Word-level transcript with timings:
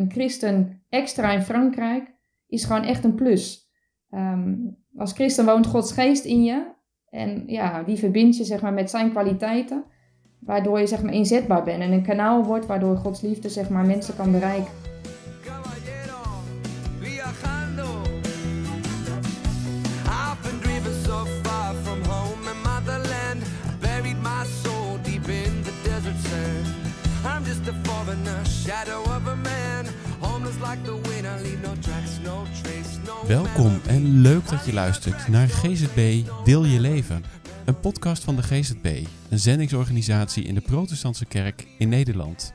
een 0.00 0.10
christen 0.10 0.82
extra 0.88 1.32
in 1.32 1.42
Frankrijk 1.42 2.14
is 2.46 2.64
gewoon 2.64 2.82
echt 2.82 3.04
een 3.04 3.14
plus. 3.14 3.70
Ehm, 4.10 4.54
als 4.96 5.12
christen 5.12 5.44
woont 5.44 5.66
Gods 5.66 5.92
geest 5.92 6.24
in 6.24 6.44
je. 6.44 6.72
En 7.10 7.42
ja, 7.46 7.82
die 7.82 7.96
verbindt 7.96 8.36
je 8.36 8.44
zeg 8.44 8.62
maar, 8.62 8.72
met 8.72 8.90
zijn 8.90 9.10
kwaliteiten. 9.10 9.84
Waardoor 10.40 10.78
je 10.78 10.86
zeg 10.86 11.02
maar, 11.02 11.12
inzetbaar 11.12 11.64
bent 11.64 11.82
en 11.82 11.92
een 11.92 12.02
kanaal 12.02 12.44
wordt 12.44 12.66
waardoor 12.66 12.96
Gods 12.96 13.20
liefde 13.20 13.48
zeg 13.48 13.70
maar, 13.70 13.86
mensen 13.86 14.16
kan 14.16 14.32
bereiken. 14.32 14.72
Welkom 33.26 33.80
en 33.86 34.20
leuk 34.20 34.48
dat 34.48 34.64
je 34.64 34.72
luistert 34.72 35.28
naar 35.28 35.48
GZB 35.48 36.28
Deel 36.44 36.64
je 36.64 36.80
leven. 36.80 37.24
Een 37.64 37.80
podcast 37.80 38.24
van 38.24 38.36
de 38.36 38.42
GZB, 38.42 39.06
een 39.30 39.38
zendingsorganisatie 39.38 40.44
in 40.44 40.54
de 40.54 40.60
Protestantse 40.60 41.24
Kerk 41.24 41.66
in 41.78 41.88
Nederland. 41.88 42.54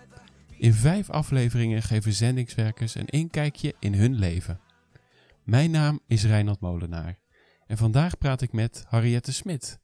In 0.57 0.73
vijf 0.73 1.09
afleveringen 1.09 1.81
geven 1.81 2.13
zendingswerkers 2.13 2.95
een 2.95 3.07
inkijkje 3.07 3.73
in 3.79 3.93
hun 3.93 4.15
leven. 4.15 4.59
Mijn 5.43 5.71
naam 5.71 5.99
is 6.07 6.25
Reinhard 6.25 6.59
Molenaar 6.59 7.19
en 7.67 7.77
vandaag 7.77 8.17
praat 8.17 8.41
ik 8.41 8.51
met 8.51 8.85
Harriette 8.87 9.33
Smit. 9.33 9.79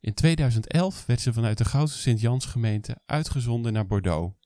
In 0.00 0.14
2011 0.14 1.06
werd 1.06 1.20
ze 1.20 1.32
vanuit 1.32 1.58
de 1.58 1.64
Goudse 1.64 1.98
Sint-Jans 1.98 2.44
gemeente 2.44 2.96
uitgezonden 3.06 3.72
naar 3.72 3.86
Bordeaux. 3.86 4.39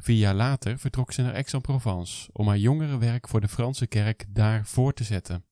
Vier 0.00 0.18
jaar 0.18 0.34
later 0.34 0.78
vertrok 0.78 1.12
ze 1.12 1.22
naar 1.22 1.34
Aix-en-Provence 1.34 2.28
om 2.32 2.48
haar 2.48 2.58
jongerenwerk 2.58 3.28
voor 3.28 3.40
de 3.40 3.48
Franse 3.48 3.86
kerk 3.86 4.24
daar 4.28 4.66
voor 4.66 4.92
te 4.92 5.04
zetten. 5.04 5.44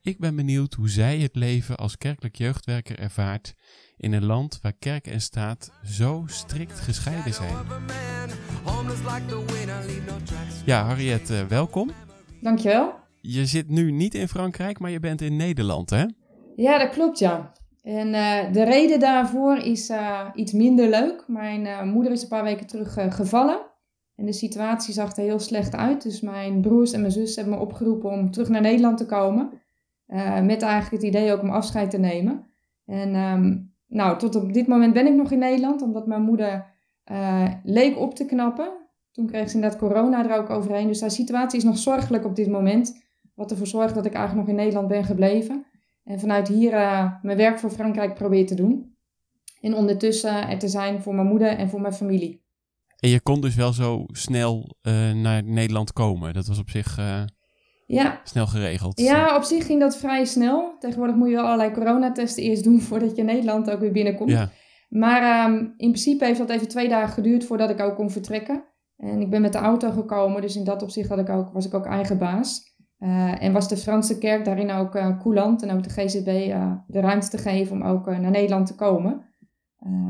Ik 0.00 0.18
ben 0.18 0.36
benieuwd 0.36 0.74
hoe 0.74 0.88
zij 0.88 1.18
het 1.18 1.36
leven 1.36 1.76
als 1.76 1.98
kerkelijk 1.98 2.36
jeugdwerker 2.36 2.98
ervaart 2.98 3.54
in 3.96 4.12
een 4.12 4.24
land 4.24 4.58
waar 4.62 4.72
kerk 4.72 5.06
en 5.06 5.20
staat 5.20 5.72
zo 5.84 6.24
strikt 6.26 6.80
gescheiden 6.80 7.34
zijn. 7.34 7.56
Ja, 10.64 10.84
Harriet, 10.84 11.46
welkom. 11.48 11.90
Dankjewel. 12.40 12.94
Je 13.20 13.46
zit 13.46 13.68
nu 13.68 13.90
niet 13.90 14.14
in 14.14 14.28
Frankrijk, 14.28 14.78
maar 14.78 14.90
je 14.90 15.00
bent 15.00 15.20
in 15.20 15.36
Nederland, 15.36 15.90
hè? 15.90 16.04
Ja, 16.56 16.78
dat 16.78 16.90
klopt, 16.90 17.18
ja. 17.18 17.52
En 17.82 18.08
uh, 18.08 18.52
de 18.52 18.62
reden 18.62 19.00
daarvoor 19.00 19.56
is 19.56 19.90
uh, 19.90 20.26
iets 20.34 20.52
minder 20.52 20.88
leuk. 20.88 21.24
Mijn 21.26 21.60
uh, 21.60 21.82
moeder 21.82 22.12
is 22.12 22.22
een 22.22 22.28
paar 22.28 22.44
weken 22.44 22.66
terug 22.66 22.96
gevallen. 23.08 23.60
En 24.16 24.26
de 24.26 24.32
situatie 24.32 24.94
zag 24.94 25.16
er 25.16 25.22
heel 25.22 25.38
slecht 25.38 25.74
uit. 25.74 26.02
Dus 26.02 26.20
mijn 26.20 26.60
broers 26.60 26.92
en 26.92 27.00
mijn 27.00 27.12
zus 27.12 27.36
hebben 27.36 27.54
me 27.54 27.60
opgeroepen 27.60 28.10
om 28.10 28.30
terug 28.30 28.48
naar 28.48 28.60
Nederland 28.60 28.96
te 28.98 29.06
komen. 29.06 29.50
met 30.42 30.62
eigenlijk 30.62 30.90
het 30.90 31.02
idee 31.02 31.32
ook 31.32 31.42
om 31.42 31.50
afscheid 31.50 31.90
te 31.90 31.98
nemen. 31.98 32.46
En 32.86 33.14
um, 33.14 33.74
nou, 33.86 34.18
tot 34.18 34.34
op 34.34 34.52
dit 34.52 34.66
moment 34.66 34.92
ben 34.92 35.06
ik 35.06 35.14
nog 35.14 35.30
in 35.30 35.38
Nederland. 35.38 35.82
Omdat 35.82 36.06
mijn 36.06 36.22
moeder 36.22 36.66
leek 37.62 37.98
op 37.98 38.14
te 38.14 38.26
knappen. 38.26 38.72
Toen 39.12 39.26
kreeg 39.26 39.48
ze 39.48 39.54
inderdaad 39.54 39.78
corona 39.78 40.28
er 40.28 40.38
ook 40.38 40.50
overheen. 40.50 40.86
Dus 40.86 41.00
haar 41.00 41.10
situatie 41.10 41.58
is 41.58 41.64
nog 41.64 41.78
zorgelijk 41.78 42.24
op 42.24 42.36
dit 42.36 42.48
moment. 42.48 43.02
Wat 43.34 43.50
ervoor 43.50 43.66
zorgt 43.66 43.94
dat 43.94 44.06
ik 44.06 44.14
eigenlijk 44.14 44.46
nog 44.46 44.56
in 44.56 44.62
Nederland 44.62 44.88
ben 44.88 45.04
gebleven. 45.04 45.64
En 46.10 46.20
vanuit 46.20 46.48
hier 46.48 46.72
uh, 46.72 47.12
mijn 47.22 47.36
werk 47.36 47.58
voor 47.58 47.70
Frankrijk 47.70 48.14
probeer 48.14 48.46
te 48.46 48.54
doen. 48.54 48.94
En 49.60 49.74
ondertussen 49.74 50.48
er 50.48 50.58
te 50.58 50.68
zijn 50.68 51.02
voor 51.02 51.14
mijn 51.14 51.26
moeder 51.26 51.48
en 51.48 51.68
voor 51.68 51.80
mijn 51.80 51.92
familie. 51.92 52.42
En 52.98 53.08
je 53.08 53.20
kon 53.20 53.40
dus 53.40 53.54
wel 53.54 53.72
zo 53.72 54.04
snel 54.06 54.76
uh, 54.82 55.12
naar 55.12 55.44
Nederland 55.44 55.92
komen. 55.92 56.34
Dat 56.34 56.46
was 56.46 56.58
op 56.58 56.70
zich 56.70 56.98
uh, 56.98 57.22
ja. 57.86 58.20
snel 58.24 58.46
geregeld. 58.46 59.00
Ja, 59.00 59.36
op 59.36 59.42
zich 59.42 59.66
ging 59.66 59.80
dat 59.80 59.96
vrij 59.96 60.24
snel. 60.24 60.76
Tegenwoordig 60.78 61.16
moet 61.16 61.28
je 61.28 61.34
wel 61.34 61.44
allerlei 61.44 61.70
coronatesten 61.70 62.42
eerst 62.42 62.64
doen 62.64 62.80
voordat 62.88 63.16
je 63.16 63.22
Nederland 63.22 63.70
ook 63.70 63.80
weer 63.80 63.92
binnenkomt. 63.92 64.30
Ja. 64.30 64.50
Maar 64.88 65.50
um, 65.50 65.58
in 65.76 65.90
principe 65.90 66.24
heeft 66.24 66.38
dat 66.38 66.50
even 66.50 66.68
twee 66.68 66.88
dagen 66.88 67.12
geduurd 67.12 67.44
voordat 67.44 67.70
ik 67.70 67.80
ook 67.80 67.94
kon 67.94 68.10
vertrekken. 68.10 68.64
En 68.96 69.20
ik 69.20 69.30
ben 69.30 69.40
met 69.40 69.52
de 69.52 69.58
auto 69.58 69.90
gekomen, 69.90 70.42
dus 70.42 70.56
in 70.56 70.64
dat 70.64 70.82
opzicht 70.82 71.08
had 71.08 71.18
ik 71.18 71.28
ook, 71.28 71.52
was 71.52 71.66
ik 71.66 71.74
ook 71.74 71.86
eigen 71.86 72.18
baas. 72.18 72.69
Uh, 73.00 73.42
en 73.42 73.52
was 73.52 73.68
de 73.68 73.76
Franse 73.76 74.18
kerk 74.18 74.44
daarin 74.44 74.70
ook 74.70 74.94
uh, 74.94 75.18
coulant 75.20 75.62
en 75.62 75.70
ook 75.70 75.82
de 75.82 75.90
GZB 75.90 76.28
uh, 76.48 76.72
de 76.86 77.00
ruimte 77.00 77.28
te 77.28 77.38
geven 77.38 77.76
om 77.76 77.82
ook 77.82 78.06
naar 78.06 78.30
Nederland 78.30 78.66
te 78.66 78.74
komen. 78.74 79.24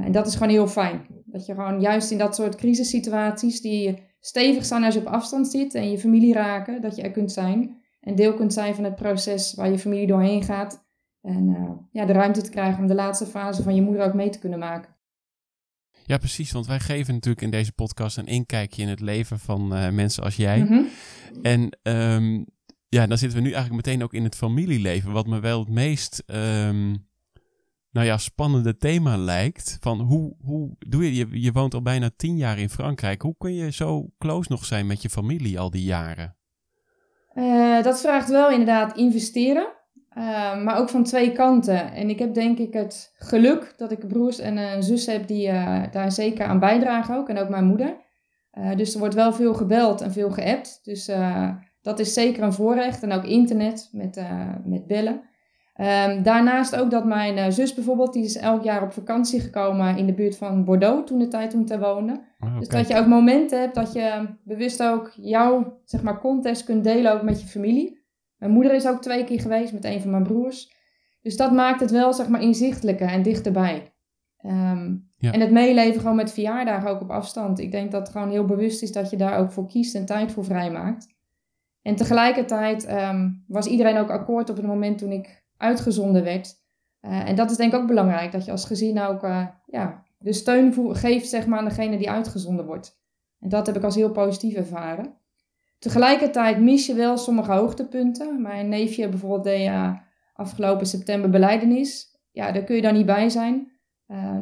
en 0.05 0.12
dat 0.12 0.27
is 0.27 0.34
gewoon 0.34 0.49
heel 0.49 0.67
fijn. 0.67 1.06
Dat 1.25 1.47
je 1.47 1.55
gewoon 1.55 1.81
juist 1.81 2.11
in 2.11 2.19
dat 2.19 2.34
soort 2.34 2.55
crisissituaties 2.55 3.61
die 3.61 4.03
stevig 4.21 4.65
zijn 4.65 4.84
als 4.84 4.95
je 4.95 5.01
op 5.01 5.06
afstand 5.06 5.49
zit 5.49 5.75
en 5.75 5.91
je 5.91 5.99
familie 5.99 6.33
raken, 6.33 6.83
dat 6.83 6.97
je 6.97 7.03
er 7.03 7.11
kunt 7.11 7.33
zijn. 7.33 7.78
En 8.01 8.15
deel 8.15 8.34
kunt 8.34 8.53
zijn 8.53 8.75
van 8.75 8.84
het 8.84 8.95
proces 8.95 9.55
waar 9.55 9.71
je 9.71 9.78
familie 9.78 10.07
doorheen 10.07 10.43
gaat. 10.43 10.84
En 11.21 11.57
ja, 11.93 12.05
de 12.05 12.12
ruimte 12.12 12.41
te 12.41 12.51
krijgen 12.51 12.81
om 12.81 12.87
de 12.87 12.95
laatste 12.95 13.27
fase 13.27 13.62
van 13.62 13.75
je 13.75 13.83
moeder 13.83 14.05
ook 14.05 14.15
mee 14.15 14.31
te 14.31 14.39
kunnen 14.39 14.59
maken. 14.59 14.97
Ja, 16.05 16.19
precies. 16.19 16.53
Want 16.53 16.67
wij 16.67 16.81
geven 16.81 17.15
natuurlijk 17.15 17.43
in 17.43 17.51
deze 17.51 17.72
podcast 17.72 18.17
een 18.17 18.27
inkijkje 18.27 18.83
in 18.83 18.89
het 18.89 19.01
leven 19.01 19.39
van 19.39 19.69
mensen 19.95 20.22
als 20.22 20.37
jij. 20.37 20.61
Mm 20.61 20.67
-hmm. 20.67 20.87
En 21.43 21.78
um, 21.83 22.47
ja, 22.91 23.06
dan 23.06 23.19
zitten 23.19 23.39
we 23.39 23.45
nu 23.45 23.53
eigenlijk 23.53 23.87
meteen 23.87 24.03
ook 24.03 24.15
in 24.15 24.25
het 24.25 24.37
familieleven. 24.37 25.12
Wat 25.12 25.27
me 25.27 25.41
wel 25.41 25.59
het 25.59 25.69
meest, 25.69 26.23
um, 26.27 27.09
nou 27.91 28.06
ja, 28.06 28.19
spannende 28.19 28.77
thema 28.77 29.17
lijkt. 29.17 29.78
Van 29.81 30.01
hoe, 30.01 30.34
hoe 30.41 30.77
doe 30.78 31.05
je, 31.05 31.15
je, 31.15 31.43
je 31.43 31.53
woont 31.53 31.75
al 31.75 31.83
bijna 31.83 32.11
tien 32.17 32.37
jaar 32.37 32.59
in 32.59 32.71
Frankrijk. 32.71 33.23
Hoe 33.23 33.34
kun 33.39 33.55
je 33.55 33.73
zo 33.73 34.09
close 34.19 34.53
nog 34.53 34.65
zijn 34.65 34.87
met 34.87 35.03
je 35.03 35.11
familie 35.11 35.59
al 35.59 35.71
die 35.71 35.83
jaren? 35.83 36.37
Uh, 37.34 37.83
dat 37.83 38.01
vraagt 38.01 38.28
wel 38.28 38.51
inderdaad 38.51 38.97
investeren. 38.97 39.67
Uh, 40.17 40.62
maar 40.62 40.78
ook 40.78 40.89
van 40.89 41.05
twee 41.05 41.33
kanten. 41.33 41.93
En 41.93 42.09
ik 42.09 42.19
heb 42.19 42.34
denk 42.34 42.59
ik 42.59 42.72
het 42.72 43.12
geluk 43.15 43.75
dat 43.77 43.93
ik 43.93 44.09
broers 44.09 44.39
en 44.39 44.57
een 44.57 44.83
zus 44.83 45.07
heb 45.07 45.27
die 45.27 45.49
uh, 45.49 45.83
daar 45.91 46.12
zeker 46.12 46.47
aan 46.47 46.59
bijdragen 46.59 47.17
ook. 47.17 47.28
En 47.28 47.39
ook 47.39 47.49
mijn 47.49 47.67
moeder. 47.67 47.97
dus 48.77 48.93
er 48.93 48.99
wordt 48.99 49.15
wel 49.15 49.33
veel 49.33 49.55
gebeld 49.55 50.01
en 50.01 50.12
veel 50.12 50.31
geappt. 50.31 50.81
Dus 50.83 51.09
dat 51.83 51.99
is 51.99 52.13
zeker 52.13 52.43
een 52.43 52.53
voorrecht. 52.53 53.03
En 53.03 53.13
ook 53.13 53.25
internet 53.25 53.89
met, 53.93 54.17
uh, 54.17 54.55
met 54.65 54.87
bellen. 54.87 55.29
Um, 55.81 56.23
daarnaast 56.23 56.77
ook 56.77 56.91
dat 56.91 57.05
mijn 57.05 57.37
uh, 57.37 57.47
zus 57.49 57.75
bijvoorbeeld, 57.75 58.13
die 58.13 58.25
is 58.25 58.37
elk 58.37 58.63
jaar 58.63 58.83
op 58.83 58.93
vakantie 58.93 59.41
gekomen 59.41 59.97
in 59.97 60.07
de 60.07 60.15
buurt 60.15 60.37
van 60.37 60.65
Bordeaux 60.65 61.07
toen 61.07 61.19
de 61.19 61.29
tijd 61.29 61.51
toen 61.51 61.65
te 61.65 61.79
wonen. 61.79 62.21
Oh, 62.41 62.59
dus 62.59 62.69
dat 62.69 62.89
je 62.89 62.97
ook 62.97 63.07
momenten 63.07 63.61
hebt 63.61 63.75
dat 63.75 63.93
je 63.93 64.29
bewust 64.45 64.83
ook 64.83 65.13
jouw 65.17 65.81
zeg 65.85 66.03
maar, 66.03 66.21
context 66.21 66.65
kunt 66.65 66.85
delen 66.85 67.13
ook 67.13 67.23
met 67.23 67.41
je 67.41 67.47
familie. 67.47 68.05
Mijn 68.37 68.53
moeder 68.53 68.75
is 68.75 68.87
ook 68.87 69.03
twee 69.03 69.25
keer 69.25 69.41
geweest 69.41 69.73
met 69.73 69.85
een 69.85 70.01
van 70.01 70.11
mijn 70.11 70.23
broers. 70.23 70.73
Dus 71.23 71.37
dat 71.37 71.53
maakt 71.53 71.81
het 71.81 71.91
wel 71.91 72.13
zeg 72.13 72.29
maar, 72.29 72.43
inzichtelijker 72.43 73.09
en 73.09 73.23
dichterbij. 73.23 73.93
Um, 74.43 75.11
ja. 75.17 75.33
En 75.33 75.41
het 75.41 75.51
meeleven 75.51 76.01
gewoon 76.01 76.17
met 76.17 76.33
verjaardagen 76.33 76.91
ook 76.91 77.01
op 77.01 77.11
afstand. 77.11 77.59
Ik 77.59 77.71
denk 77.71 77.91
dat 77.91 78.01
het 78.01 78.11
gewoon 78.11 78.31
heel 78.31 78.45
bewust 78.45 78.83
is 78.83 78.93
dat 78.93 79.11
je 79.11 79.17
daar 79.17 79.39
ook 79.39 79.53
voor 79.53 79.67
kiest 79.67 79.95
en 79.95 80.07
tijd 80.07 80.33
voor 80.33 80.45
vrijmaakt. 80.45 81.19
En 81.83 81.97
tegelijkertijd 81.97 82.91
um, 82.91 83.45
was 83.47 83.67
iedereen 83.67 83.97
ook 83.97 84.11
akkoord 84.11 84.51
op 84.51 84.57
het 84.57 84.67
moment 84.67 84.99
toen 84.99 85.13
ik 85.13 85.45
uitgezonden 85.57 86.23
werd. 86.23 86.55
Uh, 87.03 87.29
en 87.29 87.37
dat 87.37 87.51
is 87.51 87.57
denk 87.57 87.73
ik 87.73 87.81
ook 87.81 87.87
belangrijk, 87.87 88.33
dat 88.33 88.45
je 88.45 88.51
als 88.51 88.65
gezin 88.65 89.01
ook 89.01 89.25
uh, 89.25 89.47
ja, 89.67 90.03
de 90.19 90.33
steun 90.33 90.97
geeft 90.97 91.29
zeg 91.29 91.47
maar, 91.47 91.59
aan 91.59 91.65
degene 91.65 91.99
die 91.99 92.11
uitgezonden 92.11 92.67
wordt. 92.67 92.99
En 93.39 93.49
dat 93.49 93.67
heb 93.67 93.77
ik 93.77 93.83
als 93.83 93.95
heel 93.95 94.11
positief 94.11 94.55
ervaren. 94.55 95.15
Tegelijkertijd 95.79 96.61
mis 96.61 96.87
je 96.87 96.95
wel 96.95 97.17
sommige 97.17 97.53
hoogtepunten. 97.53 98.43
Mijn 98.43 98.69
neefje 98.69 99.09
bijvoorbeeld 99.09 99.45
deed 99.45 99.69
uh, 99.69 99.93
afgelopen 100.35 100.87
september 100.87 101.31
beleidenis. 101.31 102.19
Ja, 102.33 102.53
daar 102.53 102.63
kun 102.63 102.77
je 102.77 102.83
dan 102.83 102.95
niet 102.95 103.07
bij 103.07 103.29
zijn. 103.29 103.73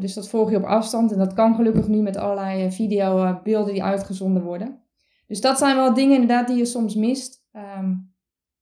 dus 0.00 0.14
dat 0.14 0.28
volg 0.28 0.50
je 0.50 0.56
op 0.56 0.64
afstand. 0.64 1.12
En 1.12 1.18
dat 1.18 1.32
kan 1.32 1.54
gelukkig 1.54 1.88
nu 1.88 2.02
met 2.02 2.16
allerlei 2.16 2.70
videobeelden 2.70 3.72
die 3.72 3.82
uitgezonden 3.82 4.42
worden. 4.42 4.82
Dus 5.26 5.40
dat 5.40 5.58
zijn 5.58 5.76
wel 5.76 5.94
dingen 5.94 6.20
inderdaad 6.20 6.46
die 6.46 6.56
je 6.56 6.64
soms 6.64 6.94
mist. 6.94 7.37
Um, 7.78 8.16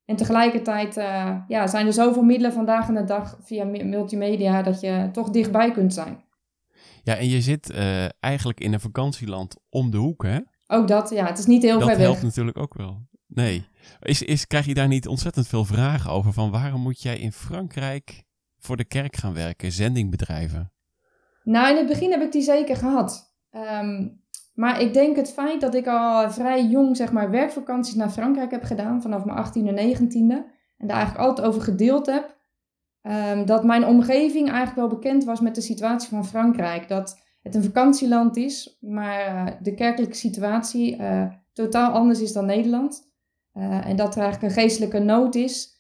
en 0.05 0.17
tegelijkertijd 0.17 0.97
uh, 0.97 1.37
ja, 1.49 1.67
zijn 1.67 1.87
er 1.87 1.93
zoveel 1.93 2.23
middelen 2.23 2.53
vandaag 2.53 2.89
in 2.89 2.95
de 2.95 3.05
dag 3.05 3.39
via 3.43 3.65
multimedia 3.65 4.63
dat 4.63 4.81
je 4.81 5.09
toch 5.13 5.31
dichtbij 5.31 5.73
kunt 5.73 5.95
zijn. 5.95 6.25
Ja, 7.03 7.17
en 7.17 7.29
je 7.29 7.41
zit 7.41 7.71
uh, 7.71 8.05
eigenlijk 8.21 8.61
in 8.61 8.73
een 8.73 8.81
vakantieland 8.81 9.57
om 9.69 9.91
de 9.91 9.97
hoek, 9.97 10.23
hè? 10.23 10.39
Ook 10.67 10.89
dat, 10.89 11.11
ja. 11.11 11.27
Het 11.27 11.39
is 11.39 11.47
niet 11.47 11.63
heel 11.63 11.79
dat 11.79 11.89
ver 11.89 11.97
weg. 11.99 12.07
Dat 12.07 12.07
helpt 12.07 12.23
natuurlijk 12.23 12.59
ook 12.59 12.75
wel. 12.75 13.09
Nee. 13.27 13.69
Is, 14.01 14.23
is, 14.23 14.47
krijg 14.47 14.67
je 14.67 14.75
daar 14.75 14.89
niet 14.89 15.09
ontzettend 15.09 15.49
veel 15.49 15.65
vragen 15.65 16.11
over? 16.11 16.33
Van 16.33 16.51
waarom 16.51 16.81
moet 16.81 17.03
jij 17.03 17.19
in 17.19 17.33
Frankrijk 17.33 18.25
voor 18.59 18.77
de 18.77 18.85
kerk 18.85 19.17
gaan 19.17 19.35
werken, 19.35 19.73
zendingbedrijven? 19.73 20.73
Nou, 21.45 21.71
in 21.71 21.77
het 21.77 21.87
begin 21.87 22.11
heb 22.11 22.21
ik 22.21 22.33
die 22.33 22.43
zeker 22.43 22.77
gehad. 22.77 23.35
Um, 23.51 24.25
maar 24.57 24.81
ik 24.81 24.95
denk 24.95 25.17
het 25.17 25.33
feit 25.33 25.61
dat 25.61 25.75
ik 25.75 25.87
al 25.87 26.31
vrij 26.31 26.65
jong 26.65 26.97
zeg 26.97 27.13
maar, 27.13 27.31
werkvakanties 27.31 27.95
naar 27.95 28.11
Frankrijk 28.11 28.51
heb 28.51 28.63
gedaan, 28.63 29.03
vanaf 29.03 29.25
mijn 29.25 29.47
18e 29.47 29.77
en 29.77 29.95
19e, 29.95 30.55
en 30.77 30.87
daar 30.87 30.97
eigenlijk 30.97 31.29
altijd 31.29 31.47
over 31.47 31.63
gedeeld 31.63 32.07
heb, 32.07 32.37
um, 33.03 33.47
dat 33.47 33.65
mijn 33.65 33.87
omgeving 33.87 34.49
eigenlijk 34.49 34.77
wel 34.77 34.99
bekend 34.99 35.25
was 35.25 35.41
met 35.41 35.55
de 35.55 35.61
situatie 35.61 36.09
van 36.09 36.27
Frankrijk. 36.27 36.89
Dat 36.89 37.23
het 37.43 37.55
een 37.55 37.63
vakantieland 37.63 38.37
is, 38.37 38.77
maar 38.81 39.35
uh, 39.35 39.47
de 39.63 39.75
kerkelijke 39.75 40.17
situatie 40.17 40.99
uh, 40.99 41.27
totaal 41.53 41.93
anders 41.93 42.21
is 42.21 42.33
dan 42.33 42.47
Nederland. 42.47 43.15
en 43.53 43.97
dat 43.97 44.15
er 44.15 44.23
eigenlijk 44.23 44.43
een 44.43 44.63
geestelijke 44.63 44.99
nood 44.99 45.35
is, 45.35 45.75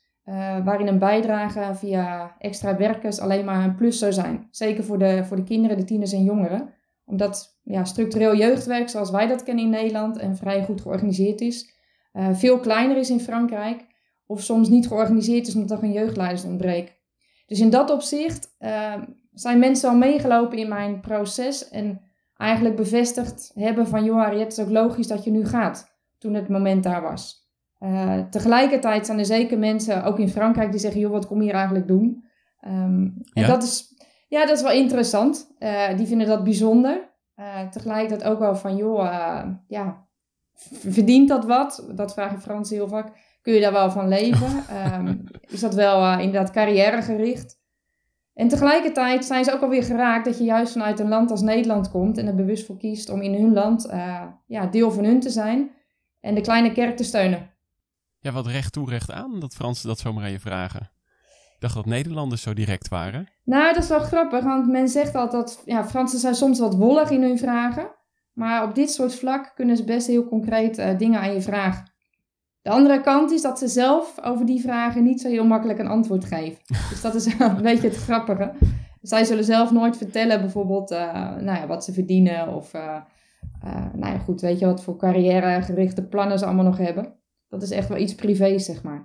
waarin 0.65 0.87
een 0.87 0.99
bijdrage 0.99 1.75
via 1.75 2.37
extra 2.39 2.77
werkers 2.77 3.21
alleen 3.21 3.45
maar 3.45 3.65
een 3.65 3.75
plus 3.75 3.99
zou 3.99 4.13
zijn. 4.13 4.49
Zeker 4.51 4.85
voor 4.85 4.99
de, 4.99 5.25
voor 5.25 5.37
de 5.37 5.45
kinderen, 5.45 5.77
de 5.77 5.85
tieners 5.85 6.13
en 6.13 6.25
jongeren. 6.25 6.75
Omdat 7.05 7.56
ja, 7.67 7.85
structureel 7.85 8.37
jeugdwerk, 8.37 8.89
zoals 8.89 9.11
wij 9.11 9.27
dat 9.27 9.43
kennen 9.43 9.65
in 9.65 9.71
Nederland 9.71 10.19
en 10.19 10.37
vrij 10.37 10.65
goed 10.65 10.81
georganiseerd 10.81 11.41
is, 11.41 11.75
veel 12.33 12.59
kleiner 12.59 12.97
is 12.97 13.11
in 13.11 13.21
Frankrijk. 13.21 13.85
Of 14.27 14.43
soms 14.43 14.69
niet 14.69 14.87
georganiseerd 14.87 15.47
is 15.47 15.55
omdat 15.55 15.79
er 15.79 15.85
een 15.85 15.93
jeugdleiders 15.93 16.45
ontbreekt. 16.45 16.93
Dus 17.47 17.61
in 17.61 17.71
dat 17.71 17.91
opzicht 17.91 18.57
uh, 18.61 18.95
zijn 19.33 19.59
mensen 19.59 19.89
al 19.91 19.97
meegelopen 19.97 20.59
in 20.59 20.69
mijn 20.69 21.01
proces 21.01 21.69
en 21.69 22.01
eigenlijk 22.37 22.77
bevestigd 22.77 23.53
hebben 23.55 23.87
van, 23.87 24.05
joh 24.05 24.17
Harriet, 24.17 24.41
het 24.41 24.53
is 24.53 24.59
ook 24.59 24.71
logisch 24.71 25.07
dat 25.07 25.25
je 25.25 25.31
nu 25.31 25.47
gaat, 25.47 25.99
toen 26.19 26.35
het 26.35 26.49
moment 26.49 26.83
daar 26.83 27.03
was. 27.03 27.51
Uh, 27.81 28.19
tegelijkertijd 28.31 29.07
zijn 29.07 29.19
er 29.19 29.25
zeker 29.25 29.59
mensen, 29.59 30.05
ook 30.05 30.19
in 30.19 30.29
Frankrijk, 30.29 30.71
die 30.71 30.81
zeggen, 30.81 31.01
joh, 31.01 31.11
wat 31.11 31.27
kom 31.27 31.39
je 31.39 31.45
hier 31.45 31.55
eigenlijk 31.55 31.87
doen? 31.87 32.25
Um, 32.67 33.15
en 33.33 33.47
dat 33.47 33.63
is, 33.63 33.95
ja, 34.29 34.47
dat 34.47 34.57
is 34.57 34.63
wel 34.63 34.73
interessant. 34.73 35.55
Uh, 35.59 35.97
die 35.97 36.07
vinden 36.07 36.27
dat 36.27 36.45
bijzonder. 36.45 37.15
Uh, 37.37 37.69
tegelijkertijd 37.69 38.31
ook 38.31 38.39
wel 38.39 38.57
van, 38.57 38.77
joh, 38.77 39.45
ja, 39.69 40.07
verdient 40.73 41.29
dat 41.29 41.45
wat? 41.45 41.89
Dat 41.95 42.13
vragen 42.13 42.41
Fransen 42.41 42.77
heel 42.77 42.89
vaak 42.89 43.13
kun 43.47 43.55
je 43.55 43.61
daar 43.61 43.73
wel 43.73 43.91
van 43.91 44.09
leven? 44.09 44.65
um, 44.95 45.25
is 45.55 45.61
dat 45.61 45.75
wel 45.75 46.03
uh, 46.03 46.19
inderdaad 46.19 46.51
carrièregericht? 46.51 47.59
En 48.35 48.49
tegelijkertijd 48.49 49.25
zijn 49.25 49.45
ze 49.45 49.53
ook 49.53 49.63
alweer 49.63 49.83
geraakt 49.83 50.25
dat 50.25 50.39
je 50.39 50.45
juist 50.45 50.73
vanuit 50.73 51.01
een 51.01 51.09
land 51.09 51.31
als 51.31 51.41
Nederland 51.41 51.91
komt 51.91 52.19
en 52.19 52.27
er 52.27 52.35
bewust 52.35 52.67
voor 52.67 52.77
kiest 52.77 53.09
om 53.09 53.23
in 53.23 53.35
hun 53.35 53.53
land 53.53 53.89
ja, 54.47 54.67
deel 54.71 54.91
van 54.91 55.05
hun 55.05 55.21
te 55.21 55.31
zijn 55.31 55.71
en 56.21 56.35
de 56.35 56.41
kleine 56.41 56.73
kerk 56.73 56.97
te 56.97 57.05
steunen. 57.05 57.51
Ja, 58.19 58.33
wat 58.33 58.47
recht 58.47 58.73
toe, 58.73 58.91
recht 58.91 59.11
aan 59.11 59.41
dat 59.41 59.55
Fransen 59.55 59.89
dat 59.89 59.99
zomaar 59.99 60.25
aan 60.25 60.31
je 60.31 60.41
vragen. 60.41 60.91
Ik 61.55 61.61
dacht 61.61 61.75
dat 61.75 61.87
Nederlanders 61.87 62.43
zo 62.43 62.55
direct 62.55 62.89
waren. 62.89 63.29
Nou, 63.47 63.75
dat 63.75 63.83
is 63.83 63.89
wel 63.89 64.01
grappig, 64.01 64.45
want 64.45 64.67
men 64.69 64.89
zegt 64.89 65.15
altijd 65.15 65.43
dat 65.43 65.63
ja, 65.65 65.85
Fransen 65.85 66.19
zijn 66.19 66.35
soms 66.35 66.59
wat 66.59 66.75
wollig 66.75 67.11
in 67.11 67.23
hun 67.23 67.39
vragen. 67.39 67.95
Maar 68.33 68.65
op 68.65 68.75
dit 68.75 68.91
soort 68.91 69.15
vlak 69.15 69.53
kunnen 69.55 69.77
ze 69.77 69.85
best 69.85 70.07
heel 70.07 70.25
concreet 70.25 70.79
uh, 70.79 70.99
dingen 70.99 71.21
aan 71.21 71.33
je 71.33 71.41
vragen. 71.41 71.95
De 72.63 72.71
andere 72.71 73.01
kant 73.01 73.31
is 73.31 73.43
dat 73.43 73.59
ze 73.59 73.69
zelf 73.69 74.21
over 74.23 74.47
die 74.47 74.61
vragen 74.61 75.05
niet 75.05 75.21
zo 75.21 75.29
heel 75.29 75.45
makkelijk 75.45 75.79
een 75.79 75.87
antwoord 75.87 76.25
geven. 76.25 76.59
Dus 76.91 77.01
dat 77.01 77.15
is 77.15 77.27
een 77.39 77.63
beetje 77.63 77.89
het 77.89 77.97
grappige. 77.97 78.53
Zij 79.01 79.25
zullen 79.25 79.45
zelf 79.45 79.73
nooit 79.73 79.97
vertellen 79.97 80.41
bijvoorbeeld 80.41 80.93
uh, 80.93 81.37
nou 81.37 81.59
ja, 81.59 81.67
wat 81.67 81.85
ze 81.85 81.93
verdienen 81.93 82.55
of 82.55 82.75
uh, 82.75 82.97
nou 83.93 84.13
ja, 84.13 84.19
goed, 84.19 84.41
weet 84.41 84.59
je 84.59 84.67
wat 84.67 84.83
voor 84.83 84.97
carrièregerichte 84.97 86.07
plannen 86.07 86.39
ze 86.39 86.45
allemaal 86.45 86.65
nog 86.65 86.79
hebben. 86.79 87.15
Dat 87.49 87.63
is 87.63 87.71
echt 87.71 87.89
wel 87.89 87.99
iets 87.99 88.15
privés, 88.15 88.65
zeg 88.65 88.83
maar. 88.83 88.96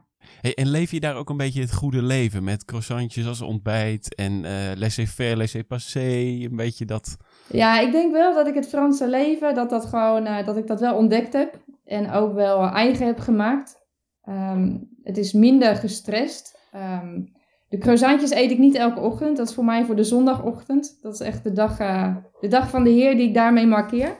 En 0.41 0.69
leef 0.69 0.91
je 0.91 0.99
daar 0.99 1.15
ook 1.15 1.29
een 1.29 1.37
beetje 1.37 1.61
het 1.61 1.73
goede 1.73 2.01
leven 2.01 2.43
met 2.43 2.65
croissantjes 2.65 3.27
als 3.27 3.41
ontbijt 3.41 4.15
en 4.15 4.41
laissez-faire, 4.77 5.37
laissez-passer, 5.37 6.43
een 6.43 6.55
beetje 6.55 6.85
dat... 6.85 7.17
Ja, 7.47 7.79
ik 7.79 7.91
denk 7.91 8.11
wel 8.11 8.33
dat 8.33 8.47
ik 8.47 8.55
het 8.55 8.67
Franse 8.67 9.09
leven, 9.09 9.55
dat, 9.55 9.69
dat, 9.69 9.85
gewoon, 9.85 10.45
dat 10.45 10.57
ik 10.57 10.67
dat 10.67 10.79
wel 10.79 10.95
ontdekt 10.95 11.33
heb 11.33 11.59
en 11.85 12.11
ook 12.11 12.33
wel 12.33 12.65
eigen 12.65 13.05
heb 13.05 13.19
gemaakt. 13.19 13.79
Ehm, 14.23 14.77
het 15.03 15.17
is 15.17 15.33
minder 15.33 15.75
gestrest. 15.75 16.59
Um, 16.75 17.31
de 17.69 17.77
croissantjes 17.77 18.31
eet 18.31 18.51
ik 18.51 18.57
niet 18.57 18.75
elke 18.75 18.99
ochtend. 18.99 19.37
Dat 19.37 19.49
is 19.49 19.55
voor 19.55 19.65
mij 19.65 19.85
voor 19.85 19.95
de 19.95 20.03
zondagochtend. 20.03 20.97
Dat 21.01 21.13
is 21.13 21.19
echt 21.19 21.43
de 21.43 21.51
dag, 21.51 21.79
uh, 21.79 22.15
de 22.39 22.47
dag 22.47 22.69
van 22.69 22.83
de 22.83 22.89
Heer 22.89 23.15
die 23.15 23.27
ik 23.27 23.33
daarmee 23.33 23.67
markeer. 23.67 24.19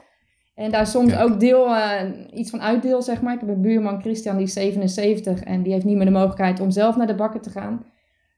En 0.54 0.70
daar 0.70 0.86
soms 0.86 1.16
ook 1.16 1.40
deel, 1.40 1.66
uh, 1.66 2.00
iets 2.32 2.50
van 2.50 2.60
uitdeel, 2.60 3.02
zeg 3.02 3.22
maar. 3.22 3.34
Ik 3.34 3.40
heb 3.40 3.48
een 3.48 3.60
buurman, 3.60 4.00
Christian, 4.00 4.36
die 4.36 4.46
is 4.46 4.52
77 4.52 5.42
en 5.42 5.62
die 5.62 5.72
heeft 5.72 5.84
niet 5.84 5.96
meer 5.96 6.04
de 6.04 6.10
mogelijkheid 6.10 6.60
om 6.60 6.70
zelf 6.70 6.96
naar 6.96 7.06
de 7.06 7.14
bakker 7.14 7.40
te 7.40 7.50
gaan. 7.50 7.84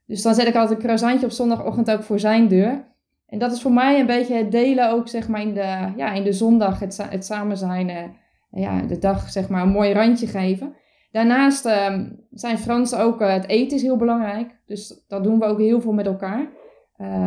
Dus 0.07 0.23
dan 0.23 0.35
zet 0.35 0.47
ik 0.47 0.55
altijd 0.55 0.79
een 0.79 0.85
croissantje 0.85 1.27
op 1.27 1.33
zondagochtend 1.33 1.91
ook 1.91 2.03
voor 2.03 2.19
zijn 2.19 2.49
deur. 2.49 2.85
En 3.27 3.39
dat 3.39 3.53
is 3.53 3.63
voor 3.63 3.73
mij 3.73 4.01
een 4.01 4.07
beetje 4.07 4.35
het 4.35 4.51
delen 4.51 4.91
ook, 4.91 5.09
zeg 5.09 5.29
maar, 5.29 5.41
in 5.41 5.55
de, 5.55 5.93
ja, 5.97 6.13
in 6.13 6.25
de 6.25 6.33
zondag, 6.33 6.81
het, 6.81 7.07
het 7.11 7.25
samen 7.25 7.57
zijn. 7.57 7.89
Uh, 7.89 8.03
ja, 8.51 8.83
de 8.83 8.99
dag 8.99 9.31
zeg 9.31 9.49
maar 9.49 9.63
een 9.63 9.69
mooi 9.69 9.93
randje 9.93 10.27
geven. 10.27 10.75
Daarnaast 11.11 11.67
uh, 11.67 11.99
zijn 12.31 12.59
Fransen 12.59 12.99
ook, 12.99 13.21
uh, 13.21 13.33
het 13.33 13.49
eten 13.49 13.77
is 13.77 13.83
heel 13.83 13.97
belangrijk. 13.97 14.61
Dus 14.67 15.05
dat 15.09 15.25
doen 15.25 15.39
we 15.39 15.45
ook 15.45 15.59
heel 15.59 15.81
veel 15.81 15.93
met 15.93 16.07
elkaar. 16.07 16.49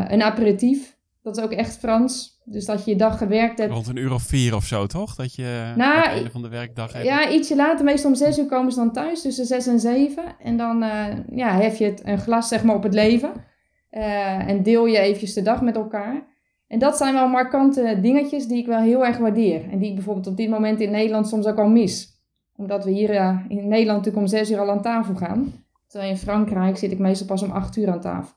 Een 0.08 0.22
aperitief, 0.22 0.98
dat 1.22 1.38
is 1.38 1.44
ook 1.44 1.52
echt 1.52 1.78
Frans. 1.78 2.37
Dus 2.50 2.66
dat 2.66 2.86
je 2.86 2.92
je 2.92 2.98
dag 2.98 3.18
gewerkt 3.18 3.58
hebt. 3.58 3.72
Rond 3.74 3.88
een 3.88 3.98
uur 3.98 4.14
of 4.14 4.24
vier 4.24 4.56
of 4.56 4.66
zo, 4.66 4.86
toch? 4.86 5.16
Dat 5.16 5.36
je 5.36 5.74
nou, 5.76 5.96
aan 5.96 6.02
het 6.02 6.12
einde 6.12 6.32
van 6.32 6.42
de 6.42 6.50
werkdag 6.50 6.94
hebt. 6.94 7.06
Ja, 7.06 7.30
ietsje 7.30 7.56
later. 7.56 7.86
Meestal 7.86 8.10
om 8.10 8.16
zes 8.16 8.38
uur 8.38 8.46
komen 8.46 8.72
ze 8.72 8.78
dan 8.78 8.92
thuis, 8.92 9.22
tussen 9.22 9.46
zes 9.46 9.68
en 9.68 9.80
zeven. 9.80 10.24
En 10.40 10.58
dan 10.58 10.86
ja, 11.30 11.52
hef 11.60 11.78
je 11.78 11.86
het, 11.86 12.02
een 12.06 12.20
glas 12.20 12.48
zeg 12.48 12.64
maar 12.64 12.76
op 12.76 12.84
het 12.84 12.94
leven. 12.94 13.32
en 13.90 14.64
deel 14.64 14.86
je 14.86 14.98
eventjes 14.98 15.34
de 15.34 15.42
dag 15.42 15.62
met 15.62 15.76
elkaar. 15.76 16.26
En 16.68 16.80
dat 16.80 16.98
zijn 16.98 17.14
wel 17.14 17.28
markante 17.28 17.98
dingetjes 18.02 18.48
die 18.48 18.58
ik 18.58 18.66
wel 18.66 18.80
heel 18.80 19.06
erg 19.06 19.18
waardeer. 19.18 19.70
En 19.72 19.80
die 19.80 19.90
ik 19.90 19.96
bijvoorbeeld 19.96 20.28
op 20.28 20.38
dit 20.38 20.50
moment 20.50 20.80
in 20.80 20.92
Nederland 20.92 21.28
soms 21.28 21.46
ook 21.46 21.58
al 21.58 21.70
mis. 21.70 22.22
Omdat 22.56 22.86
we 22.86 22.92
hier 22.92 23.14
uh, 23.14 23.40
in 23.48 23.68
Nederland 23.68 23.98
natuurlijk 23.98 24.18
om 24.18 24.28
zes 24.28 24.52
uur 24.52 24.60
al 24.60 24.72
aan 24.72 24.82
tafel 24.82 25.16
gaan. 25.16 25.54
Terwijl 25.88 26.12
in 26.12 26.18
Frankrijk 26.18 26.78
zit 26.78 26.92
ik 26.92 27.00
meestal 27.00 27.28
pas 27.28 27.42
om 27.42 27.52
acht 27.52 27.78
uur 27.78 27.92
aan 27.92 28.02
tafel. 28.02 28.36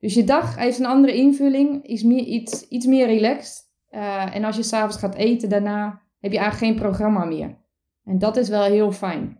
Dus 0.00 0.14
je 0.14 0.24
dag 0.24 0.56
heeft 0.56 0.78
een 0.78 0.86
andere 0.86 1.14
invulling, 1.14 1.86
is 1.86 2.02
meer, 2.02 2.24
iets, 2.24 2.68
iets 2.68 2.86
meer 2.86 3.06
relaxed. 3.06 3.68
Uh, 3.90 4.34
en 4.34 4.44
als 4.44 4.56
je 4.56 4.62
s'avonds 4.62 4.96
gaat 4.96 5.14
eten 5.14 5.48
daarna, 5.48 6.02
heb 6.20 6.32
je 6.32 6.38
eigenlijk 6.38 6.72
geen 6.72 6.82
programma 6.82 7.24
meer. 7.24 7.56
En 8.04 8.18
dat 8.18 8.36
is 8.36 8.48
wel 8.48 8.62
heel 8.62 8.92
fijn. 8.92 9.38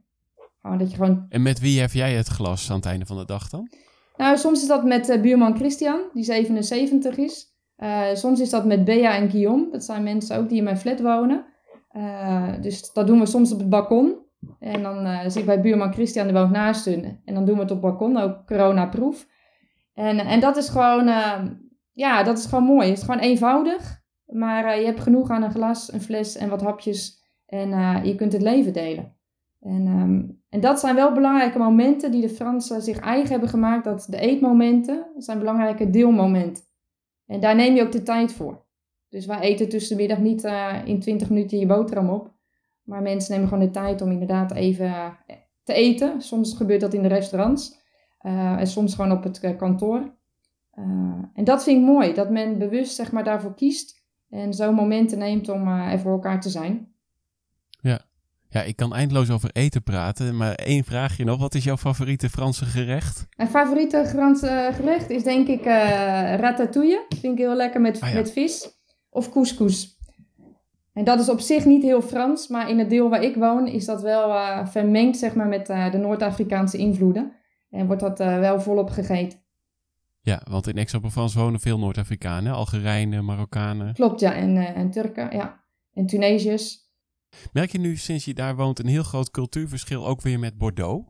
Dat 0.63 0.91
je 0.91 0.97
gewoon... 0.97 1.27
En 1.29 1.43
met 1.43 1.61
wie 1.61 1.81
heb 1.81 1.93
jij 1.93 2.15
het 2.15 2.27
glas 2.27 2.71
aan 2.71 2.77
het 2.77 2.87
einde 2.87 3.07
van 3.07 3.17
de 3.17 3.25
dag 3.25 3.49
dan? 3.49 3.69
Nou, 4.17 4.37
soms 4.37 4.63
is 4.63 4.69
dat 4.69 4.85
met 4.85 5.09
uh, 5.09 5.21
buurman 5.21 5.57
Christian, 5.57 6.01
die 6.13 6.25
77 6.25 7.17
is. 7.17 7.55
Uh, 7.79 8.03
soms 8.15 8.41
is 8.41 8.51
dat 8.51 8.67
met 8.67 8.85
Bea 8.85 9.17
en 9.17 9.31
Guillaume. 9.31 9.69
Dat 9.71 9.85
zijn 9.85 10.03
mensen 10.03 10.37
ook 10.37 10.49
die 10.49 10.59
in 10.59 10.65
mijn 10.65 10.79
flat 10.79 11.01
wonen. 11.01 11.45
Dus 12.61 12.93
dat 12.93 13.07
doen 13.07 13.19
we 13.19 13.27
soms 13.27 13.53
op 13.53 13.59
het 13.59 13.69
balkon. 13.69 14.17
En 14.59 14.83
dan 14.83 15.31
zit 15.31 15.45
bij 15.45 15.61
buurman 15.61 15.93
Christian, 15.93 16.27
die 16.27 16.37
woont 16.37 16.51
naast 16.51 16.85
hun. 16.85 17.21
En 17.25 17.35
dan 17.35 17.45
doen 17.45 17.55
we 17.55 17.61
het 17.61 17.71
op 17.71 17.83
het 17.83 17.91
balkon, 17.91 18.17
ook 18.17 18.47
corona-proef. 18.47 19.27
En, 20.01 20.19
en 20.19 20.41
dat 20.41 20.57
is 20.57 20.69
gewoon, 20.69 21.05
ja, 21.93 22.23
dat 22.23 22.39
is 22.39 22.47
gewoon 22.47 22.65
mooi. 22.65 22.89
Het 22.89 22.99
is 22.99 23.05
gewoon 23.05 23.21
eenvoudig. 23.21 24.03
Maar 24.27 24.79
je 24.79 24.85
hebt 24.85 25.01
genoeg 25.01 25.31
aan 25.31 25.43
een 25.43 25.51
glas, 25.51 25.93
een 25.93 26.01
fles 26.01 26.37
en 26.37 26.49
wat 26.49 26.63
hapjes. 26.63 27.25
En 27.47 27.71
je 28.07 28.15
kunt 28.15 28.33
het 28.33 28.43
leven 28.43 28.73
delen. 28.73 29.17
En, 29.61 29.87
um, 29.87 30.43
en 30.49 30.61
dat 30.61 30.81
zijn 30.81 30.95
wel 30.95 31.13
belangrijke 31.13 31.59
momenten 31.59 32.11
die 32.11 32.21
de 32.21 32.29
Fransen 32.29 32.83
zich 32.83 32.99
eigen 32.99 33.31
hebben 33.31 33.49
gemaakt. 33.49 33.85
Dat 33.85 34.07
de 34.11 34.19
eetmomenten 34.21 35.07
zijn 35.17 35.39
belangrijke 35.39 35.91
deelmomenten. 35.91 36.65
En 37.27 37.41
daar 37.41 37.55
neem 37.55 37.75
je 37.75 37.83
ook 37.83 37.93
de 37.93 38.03
tijd 38.03 38.33
voor. 38.33 38.67
Dus 39.09 39.27
wij 39.27 39.41
eten 39.41 39.69
tussen 39.69 39.97
de 39.97 40.03
middag 40.03 40.19
niet 40.19 40.45
uh, 40.45 40.77
in 40.85 41.01
20 41.01 41.29
minuten 41.29 41.59
je 41.59 41.67
boterham 41.67 42.09
op. 42.09 42.33
Maar 42.83 43.03
mensen 43.03 43.33
nemen 43.33 43.49
gewoon 43.49 43.65
de 43.65 43.71
tijd 43.71 44.03
om 44.03 44.11
inderdaad 44.11 44.53
even 44.53 45.19
te 45.63 45.73
eten. 45.73 46.21
Soms 46.21 46.57
gebeurt 46.57 46.81
dat 46.81 46.95
in 46.95 47.03
de 47.03 47.09
restaurants. 47.09 47.80
Uh, 48.23 48.59
en 48.59 48.67
soms 48.67 48.95
gewoon 48.95 49.13
op 49.13 49.23
het 49.23 49.57
kantoor. 49.57 50.15
en 51.35 51.45
dat 51.45 51.63
vind 51.63 51.81
ik 51.81 51.87
mooi. 51.87 52.15
Dat 52.15 52.31
men 52.31 52.59
bewust 52.59 52.95
zeg 52.95 53.13
maar, 53.13 53.25
daarvoor 53.25 53.55
kiest. 53.55 54.05
En 54.29 54.55
zo 54.55 54.73
momenten 54.73 55.19
neemt 55.19 55.49
om 55.49 55.69
er 55.69 55.99
voor 55.99 56.13
elkaar 56.13 56.41
te 56.41 56.51
zijn. 56.51 56.89
Ja. 57.81 58.01
Ja, 58.49 58.63
ik 58.63 58.77
kan 58.77 58.95
eindeloos 58.95 59.31
over 59.31 59.51
eten 59.53 59.83
praten, 59.83 60.37
maar 60.37 60.55
één 60.55 60.85
vraagje 60.85 61.25
nog. 61.25 61.39
Wat 61.39 61.55
is 61.55 61.65
jouw 61.65 61.77
favoriete 61.77 62.29
Franse 62.29 62.65
gerecht? 62.65 63.27
Mijn 63.37 63.49
favoriete 63.49 64.05
Franse 64.07 64.71
gerecht 64.73 65.11
is 65.11 65.23
denk 65.23 65.49
ik 65.49 65.65
ratatouille. 65.65 67.05
Vind 67.09 67.33
ik 67.33 67.39
heel 67.39 67.55
lekker 67.55 67.81
met, 67.81 68.01
ah, 68.01 68.15
met 68.15 68.33
vis. 68.33 68.71
Of 69.11 69.31
couscous. 69.31 70.01
En 70.93 71.05
dat 71.05 71.21
is 71.21 71.29
op 71.29 71.41
zich 71.41 71.65
niet 71.65 71.83
heel 71.83 72.03
Frans, 72.03 72.49
maar 72.49 72.71
in 72.71 72.79
het 72.79 72.91
deel 72.91 73.09
waar 73.09 73.23
ik 73.23 73.37
woon 73.37 73.67
is 73.67 73.85
dat 73.85 74.03
wel 74.03 74.29
uh, 74.29 74.67
vermengd 74.67 75.17
zeg 75.17 75.35
maar, 75.35 75.47
met 75.47 75.71
uh, 75.71 75.91
de 75.91 75.99
Noord-Afrikaanse 75.99 76.77
invloeden. 76.77 77.33
En 77.71 77.87
wordt 77.87 78.03
dat 78.03 78.19
wel 78.19 78.61
volop 78.61 78.91
gegeten. 78.91 79.39
Ja, 80.21 80.43
want 80.51 80.67
in 80.67 80.77
Aix-en-Provence 80.77 81.39
wonen 81.39 81.61
veel 81.61 81.79
Noord-Afrikanen, 81.79 82.53
Algerijnen, 82.53 83.25
Marokkanen. 83.25 83.95
Klopt, 83.95 84.21
ja. 84.21 84.35
En, 84.35 84.57
en 84.57 84.91
Turken, 84.91 85.37
ja. 85.37 85.65
En 85.93 86.07
Tunesiërs. 86.07 86.89
Merk 87.53 87.73
je 87.73 87.79
nu 87.79 87.97
sinds 87.97 88.25
je 88.25 88.35
daar 88.35 88.57
woont 88.57 88.79
een 88.79 88.87
heel 88.87 89.03
groot 89.03 89.31
cultuurverschil 89.31 90.07
ook 90.07 90.21
weer 90.21 90.39
met 90.39 90.59
Bordeaux? 90.59 91.09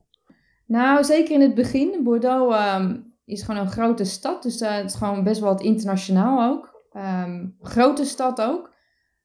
Nou, 0.66 1.04
zeker 1.04 1.34
in 1.34 1.40
het 1.40 1.54
begin. 1.54 2.00
Bordeaux 2.02 2.74
um, 2.74 3.14
is 3.24 3.42
gewoon 3.42 3.60
een 3.60 3.70
grote 3.70 4.04
stad, 4.04 4.42
dus 4.42 4.60
uh, 4.60 4.76
het 4.76 4.90
is 4.90 4.94
gewoon 4.94 5.24
best 5.24 5.40
wel 5.40 5.48
wat 5.48 5.62
internationaal 5.62 6.50
ook. 6.50 6.82
Um, 6.96 7.56
grote 7.60 8.04
stad 8.04 8.40
ook. 8.40 8.74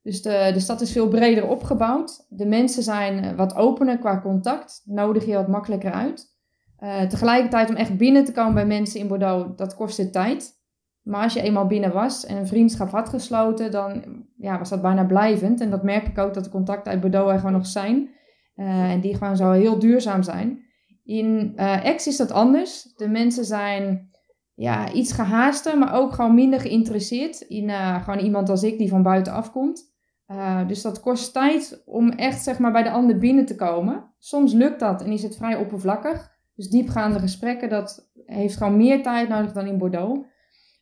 Dus 0.02 0.22
de, 0.22 0.52
de 0.54 0.60
stad 0.60 0.82
is 0.82 0.92
veel 0.92 1.08
breder 1.08 1.48
opgebouwd. 1.48 2.26
De 2.30 2.46
mensen 2.46 2.84
zijn 2.84 3.24
eh, 3.24 3.36
wat 3.36 3.56
opener 3.56 3.98
qua 3.98 4.22
contact, 4.22 4.82
nodig 4.86 5.26
je 5.26 5.34
wat 5.34 5.48
makkelijker 5.48 5.92
uit. 5.92 6.35
Uh, 6.80 7.02
tegelijkertijd 7.02 7.70
om 7.70 7.76
echt 7.76 7.98
binnen 7.98 8.26
te 8.26 8.32
komen 8.32 8.54
bij 8.54 8.66
mensen 8.66 9.00
in 9.00 9.08
Bordeaux, 9.08 9.58
dat 9.58 9.76
kostte 9.76 10.10
tijd. 10.10 10.54
Maar 11.02 11.24
als 11.24 11.34
je 11.34 11.42
eenmaal 11.42 11.68
binnen 11.68 11.94
was 11.94 12.26
en 12.26 12.38
een 12.38 12.48
vriendschap 12.48 12.90
had 12.92 13.10
gesloten, 13.10 13.72
dan 13.72 14.04
ja, 14.38 14.58
was 14.58 14.70
dat 14.70 14.82
bijna 14.82 15.06
blijvend. 15.06 15.62
En 15.62 15.70
dat 15.70 15.84
merk 15.84 16.08
ik 16.08 16.18
ook 16.18 16.34
dat 16.34 16.44
de 16.44 16.50
contacten 16.50 16.92
uit 16.92 17.02
Bordeaux 17.02 17.32
er 17.32 17.38
gewoon 17.38 17.54
nog 17.54 17.68
zijn. 17.68 18.10
Uh, 18.56 18.92
en 18.92 19.02
die 19.02 19.16
gewoon 19.16 19.36
zo 19.36 19.52
heel 19.52 19.80
duurzaam 19.80 20.24
zijn. 20.24 20.64
In 21.04 21.54
uh, 21.56 21.96
X 21.96 22.08
is 22.08 22.18
dat 22.18 22.32
anders. 22.32 22.94
De 22.96 23.08
mensen 23.08 23.46
zijn 23.46 24.10
ja, 24.54 24.92
iets 24.92 25.12
gehaaster, 25.12 25.78
maar 25.78 25.94
ook 25.94 26.14
gewoon 26.14 26.36
minder 26.36 26.60
geïnteresseerd 26.60 27.42
in 27.42 27.70
gewoon 28.04 28.20
iemand 28.20 28.50
als 28.50 28.64
ik 28.64 28.78
die 28.78 28.90
van 28.90 29.04
buitenaf 29.04 29.52
komt. 29.52 29.94
dus 30.68 30.82
dat 30.82 31.00
kost 31.00 31.34
tijd 31.34 31.82
om 31.86 32.10
echt 32.10 32.44
zeg 32.44 32.60
maar, 32.60 32.72
bij 32.72 32.84
de 32.84 32.92
ander 32.92 33.18
binnen 33.18 33.46
te 33.46 33.56
komen. 33.56 34.14
Soms 34.20 34.54
lukt 34.54 34.80
dat 34.80 35.02
en 35.02 35.12
is 35.12 35.24
het 35.24 35.38
vrij 35.38 35.56
oppervlakkig. 35.56 36.35
Dus 36.56 36.70
diepgaande 36.70 37.20
gesprekken, 37.20 37.70
dat 37.70 38.12
heeft 38.26 38.58
gewoon 38.58 38.78
meer 38.78 39.04
tijd 39.04 39.30
nodig 39.30 39.52
dan 39.52 39.68
in 39.68 39.78
Bordeaux. 39.78 40.28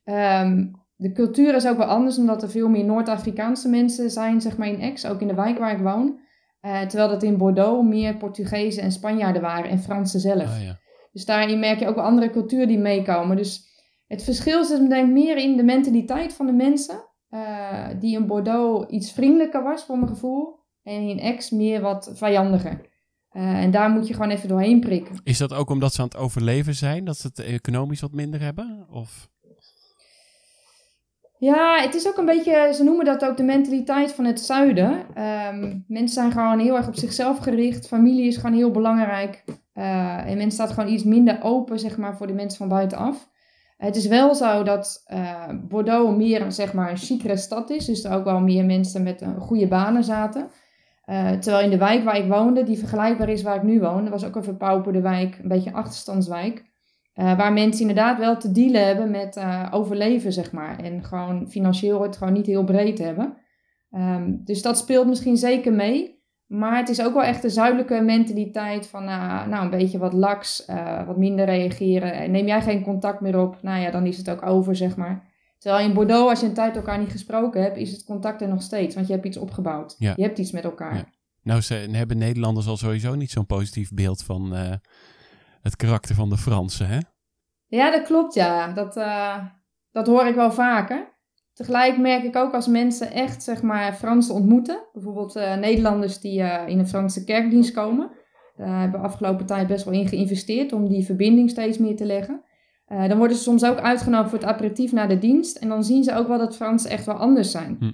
Um, 0.06 0.82
de 0.96 1.12
cultuur 1.12 1.56
is 1.56 1.68
ook 1.68 1.77
wel 1.77 1.88
anders, 1.88 2.18
omdat 2.18 2.44
er 2.44 2.50
veel 2.50 2.70
meer 2.70 2.86
Noord-Afrikaanse 2.86 3.70
mensen 3.70 4.10
zijn, 4.10 4.42
zeg 4.42 4.58
maar 4.58 4.68
in 4.68 4.82
Aix, 4.82 5.06
ook 5.06 5.22
in 5.22 5.27
de 5.27 5.34
wijk 5.34 5.58
waar 5.58 5.72
ik 5.72 5.84
woon. 5.84 6.20
Uh, 6.62 6.82
terwijl 6.82 7.10
dat 7.10 7.24
in 7.24 7.38
Bordeaux 7.38 7.88
meer 7.88 8.18
Portugezen 8.18 8.84
en 8.84 8.92
Spanjaarden 8.92 9.42
waren 9.42 9.70
en 9.70 9.80
Fransen 9.80 10.20
zelf. 10.20 10.56
Ah, 10.56 10.63
ja. 10.63 10.80
Dus 11.12 11.25
daarin 11.25 11.60
merk 11.60 11.80
je 11.80 11.88
ook 11.88 11.96
wel 11.96 12.03
andere 12.03 12.30
culturen 12.30 12.68
die 12.68 12.77
meekomen. 12.77 13.38
Dus 13.38 13.72
het 14.08 14.24
verschil 14.24 14.63
zit 14.63 14.89
denk 14.89 15.08
ik 15.08 15.13
meer 15.13 15.38
in 15.38 15.58
de 15.58 15.63
mentaliteit 15.63 16.34
van 16.34 16.46
de 16.46 16.51
mensen. 16.51 16.96
Uh, 17.30 17.88
die 18.00 18.18
in 18.18 18.27
Bordeaux 18.27 18.89
iets 18.89 19.12
vriendelijker 19.12 19.63
was, 19.63 19.84
voor 19.84 19.98
mijn 19.98 20.10
gevoel. 20.10 20.60
En 20.84 21.08
in 21.08 21.20
Aix 21.20 21.51
meer 21.51 21.82
wat 21.82 22.12
vijandiger. 22.13 22.92
Uh, 23.34 23.63
en 23.63 23.72
daar 23.72 23.90
moet 23.90 24.08
je 24.08 24.13
gewoon 24.13 24.30
even 24.30 24.50
doorheen 24.50 24.80
prikken. 24.80 25.16
Is 25.24 25.38
dat 25.38 25.54
ook 25.54 25.70
omdat 25.70 25.94
ze 25.94 26.02
aan 26.02 26.08
het 26.08 26.18
overleven 26.18 26.75
zijn? 26.75 27.06
Dat 27.06 27.18
ze 27.18 27.28
het 27.28 27.40
economisch 27.40 28.02
wat 28.02 28.12
minder 28.12 28.42
hebben? 28.42 28.88
Of... 28.90 29.32
Ja, 31.38 31.82
het 31.82 31.96
is 31.96 32.08
ook 32.08 32.18
een 32.18 32.25
beetje, 32.25 32.72
ze 32.74 32.84
noemen 32.84 33.06
dat 33.06 33.25
ook 33.25 33.38
de 33.38 33.44
mentaliteit 33.44 34.12
van 34.12 34.25
het 34.25 34.40
zuiden. 34.40 34.92
Um, 34.92 35.86
mensen 35.88 36.13
zijn 36.13 36.32
gewoon 36.32 36.60
heel 36.60 36.75
erg 36.75 36.88
op 36.88 36.96
zichzelf 36.96 37.38
gericht. 37.38 37.88
Familie 37.88 38.28
is 38.28 38.38
gewoon 38.38 38.56
heel 38.56 38.72
belangrijk. 38.72 39.44
Uh, 39.75 40.30
en 40.30 40.38
men 40.38 40.52
staat 40.52 40.72
gewoon 40.72 40.94
iets 40.94 41.04
minder 41.04 41.40
open, 41.42 41.80
zeg 41.80 41.98
maar, 41.98 42.18
voor 42.18 42.28
de 42.28 42.34
mensen 42.34 42.58
van 42.58 42.68
buitenaf. 42.68 43.30
Het 43.78 43.96
is 43.96 44.08
wel 44.08 44.36
zo 44.36 44.63
dat 44.63 45.04
uh, 45.13 45.50
Bordeaux 45.68 46.18
meer, 46.18 46.52
zeg 46.52 46.74
maar, 46.74 46.90
een 46.90 46.98
chicere 46.98 47.38
stad 47.38 47.70
is. 47.70 47.86
Dus 47.86 48.04
er 48.04 48.13
ook 48.13 48.24
wel 48.24 48.40
meer 48.40 48.66
mensen 48.66 49.04
met 49.04 49.22
uh, 49.22 49.30
goede 49.40 49.68
banen 49.68 50.04
zaten. 50.04 50.50
Terwijl 51.39 51.63
in 51.63 51.69
de 51.69 51.77
wijk 51.77 52.03
waar 52.03 52.17
ik 52.17 52.29
woonde, 52.29 52.63
die 52.63 52.77
vergelijkbaar 52.77 53.29
is 53.29 53.43
waar 53.43 53.55
ik 53.55 53.63
nu 53.63 53.79
woon, 53.79 54.10
was 54.10 54.25
ook 54.25 54.36
een 54.36 54.43
verpauperde 54.43 55.01
wijk, 55.01 55.39
een 55.41 55.48
beetje 55.48 55.69
een 55.69 55.75
achterstandswijk. 55.75 56.72
Uh, 57.15 57.38
waar 57.38 57.53
mensen 57.53 57.81
inderdaad 57.81 58.19
wel 58.19 58.38
te 58.38 58.51
dealen 58.51 58.86
hebben 58.86 59.12
met 59.12 59.36
uh, 59.36 59.67
overleven, 59.72 60.33
zeg 60.33 60.51
maar. 60.51 60.79
En 60.79 61.03
gewoon 61.03 61.50
financieel 61.50 62.01
het 62.01 62.17
gewoon 62.17 62.33
niet 62.33 62.45
heel 62.45 62.63
breed 62.63 62.98
hebben. 62.98 63.38
Um, 63.91 64.41
dus 64.43 64.62
dat 64.62 64.77
speelt 64.77 65.07
misschien 65.07 65.38
zeker 65.38 65.74
mee. 65.74 66.22
Maar 66.48 66.77
het 66.77 66.89
is 66.89 67.05
ook 67.05 67.13
wel 67.13 67.24
echt 67.24 67.41
de 67.41 67.50
zuidelijke 67.50 68.01
mentaliteit 68.01 68.88
van 68.88 69.03
uh, 69.03 69.48
nou, 69.48 69.63
een 69.63 69.69
beetje 69.69 69.98
wat 69.98 70.13
laks, 70.13 70.65
wat 71.05 71.17
minder 71.17 71.45
reageren. 71.45 72.31
Neem 72.31 72.48
jij 72.48 72.62
geen 72.62 72.83
contact 72.83 73.22
meer 73.22 73.39
op, 73.39 73.57
nou 73.62 73.81
ja, 73.81 73.91
dan 73.91 74.05
is 74.05 74.17
het 74.17 74.29
ook 74.29 74.45
over, 74.45 74.75
zeg 74.75 74.98
maar. 74.98 75.33
Terwijl 75.63 75.88
in 75.88 75.93
Bordeaux, 75.93 76.29
als 76.29 76.39
je 76.39 76.46
een 76.46 76.53
tijd 76.53 76.75
elkaar 76.75 77.00
niet 77.00 77.12
gesproken 77.12 77.62
hebt, 77.62 77.77
is 77.77 77.91
het 77.91 78.03
contact 78.03 78.41
er 78.41 78.48
nog 78.48 78.62
steeds. 78.62 78.96
Want 78.96 79.08
je 79.08 79.13
hebt 79.13 79.25
iets 79.25 79.38
opgebouwd. 79.38 79.96
Ja. 79.98 80.13
Je 80.15 80.24
hebt 80.24 80.38
iets 80.38 80.51
met 80.51 80.63
elkaar. 80.63 80.96
Ja. 80.96 81.05
Nou, 81.43 81.62
ze 81.62 81.74
hebben 81.74 82.17
Nederlanders 82.17 82.67
al 82.67 82.77
sowieso 82.77 83.15
niet 83.15 83.32
zo'n 83.32 83.46
positief 83.46 83.93
beeld 83.93 84.24
van 84.24 84.51
het 85.62 85.75
karakter 85.75 86.15
van 86.15 86.29
de 86.29 86.38
Fransen, 86.38 86.88
hè? 86.88 86.98
Ja, 87.67 87.91
dat 87.91 88.03
klopt, 88.03 88.34
ja. 88.34 88.74
Dat, 88.74 88.98
uh, 88.98 89.46
dat 89.91 90.08
hoor 90.08 90.25
ik 90.25 90.36
wel 90.36 90.51
vaker. 90.51 91.12
Tegelijk 91.53 91.98
merk 91.98 92.24
ik 92.24 92.36
ook 92.36 92.53
als 92.53 92.67
mensen 92.67 93.12
echt, 93.12 93.43
zeg 93.43 93.62
maar, 93.62 93.93
Fransen 93.93 94.36
ontmoeten. 94.36 94.88
Bijvoorbeeld 94.93 95.36
uh, 95.36 95.55
Nederlanders 95.55 96.20
die 96.20 96.39
in 96.67 96.79
een 96.79 96.88
Franse 96.88 97.24
kerkdienst 97.24 97.72
komen. 97.72 98.12
Daar 98.55 98.79
hebben 98.79 99.00
we 99.00 99.08
afgelopen 99.08 99.46
tijd 99.46 99.67
best 99.67 99.86
wel 99.86 99.93
in 99.93 100.08
geïnvesteerd 100.08 100.74
om 100.74 100.88
die 100.88 101.05
verbinding 101.05 101.50
steeds 101.50 101.77
meer 101.77 101.96
te 101.96 102.05
leggen. 102.05 102.43
Dan 103.07 103.17
worden 103.17 103.38
ze 103.38 103.43
soms 103.43 103.65
ook 103.65 103.77
uitgenodigd 103.77 104.29
voor 104.29 104.39
het 104.39 104.47
aperitief 104.47 104.91
na 104.91 105.07
de 105.07 105.19
dienst. 105.19 105.57
En 105.57 105.69
dan 105.69 105.83
zien 105.83 106.03
ze 106.03 106.15
ook 106.15 106.27
wel 106.27 106.38
dat 106.38 106.55
Fransen 106.55 106.89
echt 106.89 107.05
wel 107.05 107.15
anders 107.15 107.51
zijn. 107.51 107.75
Hm. 107.79 107.91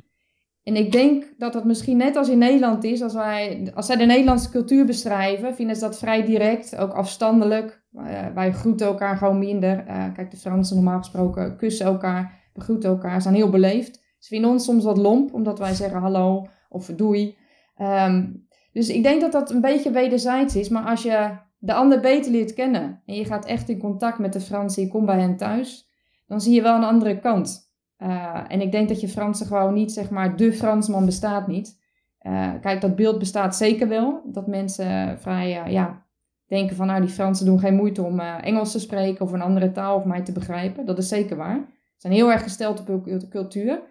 En 0.64 0.76
ik 0.76 0.92
denk 0.92 1.34
dat 1.38 1.54
dat 1.54 1.66
misschien 1.66 1.98
net 1.98 2.16
als 2.16 2.30
in 2.30 2.38
Nederland 2.38 2.84
is, 2.84 3.02
als, 3.02 3.14
wij, 3.14 3.72
als 3.76 3.86
zij 3.86 3.96
de 3.96 4.06
Nederlandse 4.06 4.50
cultuur 4.50 4.86
beschrijven, 4.86 5.56
vinden 5.56 5.76
ze 5.76 5.82
dat 5.82 5.98
vrij 5.98 6.26
direct, 6.26 6.76
ook 6.78 6.92
afstandelijk. 6.92 7.84
Uh, 7.94 8.04
wij 8.34 8.52
groeten 8.52 8.88
elkaar 8.88 9.18
gewoon 9.18 9.40
minder. 9.40 9.86
Uh, 9.88 10.14
kijk, 10.14 10.32
de 10.32 10.38
Fransen 10.38 10.76
normaal 10.76 10.98
gesproken 10.98 11.58
kussen 11.58 11.86
elkaar, 11.86 12.50
begroeten 12.54 12.90
elkaar, 12.90 13.22
zijn 13.22 13.36
heel 13.36 13.50
beleefd. 13.50 13.96
Ze 14.20 14.28
vinden 14.28 14.50
ons 14.50 14.64
soms 14.64 14.84
wat 14.84 14.98
lomp, 14.98 15.34
omdat 15.34 15.60
wij 15.60 15.74
zeggen 15.74 16.00
hallo 16.00 16.48
of 16.70 16.86
doei. 16.86 17.38
Um, 17.82 18.48
dus 18.72 18.90
ik 18.90 19.04
denk 19.04 19.22
dat 19.22 19.32
dat 19.32 19.52
een 19.52 19.62
beetje 19.62 19.92
wederzijds 19.92 20.56
is. 20.56 20.70
Maar 20.70 20.84
als 20.84 21.04
je 21.04 21.30
de 21.60 21.74
ander 21.74 22.00
beter 22.00 22.32
leert 22.32 22.54
kennen 22.54 23.02
en 23.06 23.16
je 23.16 23.26
gaat 23.26 23.46
echt 23.46 23.70
in 23.70 23.80
contact 23.80 24.20
met 24.20 24.34
de 24.34 24.42
Fransen, 24.42 24.84
je 24.84 24.90
komt 24.90 25.06
bij 25.06 25.20
hen 25.20 25.38
thuis, 25.38 25.90
dan 26.28 26.42
zie 26.42 26.54
je 26.54 26.62
wel 26.62 26.76
een 26.76 26.84
andere 26.84 27.20
kant. 27.20 27.68
Uh, 27.98 28.44
en 28.48 28.62
ik 28.62 28.72
denk 28.72 28.88
dat 28.88 29.02
je 29.02 29.08
Fransen 29.08 29.46
gewoon 29.46 29.74
niet, 29.74 29.92
zeg 29.92 30.10
maar, 30.10 30.36
de 30.36 30.54
Fransman 30.54 31.06
bestaat 31.06 31.48
niet. 31.48 31.80
Uh, 32.22 32.52
kijk, 32.62 32.82
dat 32.82 32.96
beeld 32.96 33.20
bestaat 33.20 33.56
zeker 33.56 33.88
wel. 33.88 34.22
Dat 34.26 34.48
mensen 34.48 35.20
vrij, 35.20 35.66
uh, 35.66 35.72
ja, 35.72 36.06
denken 36.48 36.76
van, 36.76 36.88
nou, 36.88 37.02
die 37.02 37.10
Fransen 37.10 37.46
doen 37.46 37.60
geen 37.60 37.76
moeite 37.76 38.04
om 38.04 38.20
Engels 38.20 38.72
te 38.72 38.80
spreken 38.80 39.26
of 39.26 39.32
een 39.32 39.42
andere 39.42 39.72
taal 39.72 39.96
of 39.96 40.06
mij 40.06 40.22
te 40.22 40.32
begrijpen. 40.32 40.86
Dat 40.86 40.98
is 40.98 41.08
zeker 41.08 41.38
waar. 41.38 41.58
Ze 41.58 41.96
zijn 41.98 42.14
heel 42.14 42.32
erg 42.32 42.44
gesteld 42.44 42.90
op 42.90 43.30
cultuur. 43.30 43.82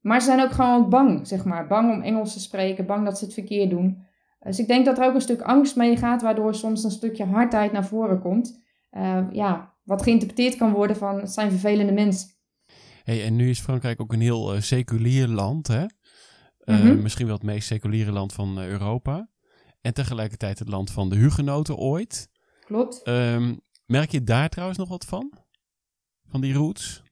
Maar 0.00 0.20
ze 0.20 0.26
zijn 0.26 0.40
ook 0.40 0.52
gewoon 0.52 0.84
ook 0.84 0.90
bang, 0.90 1.26
zeg 1.26 1.44
maar. 1.44 1.66
Bang 1.66 1.92
om 1.92 2.02
Engels 2.02 2.32
te 2.32 2.40
spreken, 2.40 2.86
bang 2.86 3.04
dat 3.04 3.18
ze 3.18 3.24
het 3.24 3.34
verkeerd 3.34 3.70
doen. 3.70 4.04
Dus 4.38 4.58
ik 4.58 4.66
denk 4.66 4.84
dat 4.84 4.98
er 4.98 5.04
ook 5.04 5.14
een 5.14 5.20
stuk 5.20 5.40
angst 5.40 5.76
mee 5.76 5.96
gaat, 5.96 6.22
waardoor 6.22 6.54
soms 6.54 6.84
een 6.84 6.90
stukje 6.90 7.24
hardheid 7.24 7.72
naar 7.72 7.86
voren 7.86 8.20
komt. 8.20 8.64
ja, 9.30 9.74
wat 9.82 10.02
geïnterpreteerd 10.02 10.56
kan 10.56 10.72
worden 10.72 10.96
van, 10.96 11.20
het 11.20 11.32
zijn 11.32 11.50
vervelende 11.50 11.92
mensen. 11.92 12.28
Hey, 13.02 13.24
en 13.24 13.36
nu 13.36 13.50
is 13.50 13.60
Frankrijk 13.60 14.00
ook 14.00 14.12
een 14.12 14.20
heel 14.20 14.54
uh, 14.54 14.60
seculier 14.60 15.28
land, 15.28 15.66
hè? 15.66 15.82
Uh, 15.82 16.84
Mhm. 16.84 17.02
Misschien 17.02 17.26
wel 17.26 17.34
het 17.34 17.44
meest 17.44 17.66
seculiere 17.66 18.12
land 18.12 18.32
van 18.32 18.58
Europa. 18.58 19.28
En 19.80 19.94
tegelijkertijd 19.94 20.58
het 20.58 20.68
land 20.68 20.90
van 20.90 21.08
de 21.08 21.16
hugenoten 21.16 21.76
ooit. 21.76 22.28
Klopt. 22.64 23.02
Ehm, 23.02 23.54
merk 23.86 24.10
je 24.10 24.22
daar 24.22 24.48
trouwens 24.48 24.78
nog 24.78 24.88
wat 24.88 25.04
van? 25.04 25.32
Van 26.28 26.40
die 26.40 26.54
roots? 26.54 27.02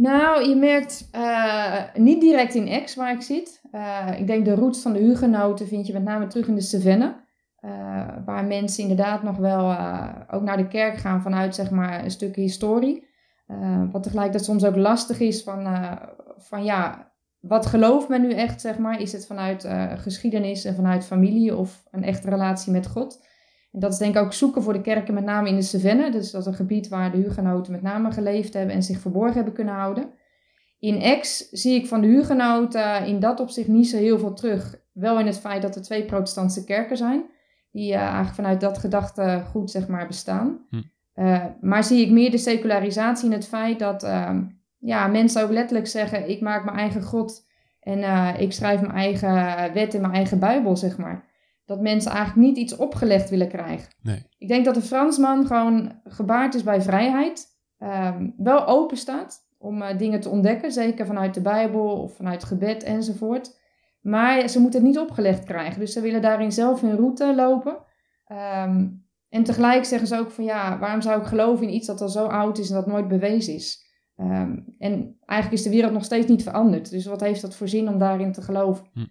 Nou, 0.00 0.48
je 0.48 0.56
merkt 0.56 1.08
uh, 1.14 1.82
niet 1.94 2.20
direct 2.20 2.54
in 2.54 2.68
Aix 2.68 2.94
waar 2.94 3.12
ik 3.12 3.22
zit. 3.22 3.60
Uh, 3.72 4.08
ik 4.18 4.26
denk 4.26 4.44
de 4.44 4.54
roots 4.54 4.82
van 4.82 4.92
de 4.92 4.98
hugenoten 4.98 5.66
vind 5.66 5.86
je 5.86 5.92
met 5.92 6.02
name 6.02 6.26
terug 6.26 6.46
in 6.46 6.54
de 6.54 6.60
Cevennes. 6.60 7.12
Uh, 7.60 8.06
waar 8.24 8.44
mensen 8.44 8.82
inderdaad 8.82 9.22
nog 9.22 9.36
wel 9.36 9.76
ook 10.30 10.42
naar 10.42 10.56
de 10.56 10.68
kerk 10.68 10.96
gaan 10.96 11.22
vanuit 11.22 11.54
zeg 11.54 11.70
maar, 11.70 12.04
een 12.04 12.10
stuk 12.10 12.36
historie. 12.36 13.08
Wat 13.90 14.02
tegelijkertijd 14.02 14.44
soms 14.44 14.64
ook 14.64 14.76
lastig 14.76 15.20
is 15.20 15.42
van, 15.42 15.88
van 16.36 16.64
ja, 16.64 17.12
wat 17.40 17.66
gelooft 17.66 18.08
men 18.08 18.20
nu 18.20 18.32
echt, 18.32 18.60
zeg 18.60 18.78
maar? 18.78 19.00
Is 19.00 19.12
het 19.12 19.26
vanuit 19.26 19.68
geschiedenis 19.96 20.64
en 20.64 20.74
vanuit 20.74 21.04
familie 21.04 21.56
of 21.56 21.82
een 21.90 22.04
echte 22.04 22.30
relatie 22.30 22.72
met 22.72 22.86
God? 22.86 23.26
En 23.72 23.80
dat 23.80 23.92
is 23.92 23.98
denk 23.98 24.16
ik 24.16 24.22
ook 24.22 24.32
zoeken 24.32 24.62
voor 24.62 24.72
de 24.72 24.80
kerken, 24.80 25.14
met 25.14 25.24
name 25.24 25.48
in 25.48 25.56
de 25.56 25.62
Cevennes. 25.62 26.12
Dus 26.12 26.30
dat 26.30 26.40
is 26.40 26.46
een 26.46 26.54
gebied 26.54 26.88
waar 26.88 27.12
de 27.12 27.18
hugenoten 27.18 27.72
met 27.72 27.82
name 27.82 28.12
geleefd 28.12 28.54
hebben 28.54 28.74
en 28.74 28.82
zich 28.82 29.00
verborgen 29.00 29.34
hebben 29.34 29.54
kunnen 29.54 29.74
houden. 29.74 30.10
In 30.78 31.02
Aix 31.02 31.48
zie 31.50 31.74
ik 31.74 31.86
van 31.86 32.00
de 32.00 32.06
hugenoten 32.06 33.06
in 33.06 33.20
dat 33.20 33.40
opzicht 33.40 33.68
niet 33.68 33.88
zo 33.88 33.96
heel 33.96 34.18
veel 34.18 34.34
terug. 34.34 34.80
Wel 34.92 35.18
in 35.18 35.26
het 35.26 35.38
feit 35.38 35.62
dat 35.62 35.76
er 35.76 35.82
twee 35.82 36.04
protestantse 36.04 36.64
kerken 36.64 36.96
zijn, 36.96 37.24
die 37.72 37.94
eigenlijk 37.94 38.34
vanuit 38.34 38.60
dat 38.60 38.78
gedachtegoed 38.78 39.70
zeg 39.70 39.88
maar 39.88 40.06
bestaan. 40.06 40.66
Hm. 40.70 40.80
Uh, 41.14 41.44
maar 41.60 41.84
zie 41.84 42.04
ik 42.04 42.10
meer 42.10 42.30
de 42.30 42.38
secularisatie 42.38 43.26
in 43.26 43.32
het 43.32 43.46
feit 43.46 43.78
dat 43.78 44.04
uh, 44.04 44.38
ja, 44.78 45.06
mensen 45.06 45.42
ook 45.42 45.50
letterlijk 45.50 45.86
zeggen: 45.86 46.30
ik 46.30 46.40
maak 46.40 46.64
mijn 46.64 46.76
eigen 46.76 47.02
God 47.02 47.46
en 47.80 47.98
uh, 47.98 48.34
ik 48.38 48.52
schrijf 48.52 48.80
mijn 48.80 48.92
eigen 48.92 49.72
wet 49.72 49.94
in 49.94 50.00
mijn 50.00 50.14
eigen 50.14 50.38
Bijbel, 50.38 50.76
zeg 50.76 50.98
maar. 50.98 51.28
Dat 51.70 51.80
mensen 51.80 52.10
eigenlijk 52.10 52.46
niet 52.46 52.56
iets 52.56 52.76
opgelegd 52.76 53.30
willen 53.30 53.48
krijgen. 53.48 53.88
Nee. 54.02 54.26
Ik 54.38 54.48
denk 54.48 54.64
dat 54.64 54.74
de 54.74 54.82
Fransman 54.82 55.46
gewoon 55.46 55.92
gebaard 56.04 56.54
is 56.54 56.62
bij 56.62 56.82
vrijheid, 56.82 57.46
um, 57.78 58.34
wel 58.36 58.66
open 58.66 58.96
staat 58.96 59.48
om 59.58 59.82
dingen 59.96 60.20
te 60.20 60.28
ontdekken, 60.28 60.72
zeker 60.72 61.06
vanuit 61.06 61.34
de 61.34 61.40
Bijbel 61.40 62.02
of 62.02 62.16
vanuit 62.16 62.44
gebed 62.44 62.82
enzovoort. 62.82 63.60
Maar 64.00 64.48
ze 64.48 64.60
moeten 64.60 64.80
het 64.80 64.88
niet 64.88 64.98
opgelegd 64.98 65.44
krijgen, 65.44 65.80
dus 65.80 65.92
ze 65.92 66.00
willen 66.00 66.22
daarin 66.22 66.52
zelf 66.52 66.80
hun 66.80 66.96
route 66.96 67.34
lopen. 67.34 67.76
Um, 68.64 69.06
en 69.28 69.44
tegelijk 69.44 69.84
zeggen 69.84 70.08
ze 70.08 70.18
ook 70.18 70.30
van 70.30 70.44
ja, 70.44 70.78
waarom 70.78 71.00
zou 71.00 71.20
ik 71.20 71.26
geloven 71.26 71.66
in 71.66 71.74
iets 71.74 71.86
dat 71.86 72.00
al 72.00 72.08
zo 72.08 72.26
oud 72.26 72.58
is 72.58 72.68
en 72.68 72.74
dat 72.74 72.86
nooit 72.86 73.08
bewezen 73.08 73.54
is? 73.54 73.88
Um, 74.16 74.74
en 74.78 75.16
eigenlijk 75.24 75.60
is 75.60 75.62
de 75.66 75.76
wereld 75.76 75.92
nog 75.92 76.04
steeds 76.04 76.26
niet 76.26 76.42
veranderd. 76.42 76.90
Dus 76.90 77.06
wat 77.06 77.20
heeft 77.20 77.40
dat 77.40 77.56
voor 77.56 77.68
zin 77.68 77.88
om 77.88 77.98
daarin 77.98 78.32
te 78.32 78.42
geloven? 78.42 78.86
Hm. 78.92 79.04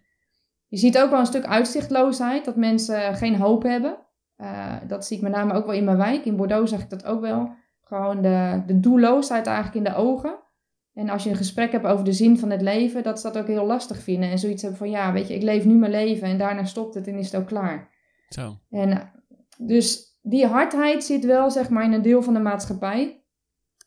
Je 0.69 0.77
ziet 0.77 0.97
ook 0.97 1.09
wel 1.09 1.19
een 1.19 1.25
stuk 1.25 1.45
uitzichtloosheid, 1.45 2.45
dat 2.45 2.55
mensen 2.55 3.15
geen 3.15 3.35
hoop 3.35 3.63
hebben. 3.63 3.97
Uh, 4.37 4.75
dat 4.87 5.05
zie 5.05 5.17
ik 5.17 5.23
met 5.23 5.31
name 5.31 5.53
ook 5.53 5.65
wel 5.65 5.75
in 5.75 5.83
mijn 5.83 5.97
wijk. 5.97 6.25
In 6.25 6.35
Bordeaux 6.35 6.69
zag 6.69 6.81
ik 6.81 6.89
dat 6.89 7.05
ook 7.05 7.21
wel. 7.21 7.51
Gewoon 7.83 8.21
de, 8.21 8.63
de 8.65 8.79
doelloosheid 8.79 9.45
eigenlijk 9.45 9.75
in 9.75 9.93
de 9.93 9.97
ogen. 9.97 10.39
En 10.93 11.09
als 11.09 11.23
je 11.23 11.29
een 11.29 11.35
gesprek 11.35 11.71
hebt 11.71 11.85
over 11.85 12.05
de 12.05 12.13
zin 12.13 12.37
van 12.37 12.49
het 12.49 12.61
leven, 12.61 13.03
dat 13.03 13.19
ze 13.19 13.31
dat 13.31 13.41
ook 13.41 13.47
heel 13.47 13.65
lastig 13.65 13.99
vinden. 13.99 14.29
En 14.29 14.39
zoiets 14.39 14.61
hebben 14.61 14.79
van, 14.79 14.89
ja, 14.89 15.13
weet 15.13 15.27
je, 15.27 15.35
ik 15.35 15.41
leef 15.41 15.65
nu 15.65 15.73
mijn 15.73 15.91
leven 15.91 16.27
en 16.27 16.37
daarna 16.37 16.65
stopt 16.65 16.95
het 16.95 17.07
en 17.07 17.17
is 17.17 17.31
het 17.31 17.41
ook 17.41 17.47
klaar. 17.47 17.89
Zo. 18.29 18.57
En 18.69 19.11
dus 19.57 20.17
die 20.21 20.45
hardheid 20.45 21.03
zit 21.03 21.25
wel, 21.25 21.51
zeg 21.51 21.69
maar, 21.69 21.83
in 21.83 21.93
een 21.93 22.01
deel 22.01 22.23
van 22.23 22.33
de 22.33 22.39
maatschappij. 22.39 23.18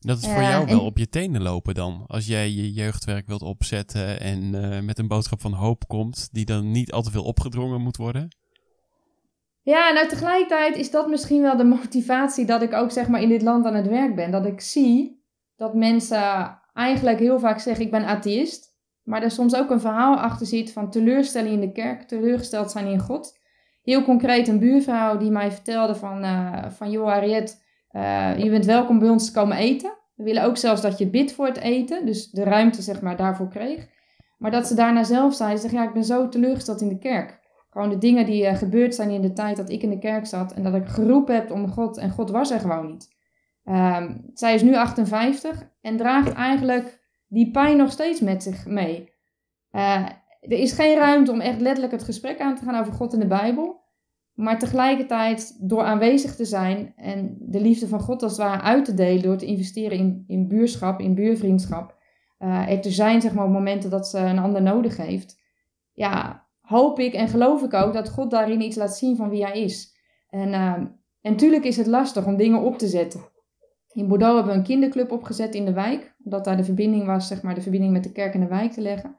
Dat 0.02 0.18
is 0.18 0.25
voor 0.25 0.42
jou 0.42 0.64
wel 0.64 0.78
en- 0.78 0.85
op 0.85 0.99
je 0.99 1.09
tenen 1.09 1.42
lopen 1.42 1.75
dan. 1.75 2.04
Als 2.06 2.26
jij 2.26 2.50
je 2.50 2.73
jeugdwerk 2.73 3.26
wilt 3.26 3.42
opzetten 3.42 4.21
en 4.21 4.54
eh, 4.54 4.80
met 4.80 4.99
een 4.99 5.09
boodschap 5.09 5.40
van 5.40 5.52
hoop 5.52 5.88
komt, 5.88 6.28
die 6.32 6.44
dan 6.44 6.71
niet 6.71 6.92
al 6.92 7.02
te 7.02 7.11
veel 7.11 7.25
opgedrongen 7.25 7.80
moet 7.80 7.97
worden. 7.97 8.28
Ja, 9.62 9.92
nou 9.92 10.09
tegelijkertijd 10.09 10.76
is 10.76 10.90
dat 10.90 11.09
misschien 11.09 11.42
wel 11.42 11.56
de 11.56 11.64
motivatie 11.64 12.47
dat 12.47 12.62
ik 12.62 12.73
ook 12.73 12.90
zeg 12.90 13.09
maar 13.09 13.23
in 13.23 13.28
dit 13.28 13.42
land 13.42 13.66
aan 13.66 13.75
het 13.75 13.88
werk 13.88 14.14
ben. 14.14 14.30
Dat 14.30 14.47
ik 14.47 14.61
zie 14.61 15.25
dat 15.56 15.75
mensen 15.75 16.59
eigenlijk 16.75 17.18
heel 17.18 17.38
vaak 17.40 17.59
zeggen 17.59 17.85
ik 17.85 17.90
ben 17.90 18.04
atheïst. 18.04 18.71
Maar 19.02 19.23
er 19.23 19.30
soms 19.30 19.54
ook 19.54 19.71
een 19.71 19.80
verhaal 19.80 20.16
achter 20.16 20.47
zit 20.47 20.73
van 20.73 20.90
teleurstelling 20.90 21.54
in 21.54 21.61
de 21.61 21.73
kerk, 21.73 22.02
teleurgesteld 22.02 22.71
zijn 22.71 22.87
in 22.87 22.99
God. 22.99 23.38
Heel 23.82 24.02
concreet 24.04 24.49
een 24.49 24.59
buurvrouw 24.59 25.16
die 25.16 25.30
mij 25.30 25.52
vertelde 25.52 25.94
van, 25.94 26.23
eh, 26.23 26.71
van 26.71 26.90
joh 26.90 27.06
Harriet, 27.09 27.62
eh, 27.93 28.39
je 28.39 28.51
bent 28.51 28.65
welkom 28.65 28.99
bij 28.99 29.09
ons 29.09 29.27
te 29.27 29.33
komen 29.33 29.57
eten. 29.57 29.93
We 30.15 30.25
willen 30.25 30.45
ook 30.45 30.57
zelfs 30.57 30.81
dat 30.83 30.99
je 30.99 31.07
bidt 31.07 31.33
voor 31.33 31.47
het 31.47 31.59
eten, 31.59 32.07
dus 32.07 32.31
de 32.31 32.43
ruimte 32.43 32.83
zeg 32.83 33.01
maar 33.01 33.17
daarvoor 33.17 33.49
kreeg. 33.49 33.89
Maar 34.39 34.51
dat 34.51 34.67
ze 34.67 34.75
daarna 34.75 35.05
zelf 35.05 35.35
zei, 35.35 35.55
ze 35.55 35.63
zegt 35.63 35.75
ja 35.75 35.85
ik 35.85 35.93
ben 35.93 36.05
zo 36.05 36.29
teleurgesteld 36.29 36.81
in 36.81 36.89
de 36.89 36.99
kerk. 36.99 37.41
Gewoon 37.71 37.89
de 37.89 37.99
dingen 37.99 38.27
die 38.27 38.47
eh, 38.47 38.57
gebeurd 38.57 38.95
zijn 38.95 39.11
in 39.11 39.21
de 39.21 39.33
tijd 39.33 39.57
dat 39.57 39.71
ik 39.71 39.83
in 39.83 39.91
de 39.91 39.99
kerk 39.99 40.27
zat 40.27 40.53
en 40.53 40.63
dat 40.63 40.75
ik 40.75 40.87
geroepen 40.87 41.35
heb 41.35 41.51
om 41.51 41.69
God 41.69 41.99
en 41.99 42.11
God 42.11 42.31
was 42.31 42.51
er 42.51 42.61
gewoon 42.61 42.87
niet. 42.87 43.15
Ehm, 43.65 44.19
zij 44.35 44.55
is 44.55 44.63
nu 44.63 44.77
58 44.77 45.71
en 45.81 45.97
draagt 45.97 46.33
eigenlijk 46.33 47.01
die 47.29 47.51
pijn 47.51 47.77
nog 47.77 47.91
steeds 47.91 48.21
met 48.21 48.43
zich 48.43 48.67
mee. 48.67 49.13
Eh, 49.71 50.07
er 50.41 50.59
is 50.59 50.73
geen 50.73 50.97
ruimte 50.97 51.33
om 51.33 51.41
echt 51.41 51.61
letterlijk 51.61 51.93
het 51.93 52.03
gesprek 52.03 52.41
aan 52.41 52.57
te 52.57 52.65
gaan 52.65 52.81
over 52.81 52.93
God 52.93 53.13
en 53.13 53.21
de 53.21 53.27
Bijbel. 53.27 53.82
Maar 54.35 54.59
tegelijkertijd, 54.59 55.57
door 55.61 55.83
aanwezig 55.83 56.37
te 56.37 56.45
zijn 56.45 56.93
en 56.97 57.37
de 57.41 57.61
liefde 57.61 57.89
van 57.89 58.01
God 58.01 58.23
als 58.23 58.33
het 58.33 58.41
ware 58.41 58.62
uit 58.62 58.85
te 58.85 58.95
delen, 58.95 59.23
door 59.23 59.37
te 59.37 59.47
investeren 59.47 59.99
in, 59.99 60.25
in 60.27 60.49
buurschap, 60.49 61.01
in 61.01 61.15
buurvriendschap, 61.15 61.97
eh, 62.39 62.71
er 62.71 62.81
te 62.81 62.91
zijn 62.91 63.21
zeg 63.21 63.35
maar, 63.35 63.45
op 63.45 63.51
momenten 63.51 63.91
dat 63.91 64.09
ze 64.09 64.19
een 64.19 64.39
ander 64.39 64.62
nodig 64.62 64.97
heeft. 64.97 65.41
Ja, 65.93 66.47
hoop 66.61 66.99
ik 66.99 67.12
en 67.15 67.29
geloof 67.29 67.62
ik 67.62 67.75
ook 67.75 67.93
dat 67.93 68.11
God 68.11 68.31
daarin 68.31 68.61
iets 68.61 68.77
laat 68.77 68.97
zien 68.97 69.17
van 69.17 69.29
wie 69.29 69.45
hij 69.45 69.61
is. 69.61 69.97
En, 70.29 70.49
uh, 70.49 70.83
en 71.21 71.37
tuurlijk 71.37 71.65
is 71.65 71.77
het 71.77 71.87
lastig 71.87 72.27
om 72.27 72.37
dingen 72.37 72.61
op 72.61 72.79
te 72.79 72.89
zetten. 72.89 73.21
In 73.93 74.09
Bordeaux 74.09 74.35
hebben 74.35 74.53
we 74.53 74.59
een 74.59 74.65
kinderclub 74.65 75.11
opgezet 75.11 75.55
in 75.55 75.65
de 75.65 75.73
wijk, 75.73 76.15
omdat 76.25 76.45
daar 76.45 76.57
de 76.57 76.65
verbinding 76.65 77.07
was, 77.07 77.27
zeg 77.27 77.43
maar, 77.43 77.55
de 77.55 77.61
verbinding 77.61 77.93
met 77.93 78.05
de 78.05 78.12
kerk 78.12 78.35
en 78.35 78.41
de 78.41 78.47
wijk 78.47 78.73
te 78.73 78.81
leggen. 78.81 79.17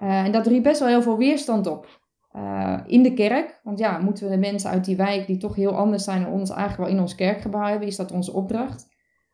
Uh, 0.00 0.24
en 0.24 0.32
dat 0.32 0.46
riep 0.46 0.62
best 0.62 0.78
wel 0.78 0.88
heel 0.88 1.02
veel 1.02 1.16
weerstand 1.16 1.66
op. 1.66 2.02
Uh, 2.36 2.78
in 2.86 3.02
de 3.02 3.14
kerk, 3.14 3.60
want 3.62 3.78
ja, 3.78 3.98
moeten 3.98 4.24
we 4.24 4.30
de 4.30 4.38
mensen 4.38 4.70
uit 4.70 4.84
die 4.84 4.96
wijk 4.96 5.26
die 5.26 5.36
toch 5.36 5.54
heel 5.54 5.76
anders 5.76 6.04
zijn 6.04 6.22
dan 6.22 6.32
ons 6.32 6.50
eigenlijk 6.50 6.80
wel 6.80 6.96
in 6.96 7.02
ons 7.02 7.14
kerkgebouw 7.14 7.68
hebben, 7.68 7.88
is 7.88 7.96
dat 7.96 8.12
onze 8.12 8.32
opdracht. 8.32 8.86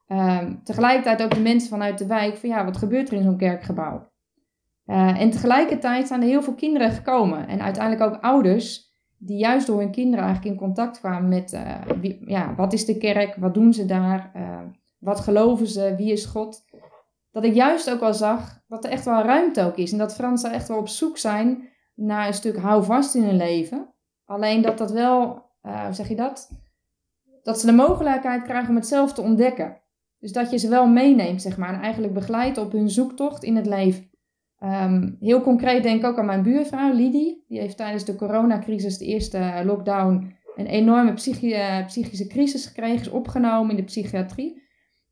Uh, 0.09 0.39
tegelijkertijd 0.65 1.23
ook 1.23 1.35
de 1.35 1.41
mensen 1.41 1.69
vanuit 1.69 1.99
de 1.99 2.07
wijk 2.07 2.37
van 2.37 2.49
ja, 2.49 2.65
wat 2.65 2.77
gebeurt 2.77 3.09
er 3.09 3.17
in 3.17 3.23
zo'n 3.23 3.37
kerkgebouw? 3.37 4.09
Uh, 4.87 5.21
en 5.21 5.31
tegelijkertijd 5.31 6.07
zijn 6.07 6.21
er 6.21 6.27
heel 6.29 6.43
veel 6.43 6.55
kinderen 6.55 6.91
gekomen. 6.91 7.49
En 7.49 7.63
uiteindelijk 7.63 8.15
ook 8.15 8.23
ouders 8.23 8.89
die 9.19 9.39
juist 9.39 9.67
door 9.67 9.79
hun 9.79 9.91
kinderen 9.91 10.25
eigenlijk 10.25 10.55
in 10.55 10.61
contact 10.61 10.99
kwamen 10.99 11.29
met 11.29 11.61
wie, 12.01 12.31
ja, 12.31 12.55
wat 12.55 12.73
is 12.73 12.85
de 12.85 12.99
kerk, 12.99 13.37
wat 13.37 13.55
doen 13.55 13.73
ze 13.73 13.87
daar, 13.87 14.31
uh, 14.37 14.59
wat 14.99 15.21
geloven 15.21 15.67
ze, 15.67 15.95
wie 15.97 16.13
is 16.13 16.25
God. 16.25 16.65
Dat 17.31 17.45
ik 17.45 17.55
juist 17.55 17.91
ook 17.91 18.01
wel 18.01 18.15
zag 18.15 18.63
dat 18.69 18.85
er 18.85 18.91
echt 18.91 19.05
wel 19.05 19.23
ruimte 19.23 19.63
ook 19.63 19.77
is. 19.77 19.93
En 19.93 19.99
dat 19.99 20.15
Fransen 20.15 20.53
echt 20.53 20.69
wel 20.69 20.79
op 20.79 20.89
zoek 20.89 21.19
zijn 21.19 21.69
naar 21.95 22.27
een 22.27 22.35
stuk 22.35 22.57
houvast 22.57 23.15
in 23.15 23.23
hun 23.23 23.37
leven. 23.37 23.95
Alleen 24.25 24.63
dat 24.63 24.79
dat 24.79 24.91
wel, 24.91 25.43
uh, 25.63 25.85
hoe 25.85 25.95
zeg 25.95 26.09
je 26.09 26.17
dat? 26.17 26.51
Dat 27.43 27.61
ze 27.61 27.67
de 27.67 27.73
mogelijkheid 27.73 28.43
krijgen 28.43 28.69
om 28.69 28.75
het 28.75 28.87
zelf 28.87 29.13
te 29.13 29.21
ontdekken. 29.21 29.81
Dus 30.19 30.33
dat 30.33 30.51
je 30.51 30.59
ze 30.59 30.69
wel 30.69 30.87
meeneemt, 30.87 31.43
zeg 31.43 31.57
maar, 31.57 31.75
en 31.75 31.81
eigenlijk 31.81 32.15
begeleidt 32.15 32.59
op 32.59 32.73
hun 32.73 32.91
zoektocht 32.91 33.43
in 33.45 33.57
het 33.57 33.67
leven. 33.67 34.11
Um, 34.65 35.17
heel 35.21 35.41
concreet 35.41 35.83
denk 35.83 36.01
ik 36.01 36.07
ook 36.07 36.19
aan 36.19 36.27
mijn 36.27 36.43
buurvrouw 36.43 36.93
Lidie. 36.93 37.45
Die 37.49 37.61
heeft 37.61 37.77
tijdens 37.77 38.05
de 38.05 38.17
coronacrisis, 38.17 38.99
de 38.99 39.05
eerste 39.05 39.63
lockdown, 39.65 40.35
een 40.57 40.67
enorme 40.67 41.13
psychi 41.13 41.55
psychische 41.87 42.27
crisis 42.27 42.67
gekregen. 42.67 43.01
Is 43.01 43.09
opgenomen 43.09 43.71
in 43.71 43.77
de 43.77 43.83
psychiatrie. 43.83 44.63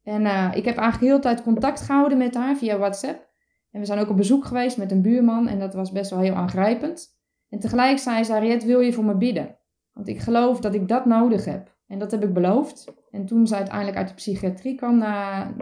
En 0.03 0.23
ik 0.55 0.65
heb 0.65 0.77
eigenlijk 0.77 1.01
heel 1.01 1.15
de 1.15 1.23
tijd 1.23 1.43
contact 1.43 1.81
gehouden 1.81 2.19
met 2.19 2.35
haar 2.35 2.57
via 2.57 2.79
WhatsApp. 2.79 3.28
En 3.71 3.81
we 3.81 3.87
zijn 3.87 3.99
ook 3.99 4.11
op 4.11 4.17
bezoek 4.17 4.45
geweest 4.45 4.77
met 4.77 4.91
een 4.91 5.03
buurman. 5.03 5.49
En 5.49 5.59
dat 5.59 5.75
was 5.75 5.93
best 5.93 6.11
wel 6.11 6.21
heel 6.21 6.35
aangrijpend. 6.35 7.17
En 7.49 7.59
tegelijk 7.59 7.99
zei 7.99 8.25
ze, 8.25 8.33
Harriet, 8.33 8.65
wil 8.65 8.81
je 8.81 8.93
voor 8.93 9.05
me 9.05 9.17
bidden? 9.17 9.57
Want 9.93 10.09
ik 10.09 10.19
geloof 10.19 10.61
dat 10.61 10.75
ik 10.75 10.89
dat 10.89 11.05
nodig 11.05 11.45
heb. 11.45 11.77
En 11.87 11.99
dat 11.99 12.11
heb 12.11 12.23
ik 12.23 12.33
beloofd. 12.33 12.95
En 13.11 13.27
toen 13.27 13.47
ze 13.47 13.55
uiteindelijk 13.55 13.97
uit 13.97 14.09
de 14.09 14.15
psychiatrie 14.15 14.75
kwam 14.75 14.99
na 14.99 15.53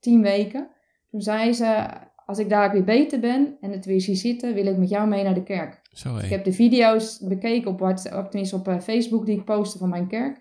tien 0.00 0.22
weken. 0.22 0.68
Toen 1.10 1.20
zei 1.20 1.52
ze, 1.52 1.86
als 2.26 2.38
ik 2.38 2.48
daar 2.48 2.72
weer 2.72 2.84
beter 2.84 3.20
ben 3.20 3.56
en 3.60 3.70
het 3.70 3.84
weer 3.84 4.00
zie 4.00 4.14
zitten, 4.14 4.54
wil 4.54 4.66
ik 4.66 4.76
met 4.76 4.88
jou 4.88 5.08
mee 5.08 5.24
naar 5.24 5.34
de 5.34 5.42
kerk. 5.42 5.80
Zo, 5.92 6.16
ik 6.16 6.30
heb 6.30 6.44
de 6.44 6.52
video's 6.52 7.18
bekeken 7.18 7.70
op 7.70 7.78
WhatsApp, 7.78 8.30
tenminste 8.30 8.56
op 8.56 8.68
uh, 8.68 8.80
Facebook 8.80 9.26
die 9.26 9.38
ik 9.38 9.44
postte 9.44 9.78
van 9.78 9.88
mijn 9.88 10.06
kerk. 10.06 10.38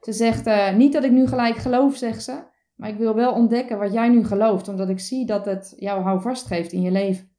Ze 0.00 0.12
zegt, 0.12 0.46
uh, 0.46 0.74
niet 0.74 0.92
dat 0.92 1.04
ik 1.04 1.10
nu 1.10 1.26
gelijk 1.26 1.56
geloof, 1.56 1.96
zegt 1.96 2.22
ze, 2.22 2.42
maar 2.78 2.88
ik 2.88 2.96
wil 2.96 3.14
wel 3.14 3.32
ontdekken 3.32 3.78
wat 3.78 3.92
jij 3.92 4.08
nu 4.08 4.24
gelooft, 4.24 4.68
omdat 4.68 4.88
ik 4.88 5.00
zie 5.00 5.26
dat 5.26 5.44
het 5.44 5.74
jou 5.76 6.02
houvast 6.02 6.46
geeft 6.46 6.72
in 6.72 6.82
je 6.82 6.90
leven. 6.90 7.30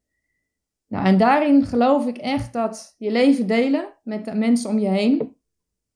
Nou, 0.86 1.06
en 1.06 1.18
daarin 1.18 1.64
geloof 1.64 2.06
ik 2.06 2.18
echt 2.18 2.52
dat 2.52 2.94
je 2.98 3.10
leven 3.10 3.46
delen 3.46 3.84
met 4.02 4.24
de 4.24 4.34
mensen 4.34 4.70
om 4.70 4.78
je 4.78 4.88
heen, 4.88 5.36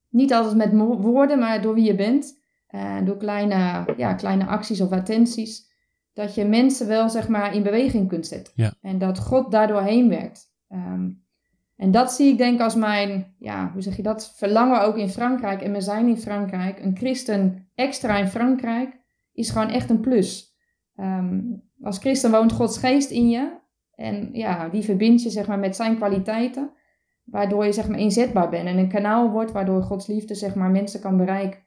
niet 0.09 0.33
altijd 0.33 0.57
met 0.57 1.00
woorden, 1.00 1.38
maar 1.38 1.62
door 1.62 1.74
wie 1.74 1.85
je 1.85 1.94
bent, 1.94 2.42
uh, 2.70 3.04
door 3.04 3.16
kleine, 3.16 3.85
ja, 3.96 4.14
kleine 4.14 4.46
acties 4.46 4.80
of 4.80 4.92
attenties, 4.92 5.72
dat 6.12 6.35
je 6.35 6.44
mensen 6.44 6.87
wel 6.87 7.09
zeg 7.09 7.28
maar 7.28 7.54
in 7.54 7.62
beweging 7.62 8.09
kunt 8.09 8.26
zetten. 8.26 8.52
Ja. 8.57 8.74
En 8.80 8.98
dat 8.98 9.18
God 9.18 9.50
daardoor 9.50 9.83
heen 9.83 10.09
werkt. 10.09 10.52
Um, 10.68 11.22
en 11.76 11.90
dat 11.90 12.12
zie 12.12 12.33
ik 12.33 12.38
denk 12.38 12.61
als 12.61 12.74
mijn, 12.74 13.35
ja, 13.38 13.70
hoe 13.72 13.83
zeg 13.83 13.96
je 13.96 14.02
dat, 14.02 14.35
verlangen 14.37 14.83
ook 14.83 14.96
in 14.96 15.09
Frankrijk 15.09 15.62
en 15.62 15.72
we 15.72 15.80
zijn 15.80 16.09
in 16.09 16.18
Frankrijk. 16.18 16.78
Een 16.78 16.96
christen 16.96 17.68
extra 17.74 18.16
in 18.16 18.28
Frankrijk 18.28 19.02
is 19.34 19.50
gewoon 19.50 19.68
echt 19.68 19.90
een 19.90 20.00
plus. 20.00 20.56
Um, 20.96 21.62
als 21.82 21.98
christen 21.98 22.30
woont 22.30 22.52
Gods 22.52 22.78
geest 22.78 23.10
in 23.10 23.28
je 23.28 23.62
en 23.94 24.28
ja, 24.32 24.68
die 24.68 24.82
verbindt 24.82 25.22
je 25.22 25.30
zeg 25.30 25.46
maar 25.46 25.58
met 25.58 25.76
zijn 25.76 25.96
kwaliteiten, 25.96 26.70
waardoor 27.24 27.64
je 27.64 27.72
zeg 27.72 27.88
maar 27.88 27.98
inzetbaar 27.98 28.48
bent 28.48 28.68
en 28.68 28.78
een 28.78 28.88
kanaal 28.88 29.30
wordt 29.30 29.52
waardoor 29.52 29.82
Gods 29.82 30.06
liefde 30.06 30.34
zeg 30.34 30.54
maar 30.54 30.70
mensen 30.70 31.00
kan 31.00 31.16
bereiken. 31.16 31.60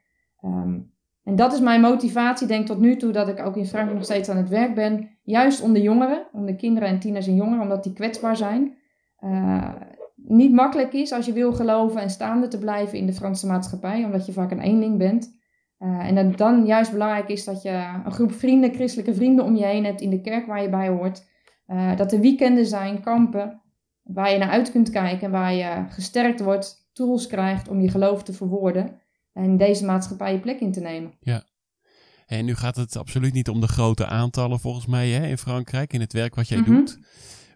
Um, 0.43 0.95
en 1.23 1.36
dat 1.36 1.53
is 1.53 1.60
mijn 1.60 1.82
motivatie, 1.82 2.47
denk 2.47 2.65
tot 2.65 2.80
nu 2.80 2.95
toe, 2.95 3.12
dat 3.12 3.27
ik 3.27 3.39
ook 3.39 3.56
in 3.56 3.65
Frankrijk 3.65 3.97
nog 3.97 4.06
steeds 4.06 4.30
aan 4.30 4.38
het 4.38 4.49
werk 4.49 4.75
ben. 4.75 5.10
Juist 5.23 5.62
om 5.62 5.73
de 5.73 5.82
jongeren, 5.82 6.27
om 6.32 6.45
de 6.45 6.56
kinderen 6.56 6.89
en 6.89 6.99
tieners 6.99 7.27
en 7.27 7.36
jongeren, 7.36 7.62
omdat 7.62 7.84
die 7.84 7.93
kwetsbaar 7.93 8.38
zijn. 8.38 8.77
Uh, 9.23 9.73
niet 10.15 10.53
makkelijk 10.53 10.93
is 10.93 11.12
als 11.12 11.25
je 11.25 11.34
wil 11.34 11.53
geloven 11.53 12.01
en 12.01 12.10
staande 12.10 12.47
te 12.47 12.60
blijven 12.60 12.97
in 12.97 13.06
de 13.06 13.13
Franse 13.13 13.47
maatschappij, 13.47 14.03
omdat 14.06 14.25
je 14.25 14.32
vaak 14.32 14.51
een 14.51 14.60
eenling 14.60 14.97
bent. 14.97 15.37
Uh, 15.80 16.00
en 16.00 16.16
dat 16.16 16.26
het 16.26 16.38
dan 16.38 16.66
juist 16.66 16.92
belangrijk 16.92 17.30
is 17.30 17.44
dat 17.44 17.62
je 17.62 18.02
een 18.06 18.12
groep 18.12 18.34
vrienden, 18.34 18.74
christelijke 18.74 19.13
vrienden 19.13 19.46
om 19.46 19.56
je 19.56 19.66
heen 19.66 19.86
hebt 19.86 20.02
in 20.02 20.10
de 20.10 20.22
kerk 20.22 20.46
waar 20.48 20.62
je 20.62 20.70
bij 20.70 20.88
hoort. 20.90 21.24
Uh, 21.68 21.96
dat 21.98 22.12
er 22.12 22.20
weekenden 22.20 22.66
zijn, 22.66 23.02
kampen, 23.02 23.62
waar 24.04 24.32
je 24.32 24.38
naar 24.38 24.50
uit 24.50 24.72
kunt 24.72 24.90
kijken 24.90 25.26
en 25.26 25.32
waar 25.32 25.54
je 25.54 25.86
gesterkt 25.90 26.40
wordt, 26.40 26.90
tools 26.94 27.28
krijgt 27.28 27.68
om 27.68 27.82
je 27.82 27.90
geloof 27.90 28.24
te 28.24 28.34
verwoorden 28.34 29.02
en 29.34 29.44
in 29.44 29.58
deze 29.58 29.86
maatschappij 29.86 30.34
je 30.34 30.40
plek 30.40 30.60
in 30.60 30.72
te 30.72 30.80
nemen. 30.80 31.13
Ja. 31.20 31.44
En 32.26 32.46
nu 32.46 32.56
gaat 32.56 32.76
het 32.76 32.98
absoluut 32.98 33.34
niet 33.34 33.50
om 33.50 33.62
de 33.62 33.68
grote 33.68 34.06
aantallen 34.06 34.60
volgens 34.60 34.86
mij 34.86 35.10
hè, 35.10 35.28
in 35.28 35.38
Frankrijk, 35.38 35.94
in 35.94 36.00
het 36.02 36.13
werk 36.13 36.36
wat 36.36 36.48
jij 36.48 36.60
Mhm. 36.60 36.72
doet. 36.72 37.00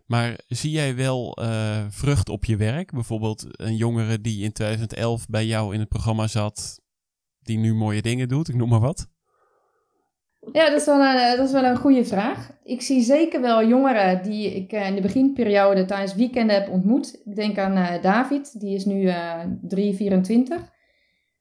Maar 0.05 0.39
zie 0.47 0.71
jij 0.71 0.95
wel 0.95 1.37
uh, 1.41 1.85
vrucht 1.89 2.29
op 2.29 2.45
je 2.45 2.55
werk? 2.55 2.91
Bijvoorbeeld 2.91 3.45
een 3.51 3.75
jongere 3.75 4.21
die 4.21 4.43
in 4.43 4.51
2011 4.51 5.27
bij 5.27 5.45
jou 5.45 5.73
in 5.73 5.79
het 5.79 5.89
programma 5.89 6.27
zat, 6.27 6.80
die 7.43 7.57
nu 7.57 7.73
mooie 7.73 8.01
dingen 8.01 8.27
doet, 8.27 8.47
ik 8.47 8.55
noem 8.55 8.69
maar 8.69 8.79
wat. 8.79 9.07
Ja, 10.51 10.69
dat 10.69 10.79
is, 10.79 10.85
wel 10.85 10.99
een, 10.99 11.37
dat 11.37 11.45
is 11.45 11.51
wel 11.51 11.63
een 11.63 11.77
goede 11.77 12.05
vraag. 12.05 12.51
Ik 12.63 12.81
zie 12.81 13.01
zeker 13.01 13.41
wel 13.41 13.67
jongeren 13.67 14.23
die 14.23 14.55
ik 14.55 14.73
uh, 14.73 14.87
in 14.87 14.95
de 14.95 15.01
beginperiode 15.01 15.85
tijdens 15.85 16.15
weekenden 16.15 16.55
heb 16.55 16.69
ontmoet. 16.69 17.21
Ik 17.25 17.35
denk 17.35 17.57
aan 17.57 17.77
uh, 17.77 18.01
David, 18.01 18.59
die 18.59 18.75
is 18.75 18.85
nu 18.85 19.01
uh, 19.01 19.39
3, 19.61 19.95
24. 19.95 20.71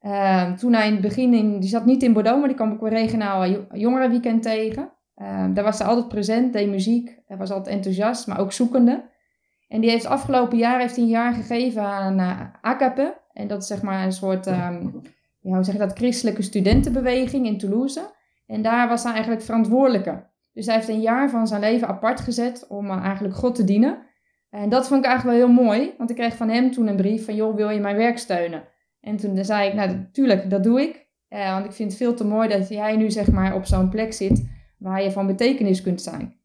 Uh, 0.01 0.53
toen 0.53 0.73
hij 0.73 0.87
in 0.87 0.93
het 0.93 1.01
begin, 1.01 1.33
in, 1.33 1.59
die 1.59 1.69
zat 1.69 1.85
niet 1.85 2.03
in 2.03 2.13
Bordeaux, 2.13 2.39
maar 2.39 2.47
die 2.47 2.57
kwam 2.57 2.71
ik 2.71 2.81
een 2.81 2.89
regionaal 2.89 3.67
jongerenweekend 3.71 4.43
tegen. 4.43 4.91
Uh, 5.15 5.45
daar 5.53 5.63
was 5.63 5.79
hij 5.79 5.87
altijd 5.87 6.07
present, 6.07 6.53
deed 6.53 6.69
muziek, 6.69 7.19
was 7.27 7.51
altijd 7.51 7.75
enthousiast, 7.75 8.27
maar 8.27 8.39
ook 8.39 8.51
zoekende. 8.51 9.09
En 9.67 9.81
die 9.81 9.89
heeft 9.89 10.05
afgelopen 10.05 10.57
jaar 10.57 10.79
heeft 10.79 10.95
hij 10.95 11.03
een 11.03 11.09
jaar 11.09 11.33
gegeven 11.33 11.81
aan 11.81 12.19
uh, 12.19 12.41
AKAPE. 12.61 13.17
En 13.33 13.47
dat 13.47 13.61
is 13.61 13.67
zeg 13.67 13.81
maar 13.81 14.05
een 14.05 14.11
soort, 14.11 14.47
um, 14.47 15.01
ja, 15.41 15.55
hoe 15.55 15.63
zeg 15.63 15.75
dat, 15.75 15.97
christelijke 15.97 16.41
studentenbeweging 16.41 17.45
in 17.45 17.57
Toulouse. 17.57 18.01
En 18.47 18.61
daar 18.61 18.87
was 18.87 19.03
hij 19.03 19.11
eigenlijk 19.11 19.41
verantwoordelijke. 19.41 20.29
Dus 20.53 20.65
hij 20.65 20.75
heeft 20.75 20.87
een 20.87 21.01
jaar 21.01 21.29
van 21.29 21.47
zijn 21.47 21.61
leven 21.61 21.87
apart 21.87 22.19
gezet 22.19 22.65
om 22.67 22.85
uh, 22.85 23.03
eigenlijk 23.03 23.35
God 23.35 23.55
te 23.55 23.63
dienen. 23.63 23.97
En 24.49 24.69
dat 24.69 24.87
vond 24.87 25.03
ik 25.03 25.09
eigenlijk 25.09 25.37
wel 25.37 25.47
heel 25.47 25.63
mooi, 25.63 25.93
want 25.97 26.09
ik 26.09 26.15
kreeg 26.15 26.35
van 26.35 26.49
hem 26.49 26.71
toen 26.71 26.87
een 26.87 26.95
brief 26.95 27.25
van, 27.25 27.35
joh, 27.35 27.55
wil 27.55 27.69
je 27.69 27.79
mijn 27.79 27.97
werk 27.97 28.17
steunen? 28.17 28.63
En 29.01 29.17
toen 29.17 29.45
zei 29.45 29.67
ik, 29.67 29.73
nou, 29.73 29.89
natuurlijk, 29.89 30.49
dat 30.49 30.63
doe 30.63 30.81
ik. 30.81 31.09
Uh, 31.29 31.53
want 31.53 31.65
ik 31.65 31.71
vind 31.71 31.89
het 31.89 31.97
veel 31.97 32.13
te 32.13 32.25
mooi 32.25 32.49
dat 32.49 32.69
jij 32.69 32.95
nu, 32.95 33.11
zeg 33.11 33.31
maar, 33.31 33.55
op 33.55 33.65
zo'n 33.65 33.89
plek 33.89 34.13
zit 34.13 34.49
waar 34.77 35.03
je 35.03 35.11
van 35.11 35.27
betekenis 35.27 35.81
kunt 35.81 36.01
zijn. 36.01 36.35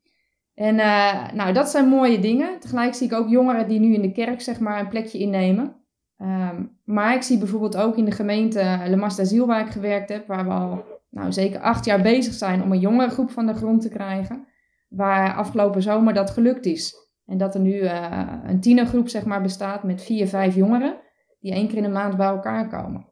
En 0.55 0.75
uh, 0.75 1.33
nou, 1.33 1.53
dat 1.53 1.69
zijn 1.69 1.89
mooie 1.89 2.19
dingen. 2.19 2.61
Tegelijk 2.61 2.95
zie 2.95 3.07
ik 3.07 3.13
ook 3.13 3.29
jongeren 3.29 3.69
die 3.69 3.81
nu 3.81 3.95
in 3.95 4.03
de 4.03 4.13
kerk, 4.13 4.41
zeg 4.41 4.61
maar, 4.61 4.81
een 4.81 4.89
plekje 4.89 5.19
innemen. 5.19 5.77
Um, 6.19 6.79
maar 6.85 7.15
ik 7.15 7.23
zie 7.23 7.39
bijvoorbeeld 7.39 7.77
ook 7.77 7.97
in 7.97 8.05
de 8.05 8.11
gemeente 8.11 8.81
Le 8.87 8.97
Mas 8.97 9.37
waar 9.39 9.61
ik 9.61 9.73
gewerkt 9.73 10.09
heb, 10.09 10.27
waar 10.27 10.45
we 10.45 10.51
al 10.51 10.85
nou, 11.11 11.33
zeker 11.33 11.61
acht 11.61 11.85
jaar 11.85 12.03
bezig 12.03 12.33
zijn 12.33 12.63
om 12.63 12.73
een 12.73 12.81
jongere 12.81 13.11
groep 13.11 13.31
van 13.31 13.47
de 13.47 13.55
grond 13.55 13.83
te 13.83 13.89
krijgen. 13.89 14.47
Waar 14.89 15.35
afgelopen 15.35 15.83
zomer 15.83 16.15
dat 16.15 16.31
gelukt 16.31 16.67
is. 16.67 16.95
En 17.27 17.39
dat 17.39 17.55
er 17.55 17.61
nu 17.61 17.75
uh, 17.75 18.33
een 18.45 18.61
tienergroep 18.61 19.09
zeg 19.09 19.25
maar, 19.25 19.43
bestaat 19.43 19.83
met 19.83 20.03
vier, 20.03 20.27
vijf 20.27 20.55
jongeren 20.55 20.97
die 21.41 21.53
één 21.53 21.69
keer 21.69 21.77
in 21.77 21.83
de 21.83 21.89
maand 21.89 22.17
bij 22.17 22.27
elkaar 22.27 22.69
komen. 22.69 23.07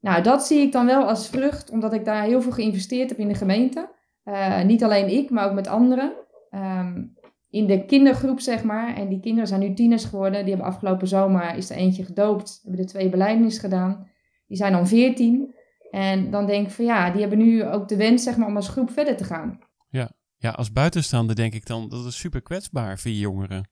Nou, 0.00 0.22
dat 0.22 0.46
zie 0.46 0.60
ik 0.60 0.72
dan 0.72 0.86
wel 0.86 1.08
als 1.08 1.28
vrucht, 1.28 1.70
omdat 1.70 1.92
ik 1.92 2.04
daar 2.04 2.22
heel 2.22 2.42
veel 2.42 2.52
geïnvesteerd 2.52 3.08
heb 3.08 3.18
in 3.18 3.28
de 3.28 3.34
gemeente. 3.34 3.92
Uh, 4.24 4.62
niet 4.62 4.84
alleen 4.84 5.08
ik, 5.08 5.30
maar 5.30 5.46
ook 5.46 5.54
met 5.54 5.68
anderen. 5.68 6.12
Um, 6.50 7.13
in 7.54 7.66
de 7.66 7.84
kindergroep, 7.84 8.40
zeg 8.40 8.64
maar. 8.64 8.96
En 8.96 9.08
die 9.08 9.20
kinderen 9.20 9.48
zijn 9.48 9.60
nu 9.60 9.74
tieners 9.74 10.04
geworden. 10.04 10.40
Die 10.40 10.54
hebben 10.54 10.72
afgelopen 10.72 11.08
zomer, 11.08 11.56
is 11.56 11.70
er 11.70 11.76
eentje 11.76 12.04
gedoopt. 12.04 12.60
Hebben 12.62 12.80
de 12.80 12.86
twee 12.86 13.08
beleidnis 13.08 13.58
gedaan. 13.58 14.08
Die 14.46 14.56
zijn 14.56 14.72
dan 14.72 14.88
veertien. 14.88 15.54
En 15.90 16.30
dan 16.30 16.46
denk 16.46 16.66
ik 16.66 16.72
van 16.72 16.84
ja, 16.84 17.10
die 17.10 17.20
hebben 17.20 17.38
nu 17.38 17.64
ook 17.64 17.88
de 17.88 17.96
wens, 17.96 18.22
zeg 18.22 18.36
maar, 18.36 18.48
om 18.48 18.56
als 18.56 18.68
groep 18.68 18.90
verder 18.90 19.16
te 19.16 19.24
gaan. 19.24 19.58
Ja, 19.88 20.10
ja 20.36 20.50
als 20.50 20.72
buitenstaander 20.72 21.36
denk 21.36 21.54
ik 21.54 21.66
dan, 21.66 21.88
dat 21.88 22.04
is 22.04 22.18
super 22.18 22.42
kwetsbaar 22.42 22.98
voor 22.98 23.10
jongeren. 23.10 23.68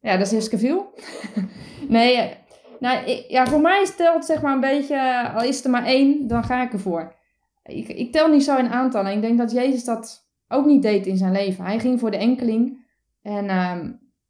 Ja, 0.00 0.16
dat 0.16 0.26
is 0.26 0.32
hartstikke 0.32 0.66
veel. 0.66 0.94
nee, 1.88 2.34
nou, 2.80 3.24
ja, 3.28 3.46
voor 3.46 3.60
mij 3.60 3.84
stelt 3.84 4.24
zeg 4.24 4.42
maar 4.42 4.54
een 4.54 4.60
beetje, 4.60 5.30
al 5.34 5.44
is 5.44 5.64
er 5.64 5.70
maar 5.70 5.84
één, 5.84 6.26
dan 6.26 6.44
ga 6.44 6.62
ik 6.62 6.72
ervoor. 6.72 7.14
Ik, 7.62 7.88
ik 7.88 8.12
tel 8.12 8.28
niet 8.28 8.44
zo 8.44 8.56
in 8.56 8.68
aantallen. 8.68 9.12
Ik 9.12 9.20
denk 9.20 9.38
dat 9.38 9.52
Jezus 9.52 9.84
dat 9.84 10.25
ook 10.48 10.66
niet 10.66 10.82
deed 10.82 11.06
in 11.06 11.16
zijn 11.16 11.32
leven. 11.32 11.64
Hij 11.64 11.78
ging 11.78 12.00
voor 12.00 12.10
de 12.10 12.16
enkeling. 12.16 12.84
En 13.22 13.44
uh, 13.44 13.78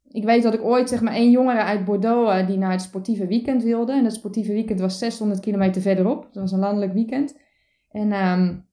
ik 0.07 0.23
weet 0.23 0.43
dat 0.43 0.53
ik 0.53 0.63
ooit 0.63 0.89
zeg 0.89 1.01
maar 1.01 1.13
één 1.13 1.31
jongere 1.31 1.61
uit 1.61 1.85
Bordeaux 1.85 2.39
uh, 2.39 2.47
die 2.47 2.57
naar 2.57 2.71
het 2.71 2.81
sportieve 2.81 3.27
weekend 3.27 3.63
wilde. 3.63 3.91
En 3.91 4.03
het 4.03 4.13
sportieve 4.13 4.53
weekend 4.53 4.79
was 4.79 4.97
600 4.97 5.39
kilometer 5.39 5.81
verderop. 5.81 6.23
Dat 6.23 6.41
was 6.41 6.51
een 6.51 6.59
landelijk 6.59 6.93
weekend. 6.93 7.37
En 7.91 8.13
um, 8.13 8.65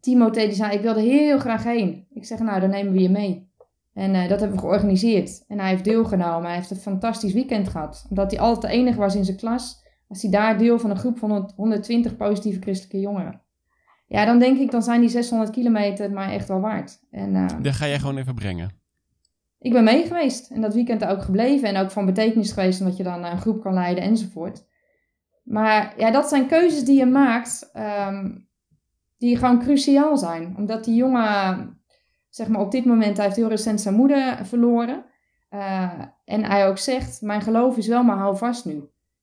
Timothée 0.00 0.46
die 0.46 0.56
zei, 0.56 0.72
ik 0.72 0.82
wilde 0.82 1.00
heel 1.00 1.38
graag 1.38 1.64
heen. 1.64 2.06
Ik 2.10 2.24
zeg, 2.24 2.38
nou 2.38 2.60
dan 2.60 2.70
nemen 2.70 2.92
we 2.92 3.00
je 3.00 3.10
mee. 3.10 3.50
En 3.94 4.14
uh, 4.14 4.28
dat 4.28 4.40
hebben 4.40 4.56
we 4.56 4.62
georganiseerd. 4.62 5.44
En 5.48 5.58
hij 5.58 5.68
heeft 5.68 5.84
deelgenomen. 5.84 6.46
Hij 6.46 6.54
heeft 6.54 6.70
een 6.70 6.76
fantastisch 6.76 7.32
weekend 7.32 7.68
gehad. 7.68 8.06
Omdat 8.08 8.30
hij 8.30 8.40
altijd 8.40 8.72
de 8.72 8.78
enige 8.78 8.98
was 8.98 9.14
in 9.14 9.24
zijn 9.24 9.36
klas. 9.36 9.82
Was 10.08 10.22
hij 10.22 10.30
daar 10.30 10.58
deel 10.58 10.78
van 10.78 10.90
een 10.90 10.98
groep 10.98 11.18
van 11.18 11.52
120 11.56 12.16
positieve 12.16 12.60
christelijke 12.60 13.00
jongeren. 13.00 13.40
Ja, 14.12 14.24
dan 14.24 14.38
denk 14.38 14.58
ik, 14.58 14.70
dan 14.70 14.82
zijn 14.82 15.00
die 15.00 15.08
600 15.08 15.50
kilometer 15.50 16.04
het 16.04 16.12
maar 16.12 16.30
echt 16.30 16.48
wel 16.48 16.60
waard. 16.60 17.00
En, 17.10 17.34
uh, 17.34 17.48
Dan 17.62 17.72
ga 17.72 17.86
jij 17.86 17.98
gewoon 17.98 18.18
even 18.18 18.34
brengen. 18.34 18.70
Ik 19.58 19.72
ben 19.72 19.84
mee 19.84 20.06
geweest 20.06 20.50
en 20.50 20.60
dat 20.60 20.74
weekend 20.74 21.04
ook 21.04 21.22
gebleven 21.22 21.68
en 21.68 21.76
ook 21.76 21.90
van 21.90 22.06
betekenis 22.06 22.52
geweest 22.52 22.80
omdat 22.80 22.96
je 22.96 23.02
dan 23.02 23.24
een 23.24 23.40
groep 23.40 23.62
kan 23.62 23.74
leiden 23.74 24.04
enzovoort. 24.04 24.64
Maar 25.42 25.94
ja, 25.96 26.10
dat 26.10 26.28
zijn 26.28 26.46
keuzes 26.46 26.84
die 26.84 26.98
je 26.98 27.06
maakt 27.06 27.70
um, 28.08 28.48
die 29.18 29.36
gewoon 29.36 29.58
cruciaal 29.60 30.16
zijn. 30.16 30.54
Omdat 30.56 30.84
die 30.84 30.94
jongen, 30.94 31.80
zeg 32.28 32.48
maar 32.48 32.60
op 32.60 32.70
dit 32.70 32.84
moment, 32.84 33.16
hij 33.16 33.24
heeft 33.24 33.36
heel 33.36 33.48
recent 33.48 33.80
zijn 33.80 33.94
moeder 33.94 34.46
verloren. 34.46 35.04
Uh, 35.50 35.92
en 36.24 36.44
hij 36.44 36.68
ook 36.68 36.78
zegt, 36.78 37.20
mijn 37.20 37.42
geloof 37.42 37.76
is 37.76 37.86
wel 37.86 38.02
maar 38.02 38.16
hou 38.16 38.36
vast 38.36 38.64
nu. 38.64 38.82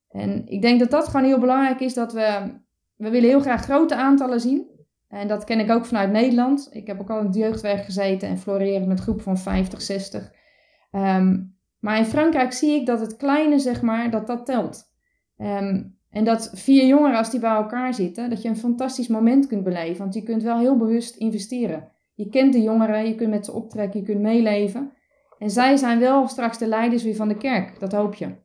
En 0.10 0.48
ik 0.48 0.62
denk 0.62 0.80
dat 0.80 0.92
dat 0.92 1.08
gewoon 1.08 1.26
heel 1.26 1.40
belangrijk 1.40 1.80
is, 1.80 1.94
dat 1.94 2.14
we, 2.14 2.54
we 2.96 3.10
willen 3.10 3.30
heel 3.30 3.42
graag 3.42 3.64
grote 3.64 3.96
aantallen 3.96 4.42
zien. 4.42 4.78
En 5.10 5.28
dat 5.28 5.44
ken 5.44 5.60
ik 5.60 5.72
ook 5.72 5.86
vanuit 5.86 6.12
Nederland. 6.12 6.70
Ik 6.72 6.88
heb 6.88 7.00
ook 7.00 7.10
al 7.10 7.20
in 7.20 7.26
het 7.26 7.36
jeugdwerk 7.36 7.84
gezeten 7.84 8.30
en 8.30 8.38
floreren 8.38 8.88
met 8.88 9.00
groepen 9.00 9.24
van 9.24 9.38
50, 9.38 9.82
60. 9.82 10.32
Um, 10.92 11.58
maar 11.80 11.98
in 11.98 12.06
Frankrijk 12.06 12.54
zie 12.54 12.80
ik 12.80 12.86
dat 12.86 13.00
het 13.00 13.18
kleine, 13.18 13.60
zeg 13.60 13.82
maar, 13.82 14.12
dat 14.12 14.28
dat 14.28 14.46
telt. 14.46 14.84
Um, 15.38 15.98
en 16.10 16.24
dat 16.24 16.52
vier 16.54 16.86
jongeren, 16.86 17.18
als 17.18 17.32
die 17.32 17.40
bij 17.40 17.56
elkaar 17.56 17.94
zitten, 17.94 18.30
dat 18.30 18.42
je 18.42 18.50
een 18.50 18.58
fantastisch 18.58 19.08
moment 19.08 19.48
kunt 19.48 19.64
beleven. 19.64 19.98
Want 19.98 20.14
je 20.14 20.24
kunt 20.24 20.44
wel 20.44 20.60
heel 20.60 20.78
bewust 20.78 21.16
investeren. 21.16 21.92
Je 22.14 22.30
kent 22.30 22.54
de 22.54 22.62
jongeren, 22.62 23.08
je 23.08 23.16
kunt 23.16 23.30
met 23.30 23.46
ze 23.46 23.52
optrekken, 23.52 24.00
je 24.00 24.06
kunt 24.06 24.22
meeleven. 24.22 24.94
En 25.40 25.50
zij 25.50 25.76
zijn 25.78 26.00
wel 26.00 26.28
straks 26.28 26.58
de 26.58 26.68
leiders 26.68 27.04
weer 27.04 27.16
van 27.16 27.28
de 27.28 27.38
kerk, 27.38 27.80
dat 27.80 27.92
hoop 27.92 28.16
je. 28.16 28.36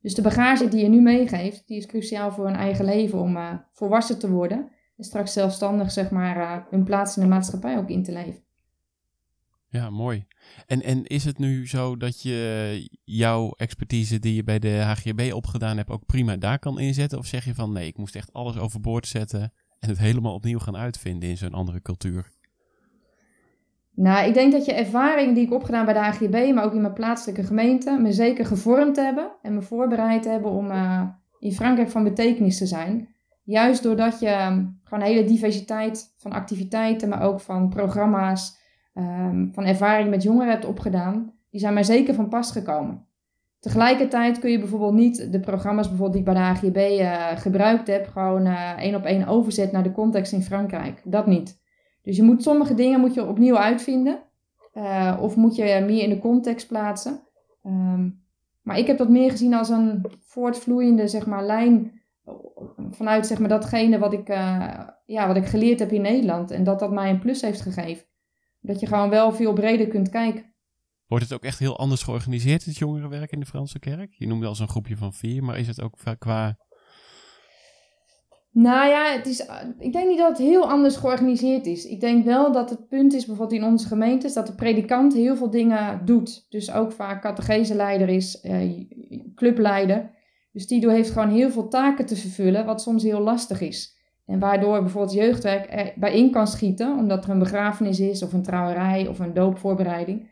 Dus 0.00 0.14
de 0.14 0.22
bagage 0.22 0.68
die 0.68 0.82
je 0.82 0.88
nu 0.88 1.00
meegeeft, 1.00 1.66
die 1.66 1.76
is 1.76 1.86
cruciaal 1.86 2.32
voor 2.32 2.44
hun 2.44 2.56
eigen 2.56 2.84
leven 2.84 3.18
om 3.18 3.36
uh, 3.36 3.54
volwassen 3.72 4.18
te 4.18 4.30
worden 4.30 4.58
en 4.58 4.70
straks 5.00 5.32
zelfstandig 5.32 5.90
zeg 5.90 6.10
maar 6.10 6.36
uh, 6.36 6.56
hun 6.70 6.84
plaats 6.84 7.16
in 7.16 7.22
de 7.22 7.28
maatschappij 7.28 7.78
ook 7.78 7.88
in 7.88 8.02
te 8.02 8.12
leven. 8.12 8.42
Ja, 9.68 9.90
mooi. 9.90 10.26
En, 10.66 10.82
en 10.82 11.04
is 11.04 11.24
het 11.24 11.38
nu 11.38 11.68
zo 11.68 11.96
dat 11.96 12.22
je 12.22 12.98
jouw 13.04 13.52
expertise 13.56 14.18
die 14.18 14.34
je 14.34 14.44
bij 14.44 14.58
de 14.58 14.68
HGB 14.68 15.32
opgedaan 15.34 15.76
hebt 15.76 15.90
ook 15.90 16.06
prima 16.06 16.36
daar 16.36 16.58
kan 16.58 16.78
inzetten? 16.78 17.18
Of 17.18 17.26
zeg 17.26 17.44
je 17.44 17.54
van 17.54 17.72
nee, 17.72 17.86
ik 17.86 17.96
moest 17.96 18.16
echt 18.16 18.32
alles 18.32 18.58
overboord 18.58 19.06
zetten 19.06 19.52
en 19.78 19.88
het 19.88 19.98
helemaal 19.98 20.34
opnieuw 20.34 20.58
gaan 20.58 20.76
uitvinden 20.76 21.28
in 21.28 21.36
zo'n 21.36 21.54
andere 21.54 21.82
cultuur? 21.82 22.30
Nou, 23.94 24.28
ik 24.28 24.34
denk 24.34 24.52
dat 24.52 24.64
je 24.64 24.72
ervaring 24.72 25.34
die 25.34 25.44
ik 25.44 25.52
opgedaan 25.52 25.84
bij 25.84 25.94
de 25.94 26.00
HGB, 26.00 26.54
maar 26.54 26.64
ook 26.64 26.74
in 26.74 26.80
mijn 26.80 26.92
plaatselijke 26.92 27.44
gemeente, 27.44 27.98
me 28.00 28.12
zeker 28.12 28.46
gevormd 28.46 28.96
hebben 28.96 29.30
en 29.42 29.54
me 29.54 29.62
voorbereid 29.62 30.24
hebben 30.24 30.50
om 30.50 30.70
uh, 30.70 31.02
in 31.38 31.52
Frankrijk 31.52 31.90
van 31.90 32.04
betekenis 32.04 32.58
te 32.58 32.66
zijn. 32.66 33.14
Juist 33.50 33.82
doordat 33.82 34.20
je 34.20 34.26
ehm, 34.26 34.66
gewoon 34.84 35.04
een 35.04 35.10
hele 35.10 35.24
diversiteit 35.24 36.14
van 36.16 36.32
activiteiten, 36.32 37.08
maar 37.08 37.22
ook 37.22 37.40
van 37.40 37.68
programma's, 37.68 38.58
um, 38.94 39.50
van 39.52 39.64
ervaring 39.64 40.10
met 40.10 40.22
jongeren 40.22 40.50
hebt 40.50 40.64
opgedaan, 40.64 41.32
die 41.50 41.60
zijn 41.60 41.74
mij 41.74 41.82
zeker 41.82 42.14
van 42.14 42.28
pas 42.28 42.52
gekomen. 42.52 43.06
Tegelijkertijd 43.58 44.38
kun 44.38 44.50
je 44.50 44.58
bijvoorbeeld 44.58 44.94
niet 44.94 45.32
de 45.32 45.40
programma's 45.40 45.88
bijvoorbeeld 45.88 46.12
die 46.12 46.26
ik 46.26 46.34
bij 46.34 46.34
de 46.34 46.48
AGB 46.48 46.76
eh, 46.76 47.40
gebruikt 47.40 47.86
heb, 47.86 48.06
gewoon 48.06 48.46
uh, 48.46 48.78
één 48.78 48.94
op 48.94 49.04
één 49.04 49.26
overzetten 49.26 49.74
naar 49.74 49.82
de 49.82 49.92
context 49.92 50.32
in 50.32 50.42
Frankrijk. 50.42 51.00
Dat 51.04 51.26
niet. 51.26 51.60
Dus 52.02 52.16
je 52.16 52.22
moet 52.22 52.42
sommige 52.42 52.74
dingen 52.74 53.00
moet 53.00 53.14
je 53.14 53.26
opnieuw 53.26 53.56
uitvinden. 53.56 54.22
Uh, 54.74 55.18
of 55.20 55.36
moet 55.36 55.56
je 55.56 55.84
meer 55.86 56.02
in 56.02 56.10
de 56.10 56.18
context 56.18 56.68
plaatsen. 56.68 57.20
Um, 57.66 58.22
maar 58.62 58.78
ik 58.78 58.86
heb 58.86 58.98
dat 58.98 59.08
meer 59.08 59.30
gezien 59.30 59.54
als 59.54 59.68
een 59.68 60.04
voortvloeiende 60.20 61.08
zeg 61.08 61.26
maar, 61.26 61.44
lijn 61.44 61.99
vanuit 62.90 63.26
zeg 63.26 63.38
maar, 63.38 63.48
datgene 63.48 63.98
wat 63.98 64.12
ik, 64.12 64.28
uh, 64.28 64.78
ja, 65.06 65.26
wat 65.26 65.36
ik 65.36 65.46
geleerd 65.46 65.78
heb 65.78 65.90
in 65.90 66.02
Nederland. 66.02 66.50
En 66.50 66.64
dat 66.64 66.78
dat 66.78 66.90
mij 66.90 67.10
een 67.10 67.20
plus 67.20 67.40
heeft 67.40 67.60
gegeven. 67.60 68.06
Dat 68.60 68.80
je 68.80 68.86
gewoon 68.86 69.10
wel 69.10 69.32
veel 69.32 69.52
breder 69.52 69.88
kunt 69.88 70.08
kijken. 70.08 70.54
Wordt 71.06 71.24
het 71.24 71.32
ook 71.32 71.44
echt 71.44 71.58
heel 71.58 71.78
anders 71.78 72.02
georganiseerd, 72.02 72.64
het 72.64 72.78
jongerenwerk 72.78 73.32
in 73.32 73.40
de 73.40 73.46
Franse 73.46 73.78
kerk? 73.78 74.14
Je 74.14 74.26
noemde 74.26 74.46
al 74.46 74.54
zo'n 74.54 74.68
groepje 74.68 74.96
van 74.96 75.12
vier, 75.12 75.44
maar 75.44 75.58
is 75.58 75.66
het 75.66 75.82
ook 75.82 75.96
qua... 76.18 76.56
Nou 78.52 78.88
ja, 78.88 79.12
het 79.12 79.26
is, 79.26 79.46
ik 79.78 79.92
denk 79.92 80.08
niet 80.08 80.18
dat 80.18 80.28
het 80.28 80.46
heel 80.46 80.70
anders 80.70 80.96
georganiseerd 80.96 81.66
is. 81.66 81.84
Ik 81.84 82.00
denk 82.00 82.24
wel 82.24 82.52
dat 82.52 82.70
het 82.70 82.88
punt 82.88 83.12
is, 83.12 83.26
bijvoorbeeld 83.26 83.60
in 83.60 83.66
onze 83.66 83.86
gemeentes, 83.86 84.32
dat 84.32 84.46
de 84.46 84.54
predikant 84.54 85.14
heel 85.14 85.36
veel 85.36 85.50
dingen 85.50 86.04
doet. 86.04 86.46
Dus 86.48 86.72
ook 86.72 86.92
vaak 86.92 87.22
catecheseleider 87.22 88.08
is, 88.08 88.40
eh, 88.40 88.86
clubleider. 89.34 90.10
Dus 90.52 90.66
die 90.66 90.90
heeft 90.90 91.10
gewoon 91.10 91.30
heel 91.30 91.50
veel 91.50 91.68
taken 91.68 92.06
te 92.06 92.16
vervullen, 92.16 92.64
wat 92.64 92.82
soms 92.82 93.02
heel 93.02 93.20
lastig 93.20 93.60
is. 93.60 93.98
En 94.26 94.38
waardoor 94.38 94.80
bijvoorbeeld 94.80 95.14
jeugdwerk 95.14 95.66
erbij 95.66 96.12
in 96.14 96.30
kan 96.30 96.46
schieten, 96.46 96.96
omdat 96.96 97.24
er 97.24 97.30
een 97.30 97.38
begrafenis 97.38 98.00
is, 98.00 98.22
of 98.22 98.32
een 98.32 98.42
trouwerij, 98.42 99.06
of 99.06 99.18
een 99.18 99.34
doopvoorbereiding. 99.34 100.30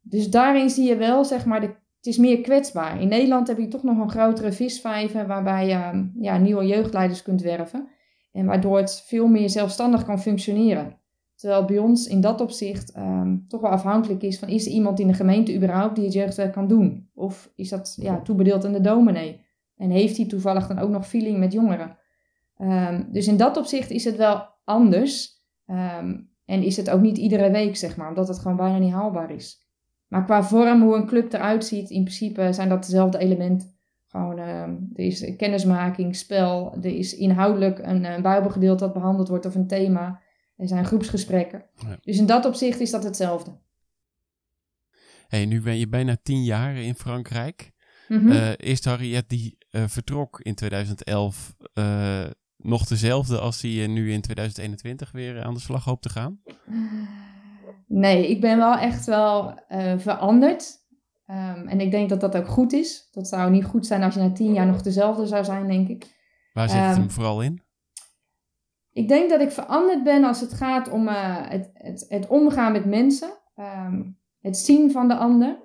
Dus 0.00 0.30
daarin 0.30 0.70
zie 0.70 0.88
je 0.88 0.96
wel, 0.96 1.24
zeg 1.24 1.44
maar, 1.44 1.60
de, 1.60 1.66
het 1.66 2.06
is 2.06 2.18
meer 2.18 2.40
kwetsbaar. 2.40 3.00
In 3.00 3.08
Nederland 3.08 3.48
heb 3.48 3.58
je 3.58 3.68
toch 3.68 3.82
nog 3.82 3.98
een 3.98 4.10
grotere 4.10 4.52
visvijver, 4.52 5.26
waarbij 5.26 5.66
je 5.66 6.10
ja, 6.20 6.38
nieuwe 6.38 6.66
jeugdleiders 6.66 7.22
kunt 7.22 7.42
werven. 7.42 7.88
En 8.32 8.46
waardoor 8.46 8.76
het 8.76 9.02
veel 9.06 9.26
meer 9.26 9.50
zelfstandig 9.50 10.04
kan 10.04 10.20
functioneren. 10.20 10.98
Terwijl 11.34 11.64
bij 11.64 11.78
ons 11.78 12.06
in 12.06 12.20
dat 12.20 12.40
opzicht 12.40 12.96
um, 12.96 13.44
toch 13.48 13.60
wel 13.60 13.70
afhankelijk 13.70 14.22
is 14.22 14.38
van 14.38 14.48
is 14.48 14.66
er 14.66 14.72
iemand 14.72 15.00
in 15.00 15.06
de 15.06 15.14
gemeente 15.14 15.54
überhaupt 15.54 15.94
die 15.94 16.04
het 16.04 16.12
jeugdwerk 16.12 16.52
kan 16.52 16.68
doen? 16.68 17.10
Of 17.14 17.52
is 17.54 17.68
dat 17.68 17.96
ja, 18.00 18.20
toebedeeld 18.22 18.64
aan 18.64 18.72
de 18.72 18.80
dominee? 18.80 19.40
En 19.76 19.90
heeft 19.90 20.16
hij 20.16 20.26
toevallig 20.26 20.66
dan 20.66 20.78
ook 20.78 20.90
nog 20.90 21.08
feeling 21.08 21.38
met 21.38 21.52
jongeren? 21.52 21.96
Um, 22.58 23.08
dus 23.12 23.26
in 23.26 23.36
dat 23.36 23.56
opzicht 23.56 23.90
is 23.90 24.04
het 24.04 24.16
wel 24.16 24.48
anders. 24.64 25.42
Um, 25.66 26.32
en 26.44 26.62
is 26.62 26.76
het 26.76 26.90
ook 26.90 27.00
niet 27.00 27.18
iedere 27.18 27.50
week, 27.50 27.76
zeg 27.76 27.96
maar, 27.96 28.08
omdat 28.08 28.28
het 28.28 28.38
gewoon 28.38 28.56
bijna 28.56 28.78
niet 28.78 28.92
haalbaar 28.92 29.30
is. 29.30 29.62
Maar 30.08 30.24
qua 30.24 30.42
vorm, 30.42 30.82
hoe 30.82 30.96
een 30.96 31.06
club 31.06 31.32
eruit 31.32 31.64
ziet, 31.64 31.90
in 31.90 32.02
principe 32.02 32.52
zijn 32.52 32.68
dat 32.68 32.84
dezelfde 32.84 33.18
elementen. 33.18 33.68
Gewoon, 34.06 34.38
uh, 34.38 34.62
er 34.62 35.04
is 35.04 35.36
kennismaking, 35.36 36.16
spel, 36.16 36.74
er 36.82 36.96
is 36.96 37.16
inhoudelijk 37.16 37.78
een, 37.78 38.04
een 38.04 38.22
bijbelgedeelte 38.22 38.84
dat 38.84 38.92
behandeld 38.92 39.28
wordt 39.28 39.46
of 39.46 39.54
een 39.54 39.66
thema. 39.66 40.20
Er 40.56 40.68
zijn 40.68 40.84
groepsgesprekken. 40.84 41.64
Ja. 41.76 41.98
Dus 42.00 42.18
in 42.18 42.26
dat 42.26 42.44
opzicht 42.44 42.80
is 42.80 42.90
dat 42.90 43.04
hetzelfde. 43.04 43.58
Hey, 45.28 45.46
nu 45.46 45.60
ben 45.60 45.78
je 45.78 45.88
bijna 45.88 46.16
tien 46.22 46.44
jaar 46.44 46.76
in 46.76 46.94
Frankrijk. 46.94 47.72
Mhm. 48.08 48.30
Eh, 48.30 48.52
is 48.56 48.84
Harriet 48.84 49.28
die 49.28 49.58
eh, 49.70 49.82
vertrok 49.86 50.40
in 50.40 50.54
2011 50.54 51.54
eh, 51.72 52.24
nog 52.56 52.86
dezelfde 52.86 53.38
als 53.38 53.60
die 53.60 53.88
nu 53.88 54.12
in 54.12 54.20
2021 54.20 55.12
weer 55.12 55.42
aan 55.42 55.54
de 55.54 55.60
slag 55.60 55.84
hoopt 55.84 56.02
te 56.02 56.08
gaan? 56.08 56.40
Nee, 57.86 58.28
ik 58.30 58.40
ben 58.40 58.58
wel 58.58 58.76
echt 58.76 59.06
wel 59.06 59.58
veranderd. 59.96 60.82
Ehm, 61.26 61.68
en 61.68 61.80
ik 61.80 61.90
denk 61.90 62.08
dat 62.08 62.20
dat 62.20 62.36
ook 62.36 62.48
goed 62.48 62.72
is. 62.72 63.08
Dat 63.12 63.28
zou 63.28 63.50
niet 63.50 63.64
goed 63.64 63.86
zijn 63.86 64.02
als 64.02 64.14
je 64.14 64.20
na 64.20 64.32
tien 64.32 64.52
jaar 64.52 64.66
nog 64.66 64.82
dezelfde 64.82 65.26
zou 65.26 65.44
zijn, 65.44 65.66
denk 65.66 65.88
ik. 65.88 66.14
Waar 66.52 66.68
zit 66.68 66.78
het 66.78 66.90
Ehm, 66.90 67.00
hem 67.00 67.10
vooral 67.10 67.42
in? 67.42 67.62
Ik 68.94 69.08
denk 69.08 69.30
dat 69.30 69.40
ik 69.40 69.50
veranderd 69.50 70.02
ben 70.02 70.24
als 70.24 70.40
het 70.40 70.52
gaat 70.52 70.90
om 70.90 71.08
eh, 71.08 71.48
het, 71.48 71.70
het, 71.74 72.06
het 72.08 72.26
omgaan 72.26 72.72
met 72.72 72.84
mensen. 72.84 73.28
Ehm, 73.56 74.02
het 74.40 74.56
zien 74.56 74.90
van 74.90 75.08
de 75.08 75.14
ander. 75.14 75.56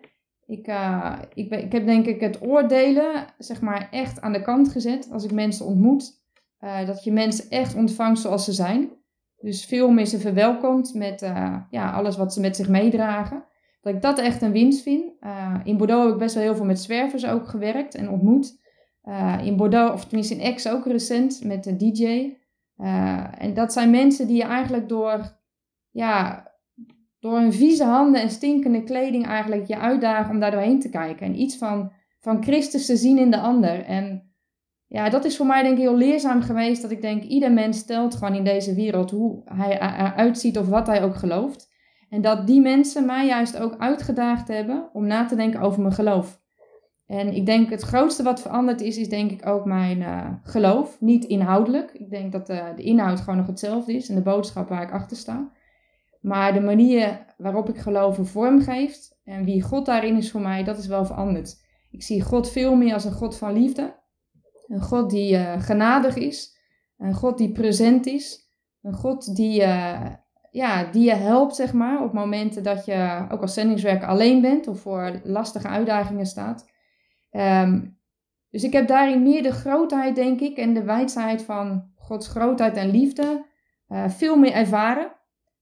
Ik, 0.46 0.68
eh, 0.68 1.20
ik, 1.34 1.50
ben, 1.50 1.64
ik 1.64 1.72
heb 1.72 1.86
denk 1.86 2.06
ik 2.06 2.20
het 2.20 2.42
oordelen 2.42 3.26
zeg 3.38 3.62
maar 3.62 3.88
echt 3.92 4.22
aan 4.22 4.34
de 4.34 4.42
kant 4.42 4.70
gezet 4.70 5.10
als 5.12 5.24
ik 5.24 5.32
mensen 5.32 5.66
ontmoet. 5.66 6.22
Eh, 6.60 6.86
dat 6.86 7.04
je 7.04 7.12
mensen 7.12 7.50
echt 7.50 7.76
ontvangt 7.76 8.20
zoals 8.20 8.46
ze 8.46 8.54
zijn. 8.54 8.90
Dus 9.40 9.66
veel 9.66 9.90
meer 9.90 10.06
ze 10.06 10.20
verwelkomt 10.20 10.94
met 10.94 11.20
ja, 11.70 11.92
alles 11.92 12.18
wat 12.18 12.34
ze 12.34 12.40
met 12.40 12.56
zich 12.56 12.70
meedragen. 12.70 13.44
Dat 13.82 13.94
ik 13.94 14.02
dat 14.02 14.20
echt 14.20 14.42
een 14.42 14.52
winst 14.52 14.82
vind. 14.82 15.14
In 15.64 15.78
Bordeaux 15.78 16.04
heb 16.04 16.14
ik 16.14 16.20
best 16.20 16.34
wel 16.34 16.44
heel 16.44 16.56
veel 16.56 16.66
met 16.66 16.80
zwervers 16.80 17.26
ook 17.26 17.48
gewerkt 17.48 17.96
en 17.96 18.10
ontmoet. 18.10 18.60
In 19.44 19.56
Bordeaux, 19.56 19.94
of 19.94 20.06
tenminste 20.06 20.36
in 20.36 20.42
Aix 20.42 20.70
ook 20.70 20.86
recent, 20.86 21.44
met 21.44 21.66
een 21.66 21.78
DJ. 21.78 22.34
Eh, 22.80 23.26
en 23.38 23.54
dat 23.54 23.74
zijn 23.74 23.90
mensen 23.90 24.28
die 24.28 24.38
je 24.38 24.44
eigenlijk 24.44 24.90
door, 24.90 25.40
ja, 25.90 26.48
door 27.20 27.40
hun 27.40 27.54
vieze 27.54 27.84
handen 27.84 28.22
en 28.22 28.30
stinkende 28.30 28.84
kleding 28.84 29.26
eigenlijk 29.26 29.68
je 29.68 29.78
uitdagen 29.78 30.34
om 30.34 30.40
daar 30.40 30.52
doorheen 30.52 30.80
te 30.80 30.90
kijken. 30.90 31.26
En 31.26 31.42
iets 31.42 31.58
van, 31.58 31.92
van 32.20 32.44
Christus 32.44 32.86
te 32.86 32.96
zien 32.96 33.18
in 33.18 33.32
de 33.32 33.40
ander. 33.40 33.84
En 33.84 34.34
ja, 34.88 35.10
dat 35.10 35.26
is 35.26 35.38
voor 35.38 35.46
mij 35.46 35.62
denk 35.64 35.78
ik 35.78 35.82
heel 35.82 35.98
leerzaam 35.98 36.42
geweest. 36.42 36.82
Dat 36.82 36.92
ik 36.92 37.02
denk, 37.02 37.24
ieder 37.24 37.52
mens 37.52 37.86
telt 37.86 38.16
gewoon 38.16 38.36
in 38.36 38.44
deze 38.44 38.74
wereld 38.74 39.12
hoe 39.12 39.42
hij 39.46 39.82
eruit 39.82 40.40
ziet 40.40 40.58
of 40.58 40.68
wat 40.68 40.88
hij 40.88 41.04
ook 41.04 41.16
gelooft. 41.16 41.70
En 42.10 42.22
dat 42.22 42.48
die 42.48 42.62
mensen 42.62 43.06
mij 43.06 43.26
juist 43.26 43.58
ook 43.58 43.76
uitgedaagd 43.78 44.48
hebben 44.48 44.90
om 44.94 45.08
na 45.08 45.26
te 45.26 45.36
denken 45.36 45.62
over 45.62 45.82
mijn 45.82 45.94
geloof. 45.94 46.39
En 47.10 47.34
ik 47.34 47.46
denk 47.46 47.70
het 47.70 47.82
grootste 47.82 48.24
wat 48.24 48.42
veranderd 48.42 48.82
is, 48.82 48.98
is 48.98 49.10
denk 49.10 49.32
ik 49.32 49.46
ook 49.46 49.66
mijn 49.66 50.02
eh, 50.02 50.32
geloof. 50.44 50.98
Niet 51.00 51.26
inhoudelijk. 51.26 51.92
Ik 51.94 52.10
denk 52.10 52.32
dat 52.32 52.48
de, 52.48 52.74
de 52.76 52.84
inhoud 52.84 53.20
gewoon 53.20 53.38
nog 53.38 53.48
hetzelfde 53.48 53.94
is 53.94 54.10
en 54.10 54.16
de 54.16 54.22
boodschap 54.22 54.70
waar 54.70 54.82
ik 54.82 54.92
achter 54.92 55.18
sta. 55.18 55.52
Maar 56.22 56.54
de 56.54 56.60
manier 56.60 57.26
waarop 57.38 57.70
ik 57.70 57.78
geloven 57.78 58.26
vorm 58.26 58.62
geeft 58.62 59.20
en 59.24 59.44
wie 59.44 59.62
God 59.62 59.86
daarin 59.86 60.18
is 60.18 60.32
voor 60.32 60.42
mij, 60.42 60.64
dat 60.64 60.78
is 60.78 60.88
wel 60.88 61.06
veranderd. 61.06 61.62
Ik 61.92 62.04
zie 62.04 62.22
God 62.22 62.52
veel 62.52 62.76
meer 62.76 62.94
als 62.94 63.06
een 63.06 63.12
God 63.12 63.38
van 63.38 63.54
liefde. 63.54 63.96
Een 64.68 64.82
God 64.82 65.10
die 65.10 65.36
eh, 65.36 65.62
genadig 65.62 66.16
is. 66.16 66.58
Een 66.98 67.14
God 67.14 67.38
die 67.38 67.52
present 67.52 68.06
is. 68.06 68.50
Een 68.82 68.94
God 68.94 69.36
die, 69.36 69.64
eh, 69.64 70.12
ja, 70.52 70.84
die 70.92 71.04
je 71.04 71.16
helpt, 71.16 71.56
zeg 71.56 71.74
maar, 71.74 72.04
op 72.04 72.14
momenten 72.14 72.64
dat 72.64 72.86
je 72.86 73.26
ook 73.32 73.42
als 73.42 73.54
zendingswerker 73.54 74.08
alleen 74.08 74.42
bent 74.42 74.68
of 74.68 74.80
voor 74.80 75.20
lastige 75.24 75.68
uitdagingen 75.68 76.26
staat. 76.26 76.68
Ehm, 77.30 77.82
dus 78.50 78.64
ik 78.64 78.74
heb 78.74 78.88
daarin 78.88 79.24
meer 79.24 79.44
de 79.44 79.52
grootheid, 79.52 80.16
denk 80.16 80.40
ik, 80.40 80.58
en 80.58 80.74
de 80.74 80.84
wijsheid 80.84 81.44
van 81.44 81.92
Gods 81.96 82.28
grootheid 82.28 82.78
en 82.78 82.90
liefde 82.90 83.46
eh, 83.88 84.10
veel 84.10 84.36
meer 84.36 84.52
ervaren. 84.52 85.12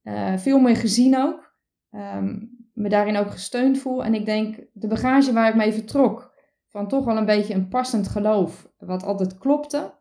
Eh, 0.03 0.37
veel 0.37 0.59
meer 0.59 0.75
gezien 0.75 1.17
ook. 1.17 1.55
Ehm, 1.89 2.37
me 2.73 2.89
daarin 2.89 3.17
ook 3.17 3.31
gesteund 3.31 3.77
voel. 3.77 4.03
En 4.03 4.13
ik 4.13 4.25
denk, 4.25 4.55
de 4.73 4.87
bagage 4.87 5.33
waar 5.33 5.49
ik 5.49 5.55
mee 5.55 5.73
vertrok, 5.73 6.33
van 6.67 6.87
toch 6.87 7.05
wel 7.05 7.17
een 7.17 7.25
beetje 7.25 7.53
een 7.53 7.67
passend 7.67 8.07
geloof, 8.07 8.71
wat 8.77 9.03
altijd 9.03 9.37
klopte, 9.37 9.93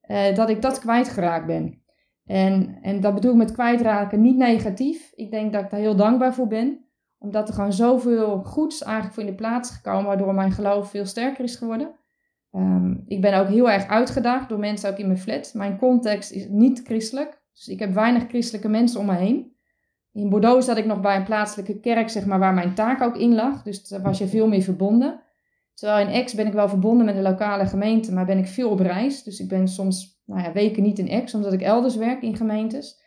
eh, 0.00 0.34
dat 0.34 0.48
ik 0.48 0.62
dat 0.62 0.78
kwijtgeraakt 0.78 1.46
ben. 1.46 1.82
En, 2.24 2.78
en 2.82 3.00
dat 3.00 3.14
bedoel 3.14 3.30
ik 3.30 3.36
met 3.36 3.52
kwijtraken 3.52 4.20
niet 4.20 4.36
negatief. 4.36 5.12
Ik 5.14 5.30
denk 5.30 5.52
dat 5.52 5.62
ik 5.62 5.70
daar 5.70 5.80
heel 5.80 5.96
dankbaar 5.96 6.34
voor 6.34 6.46
ben. 6.46 6.84
Omdat 7.20 7.48
er 7.48 7.54
gewoon 7.54 7.72
zoveel 7.72 8.42
goeds 8.42 8.82
eigenlijk 8.82 9.14
voor 9.14 9.22
in 9.22 9.30
de 9.30 9.36
plaats 9.36 9.70
is 9.70 9.76
gekomen, 9.76 10.04
waardoor 10.04 10.34
mijn 10.34 10.52
geloof 10.52 10.90
veel 10.90 11.06
sterker 11.06 11.44
is 11.44 11.56
geworden. 11.56 11.94
Ehm, 12.50 12.94
ik 13.06 13.20
ben 13.20 13.38
ook 13.38 13.48
heel 13.48 13.70
erg 13.70 13.86
uitgedaagd 13.86 14.48
door 14.48 14.58
mensen 14.58 14.90
ook 14.90 14.98
in 14.98 15.06
mijn 15.06 15.18
flat. 15.18 15.54
Mijn 15.54 15.78
context 15.78 16.30
is 16.30 16.46
niet 16.48 16.80
christelijk. 16.84 17.42
Dus 17.52 17.68
ik 17.68 17.78
heb 17.78 17.94
weinig 17.94 18.28
christelijke 18.28 18.68
mensen 18.68 19.00
om 19.00 19.06
me 19.06 19.14
heen. 19.14 19.56
In 20.12 20.28
Bordeaux 20.28 20.66
zat 20.66 20.76
ik 20.76 20.84
nog 20.84 21.00
bij 21.00 21.16
een 21.16 21.24
plaatselijke 21.24 21.80
kerk, 21.80 22.08
zeg 22.08 22.26
maar, 22.26 22.38
waar 22.38 22.54
mijn 22.54 22.74
taak 22.74 23.00
ook 23.00 23.16
in 23.16 23.34
lag. 23.34 23.62
Dus 23.62 23.88
daar 23.88 24.02
was 24.02 24.18
je 24.18 24.26
veel 24.26 24.48
meer 24.48 24.62
verbonden. 24.62 25.22
Terwijl 25.74 26.06
in 26.06 26.14
Aix 26.14 26.34
ben 26.34 26.46
ik 26.46 26.52
wel 26.52 26.68
verbonden 26.68 27.06
met 27.06 27.14
de 27.14 27.22
lokale 27.22 27.66
gemeente, 27.66 28.12
maar 28.12 28.26
ben 28.26 28.38
ik 28.38 28.46
veel 28.46 28.70
op 28.70 28.80
reis. 28.80 29.22
Dus 29.22 29.40
ik 29.40 29.48
ben 29.48 29.68
soms 29.68 30.22
nou 30.24 30.42
ja, 30.42 30.52
weken 30.52 30.82
niet 30.82 30.98
in 30.98 31.10
Aix, 31.10 31.34
omdat 31.34 31.52
ik 31.52 31.62
elders 31.62 31.96
werk 31.96 32.22
in 32.22 32.36
gemeentes. 32.36 33.00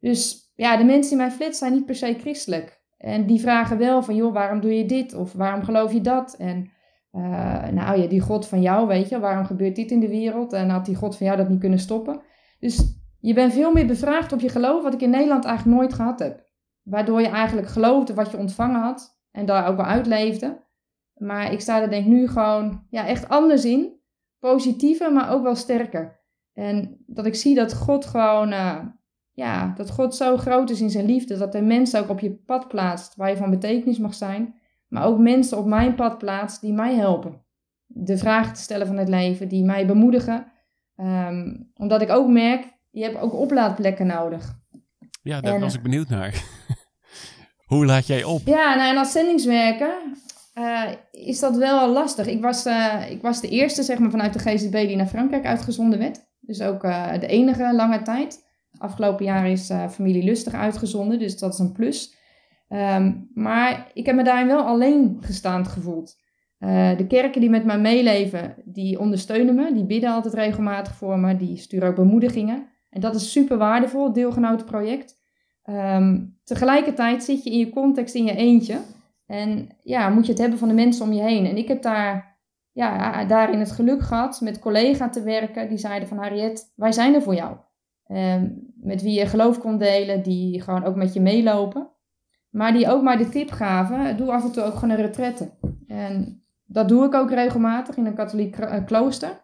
Dus 0.00 0.52
ja, 0.54 0.76
de 0.76 0.84
mensen 0.84 1.12
in 1.12 1.18
mijn 1.18 1.32
flat 1.32 1.56
zijn 1.56 1.72
niet 1.72 1.86
per 1.86 1.94
se 1.94 2.16
christelijk. 2.18 2.79
En 3.00 3.26
die 3.26 3.40
vragen 3.40 3.78
wel 3.78 4.02
van, 4.02 4.14
joh, 4.14 4.32
waarom 4.32 4.60
doe 4.60 4.76
je 4.76 4.86
dit? 4.86 5.14
Of 5.14 5.32
waarom 5.32 5.62
geloof 5.62 5.92
je 5.92 6.00
dat? 6.00 6.34
En 6.34 6.70
uh, 7.12 7.68
nou 7.68 8.00
ja, 8.00 8.06
die 8.06 8.20
God 8.20 8.46
van 8.46 8.62
jou, 8.62 8.86
weet 8.86 9.08
je, 9.08 9.20
waarom 9.20 9.44
gebeurt 9.44 9.76
dit 9.76 9.90
in 9.90 10.00
de 10.00 10.08
wereld? 10.08 10.52
En 10.52 10.68
had 10.68 10.84
die 10.84 10.94
God 10.94 11.16
van 11.16 11.26
jou 11.26 11.38
dat 11.38 11.48
niet 11.48 11.60
kunnen 11.60 11.78
stoppen? 11.78 12.20
Dus 12.58 12.98
je 13.20 13.34
bent 13.34 13.52
veel 13.52 13.72
meer 13.72 13.86
bevraagd 13.86 14.32
op 14.32 14.40
je 14.40 14.48
geloof, 14.48 14.82
wat 14.82 14.94
ik 14.94 15.00
in 15.00 15.10
Nederland 15.10 15.44
eigenlijk 15.44 15.78
nooit 15.78 15.94
gehad 15.94 16.18
heb. 16.18 16.48
Waardoor 16.82 17.20
je 17.20 17.28
eigenlijk 17.28 17.68
geloofde 17.68 18.14
wat 18.14 18.30
je 18.30 18.38
ontvangen 18.38 18.80
had 18.80 19.20
en 19.30 19.46
daar 19.46 19.68
ook 19.68 19.76
wel 19.76 19.86
uitleefde. 19.86 20.68
Maar 21.14 21.52
ik 21.52 21.60
sta 21.60 21.82
er 21.82 21.90
denk 21.90 22.04
ik 22.04 22.10
nu 22.12 22.28
gewoon 22.28 22.86
ja, 22.90 23.06
echt 23.06 23.28
anders 23.28 23.64
in. 23.64 23.98
Positiever, 24.38 25.12
maar 25.12 25.32
ook 25.32 25.42
wel 25.42 25.54
sterker. 25.54 26.20
En 26.52 27.04
dat 27.06 27.26
ik 27.26 27.34
zie 27.34 27.54
dat 27.54 27.74
God 27.74 28.04
gewoon, 28.06 28.52
uh, 28.52 28.78
ja, 29.32 29.72
dat 29.76 29.90
God 29.90 30.14
zo 30.14 30.36
groot 30.36 30.70
is 30.70 30.80
in 30.80 30.90
zijn 30.90 31.06
liefde. 31.06 31.38
Dat 31.38 31.52
hij 31.52 31.62
mensen 31.62 32.00
ook 32.00 32.08
op 32.08 32.20
je 32.20 32.34
pad 32.34 32.68
plaatst 32.68 33.16
waar 33.16 33.30
je 33.30 33.36
van 33.36 33.50
betekenis 33.50 33.98
mag 33.98 34.14
zijn. 34.14 34.54
Maar 34.88 35.04
ook 35.04 35.18
mensen 35.18 35.58
op 35.58 35.66
mijn 35.66 35.94
pad 35.94 36.18
plaatst 36.18 36.60
die 36.60 36.72
mij 36.72 36.94
helpen. 36.94 37.44
De 37.86 38.18
vragen 38.18 38.54
te 38.54 38.60
stellen 38.60 38.86
van 38.86 38.96
het 38.96 39.08
leven, 39.08 39.48
die 39.48 39.64
mij 39.64 39.86
bemoedigen. 39.86 40.52
Um, 40.96 41.70
omdat 41.74 42.02
ik 42.02 42.10
ook 42.10 42.28
merk, 42.28 42.64
je 42.90 43.02
hebt 43.02 43.18
ook 43.18 43.34
oplaadplekken 43.34 44.06
nodig. 44.06 44.58
Ja, 45.22 45.40
daar 45.40 45.54
en, 45.54 45.60
was 45.60 45.74
ik 45.74 45.82
benieuwd 45.82 46.08
naar. 46.08 46.42
Hoe 47.66 47.86
laat 47.86 48.06
jij 48.06 48.24
op? 48.24 48.40
Ja, 48.44 48.74
nou 48.74 48.90
en 48.90 48.96
als 48.96 49.12
zendingswerker 49.12 50.02
uh, 50.54 50.90
is 51.10 51.38
dat 51.40 51.56
wel 51.56 51.92
lastig. 51.92 52.26
Ik 52.26 52.40
was, 52.42 52.66
uh, 52.66 53.10
ik 53.10 53.22
was 53.22 53.40
de 53.40 53.48
eerste 53.48 53.82
zeg 53.82 53.98
maar, 53.98 54.10
vanuit 54.10 54.32
de 54.32 54.38
GZB 54.38 54.72
die 54.72 54.96
naar 54.96 55.06
Frankrijk 55.06 55.44
uitgezonden 55.44 55.98
werd. 55.98 56.20
Dus 56.40 56.60
ook 56.60 56.84
uh, 56.84 57.18
de 57.18 57.26
enige 57.26 57.74
lange 57.74 58.02
tijd. 58.02 58.48
Afgelopen 58.80 59.24
jaar 59.24 59.50
is 59.50 59.72
familie 59.90 60.24
Lustig 60.24 60.52
uitgezonden, 60.52 61.18
dus 61.18 61.38
dat 61.38 61.52
is 61.52 61.58
een 61.58 61.72
plus. 61.72 62.18
Um, 62.68 63.30
maar 63.34 63.90
ik 63.94 64.06
heb 64.06 64.14
me 64.14 64.24
daarin 64.24 64.46
wel 64.46 64.62
alleen 64.62 65.18
gestaand 65.20 65.68
gevoeld. 65.68 66.16
de 66.96 67.04
kerken 67.08 67.40
die 67.40 67.50
met 67.50 67.64
mij 67.64 67.78
meeleven, 67.78 68.54
die 68.64 68.98
ondersteunen 68.98 69.54
me. 69.54 69.72
Die 69.72 69.86
bidden 69.86 70.10
altijd 70.10 70.34
regelmatig 70.34 70.94
voor 70.94 71.18
me. 71.18 71.36
Die 71.36 71.56
sturen 71.56 71.88
ook 71.88 71.94
bemoedigingen. 71.94 72.66
En 72.90 73.00
dat 73.00 73.14
is 73.14 73.32
super 73.32 73.58
waardevol, 73.58 74.12
deelgenotenproject. 74.12 75.18
Um, 75.64 76.38
tegelijkertijd 76.44 77.24
zit 77.24 77.44
je 77.44 77.50
in 77.50 77.58
je 77.58 77.70
context 77.70 78.14
in 78.14 78.24
je 78.24 78.36
eentje. 78.36 78.78
En 79.26 79.68
ja, 79.82 80.08
moet 80.08 80.24
je 80.24 80.32
het 80.32 80.40
hebben 80.40 80.58
van 80.58 80.68
de 80.68 80.74
mensen 80.74 81.04
om 81.04 81.12
je 81.12 81.22
heen. 81.22 81.46
En 81.46 81.56
ik 81.56 81.68
heb 81.68 81.82
daar, 81.82 82.38
ja, 82.72 83.24
daarin 83.24 83.58
het 83.58 83.72
geluk 83.72 84.02
gehad 84.02 84.40
met 84.40 84.58
collega's 84.58 85.12
te 85.12 85.22
werken. 85.22 85.68
Die 85.68 85.78
zeiden 85.78 86.08
van 86.08 86.18
Harriet, 86.18 86.72
wij 86.76 86.92
zijn 86.92 87.14
er 87.14 87.22
voor 87.22 87.34
jou. 87.34 87.56
Um, 88.12 88.72
met 88.74 89.02
wie 89.02 89.18
je 89.18 89.26
geloof 89.26 89.58
kon 89.58 89.78
delen, 89.78 90.22
die 90.22 90.60
gewoon 90.60 90.84
ook 90.84 90.96
met 90.96 91.12
je 91.12 91.20
meelopen. 91.20 91.90
Maar 92.50 92.72
die 92.72 92.88
ook 92.88 93.02
maar 93.02 93.18
de 93.18 93.28
tip 93.28 93.50
gaven, 93.50 94.16
doe 94.16 94.30
af 94.30 94.44
en 94.44 94.52
toe 94.52 94.62
ook 94.62 94.74
gewoon 94.74 94.90
een 94.90 95.04
retraite. 95.04 95.50
En 95.86 96.42
dat 96.64 96.88
doe 96.88 97.04
ik 97.04 97.14
ook 97.14 97.30
regelmatig 97.30 97.96
in 97.96 98.06
een 98.06 98.14
katholiek 98.14 98.56
klooster. 98.86 99.40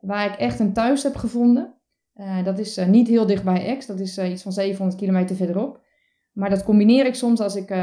Waar 0.00 0.32
ik 0.32 0.38
echt 0.38 0.58
een 0.58 0.72
thuis 0.72 1.02
heb 1.02 1.16
gevonden. 1.16 1.74
Uh, 2.14 2.44
dat 2.44 2.58
is 2.58 2.78
uh, 2.78 2.86
niet 2.86 3.08
heel 3.08 3.26
dicht 3.26 3.44
bij 3.44 3.66
Aix, 3.66 3.86
dat 3.86 4.00
is 4.00 4.18
iets 4.18 4.42
van 4.42 4.52
700 4.52 4.98
kilometer 4.98 5.36
verderop. 5.36 5.80
Maar 6.32 6.50
dat 6.50 6.64
combineer 6.64 7.06
ik 7.06 7.14
soms 7.14 7.40
als 7.40 7.56
ik 7.56 7.74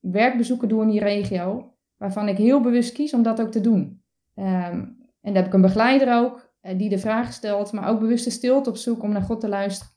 werkbezoeken 0.00 0.68
doe 0.68 0.82
in 0.82 0.88
die 0.88 1.00
regio, 1.00 1.74
waarvan 1.96 2.28
ik 2.28 2.36
heel 2.36 2.60
bewust 2.60 2.92
kies 2.92 3.14
om 3.14 3.22
dat 3.22 3.40
ook 3.40 3.50
te 3.50 3.60
doen. 3.60 4.02
Um, 4.34 4.98
en 5.20 5.32
daar 5.32 5.34
heb 5.34 5.46
ik 5.46 5.52
een 5.52 5.60
begeleider 5.60 6.14
ook, 6.14 6.49
die 6.76 6.88
de 6.88 6.98
vraag 6.98 7.32
stelt, 7.32 7.72
maar 7.72 7.88
ook 7.88 8.00
bewuste 8.00 8.30
stilte 8.30 8.70
op 8.70 8.76
zoek 8.76 9.02
om 9.02 9.12
naar 9.12 9.22
God 9.22 9.40
te 9.40 9.48
luisteren. 9.48 9.92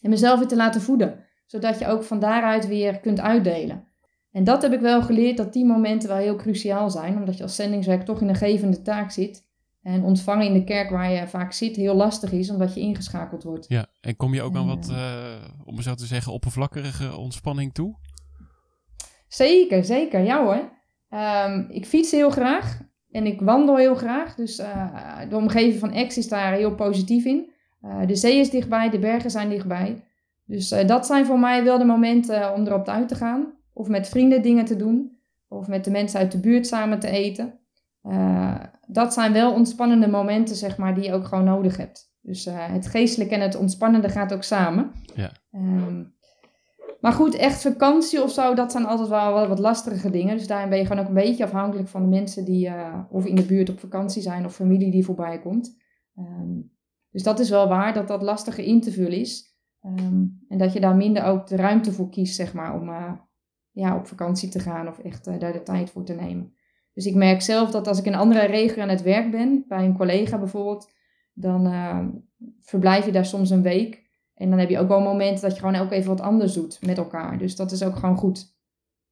En 0.00 0.10
mezelf 0.10 0.38
weer 0.38 0.48
te 0.48 0.56
laten 0.56 0.80
voeden, 0.80 1.24
zodat 1.46 1.78
je 1.78 1.86
ook 1.86 2.02
van 2.02 2.20
daaruit 2.20 2.66
weer 2.66 3.00
kunt 3.00 3.20
uitdelen. 3.20 3.88
En 4.32 4.44
dat 4.44 4.62
heb 4.62 4.72
ik 4.72 4.80
wel 4.80 5.02
geleerd, 5.02 5.36
dat 5.36 5.52
die 5.52 5.64
momenten 5.64 6.08
wel 6.08 6.18
heel 6.18 6.36
cruciaal 6.36 6.90
zijn, 6.90 7.16
omdat 7.16 7.36
je 7.36 7.42
als 7.42 7.56
zendingswerk 7.56 8.02
toch 8.02 8.20
in 8.20 8.28
een 8.28 8.34
gevende 8.34 8.82
taak 8.82 9.10
zit. 9.10 9.48
En 9.82 10.04
ontvangen 10.04 10.46
in 10.46 10.52
de 10.52 10.64
kerk 10.64 10.90
waar 10.90 11.10
je 11.10 11.28
vaak 11.28 11.52
zit 11.52 11.76
heel 11.76 11.94
lastig 11.94 12.32
is, 12.32 12.50
omdat 12.50 12.74
je 12.74 12.80
ingeschakeld 12.80 13.42
wordt. 13.42 13.68
Ja, 13.68 13.86
en 14.00 14.16
kom 14.16 14.34
je 14.34 14.42
ook 14.42 14.56
aan 14.56 14.66
wat, 14.66 14.88
eh, 14.88 15.34
om 15.64 15.82
zo 15.82 15.94
te 15.94 16.06
zeggen, 16.06 16.32
oppervlakkige 16.32 17.16
ontspanning 17.16 17.74
toe? 17.74 17.98
Zeker, 19.28 19.84
zeker. 19.84 20.20
Ja 20.20 20.44
hoor. 20.44 20.78
Ehm, 21.08 21.64
ik 21.68 21.86
fiets 21.86 22.10
heel 22.10 22.30
graag 22.30 22.80
en 23.10 23.26
ik 23.26 23.40
wandel 23.40 23.76
heel 23.76 23.94
graag. 23.94 24.34
Dus 24.34 24.58
eh, 24.58 25.18
de 25.28 25.36
omgeving 25.36 25.78
van 25.78 25.92
Ex 25.92 26.18
is 26.18 26.28
daar 26.28 26.52
heel 26.52 26.74
positief 26.74 27.24
in. 27.24 27.50
Eh, 27.80 28.06
de 28.06 28.16
zee 28.16 28.38
is 28.38 28.50
dichtbij, 28.50 28.90
de 28.90 28.98
bergen 28.98 29.30
zijn 29.30 29.48
dichtbij. 29.48 30.04
Dus 30.44 30.70
eh, 30.70 30.86
dat 30.86 31.06
zijn 31.06 31.26
voor 31.26 31.38
mij 31.38 31.64
wel 31.64 31.78
de 31.78 31.84
momenten 31.84 32.54
om 32.54 32.66
erop 32.66 32.88
uit 32.88 33.08
te 33.08 33.14
gaan. 33.14 33.52
Of 33.72 33.88
met 33.88 34.08
vrienden 34.08 34.42
dingen 34.42 34.64
te 34.64 34.76
doen. 34.76 35.18
Of 35.48 35.68
met 35.68 35.84
de 35.84 35.90
mensen 35.90 36.20
uit 36.20 36.32
de 36.32 36.40
buurt 36.40 36.66
samen 36.66 36.98
te 36.98 37.08
eten. 37.08 37.58
Dat 38.86 39.12
zijn 39.12 39.32
wel 39.32 39.52
ontspannende 39.52 40.08
momenten, 40.08 40.56
zeg 40.56 40.76
maar, 40.76 40.94
die 40.94 41.04
je 41.04 41.12
ook 41.12 41.26
gewoon 41.26 41.44
nodig 41.44 41.76
hebt. 41.76 42.12
Dus 42.20 42.48
het 42.50 42.86
geestelijke 42.86 43.34
en 43.34 43.40
het 43.40 43.56
ontspannende 43.56 44.08
gaat 44.08 44.32
ook 44.32 44.42
samen. 44.42 44.92
Ja. 45.14 45.32
Ehm, 45.52 46.02
maar 47.00 47.12
goed, 47.12 47.34
echt 47.34 47.62
vakantie 47.62 48.22
of 48.22 48.30
zo, 48.30 48.54
dat 48.54 48.72
zijn 48.72 48.86
altijd 48.86 49.08
wel, 49.08 49.48
wat 49.48 49.58
lastige 49.58 50.10
dingen. 50.10 50.36
Dus 50.36 50.46
daarin 50.46 50.68
ben 50.68 50.78
je 50.78 50.86
gewoon 50.86 51.02
ook 51.02 51.08
een 51.08 51.14
beetje 51.14 51.44
afhankelijk 51.44 51.88
van 51.88 52.02
de 52.02 52.08
mensen 52.08 52.44
die 52.44 52.66
eh, 52.66 52.98
of 53.10 53.26
in 53.26 53.34
de 53.34 53.46
buurt 53.46 53.70
op 53.70 53.80
vakantie 53.80 54.22
zijn 54.22 54.44
of 54.44 54.54
familie 54.54 54.90
die 54.90 55.04
voorbij 55.04 55.40
komt. 55.40 55.76
Ehm, 56.14 56.60
dus 57.10 57.22
dat 57.22 57.38
is 57.38 57.50
wel 57.50 57.68
waar 57.68 57.92
dat 57.92 58.08
dat 58.08 58.22
lastiger 58.22 58.64
in 58.64 58.80
te 58.80 58.92
vullen 58.92 59.18
is. 59.18 59.50
Ehm, 59.80 60.24
en 60.48 60.58
dat 60.58 60.72
je 60.72 60.80
daar 60.80 60.96
minder 60.96 61.24
ook 61.24 61.46
de 61.46 61.56
ruimte 61.56 61.92
voor 61.92 62.10
kiest, 62.10 62.34
zeg 62.34 62.54
maar, 62.54 62.74
om 62.80 62.88
eh, 62.88 63.12
ja, 63.70 63.96
op 63.96 64.06
vakantie 64.06 64.48
te 64.48 64.58
gaan 64.58 64.88
of 64.88 64.98
echt 64.98 65.26
eh, 65.26 65.38
daar 65.38 65.52
de 65.52 65.62
tijd 65.62 65.90
voor 65.90 66.04
te 66.04 66.14
nemen. 66.14 66.52
Dus 66.92 67.06
ik 67.06 67.14
merk 67.14 67.42
zelf 67.42 67.70
dat 67.70 67.86
als 67.86 67.98
ik 67.98 68.04
in 68.04 68.12
een 68.12 68.18
andere 68.18 68.46
regio 68.46 68.82
aan 68.82 68.88
het 68.88 69.02
werk 69.02 69.30
ben, 69.30 69.64
bij 69.68 69.84
een 69.84 69.96
collega 69.96 70.38
bijvoorbeeld, 70.38 70.92
dan 71.32 71.66
eh, 71.66 72.06
verblijf 72.60 73.04
je 73.04 73.12
daar 73.12 73.26
soms 73.26 73.50
een 73.50 73.62
week. 73.62 73.99
En 74.40 74.50
dan 74.50 74.58
heb 74.58 74.68
je 74.68 74.78
ook 74.78 74.88
wel 74.88 75.00
momenten 75.00 75.42
dat 75.42 75.52
je 75.52 75.58
gewoon 75.58 75.80
ook 75.80 75.92
even 75.92 76.08
wat 76.08 76.20
anders 76.20 76.52
doet 76.52 76.78
met 76.86 76.98
elkaar. 76.98 77.38
Dus 77.38 77.56
dat 77.56 77.72
is 77.72 77.82
ook 77.82 77.96
gewoon 77.96 78.16
goed. 78.16 78.54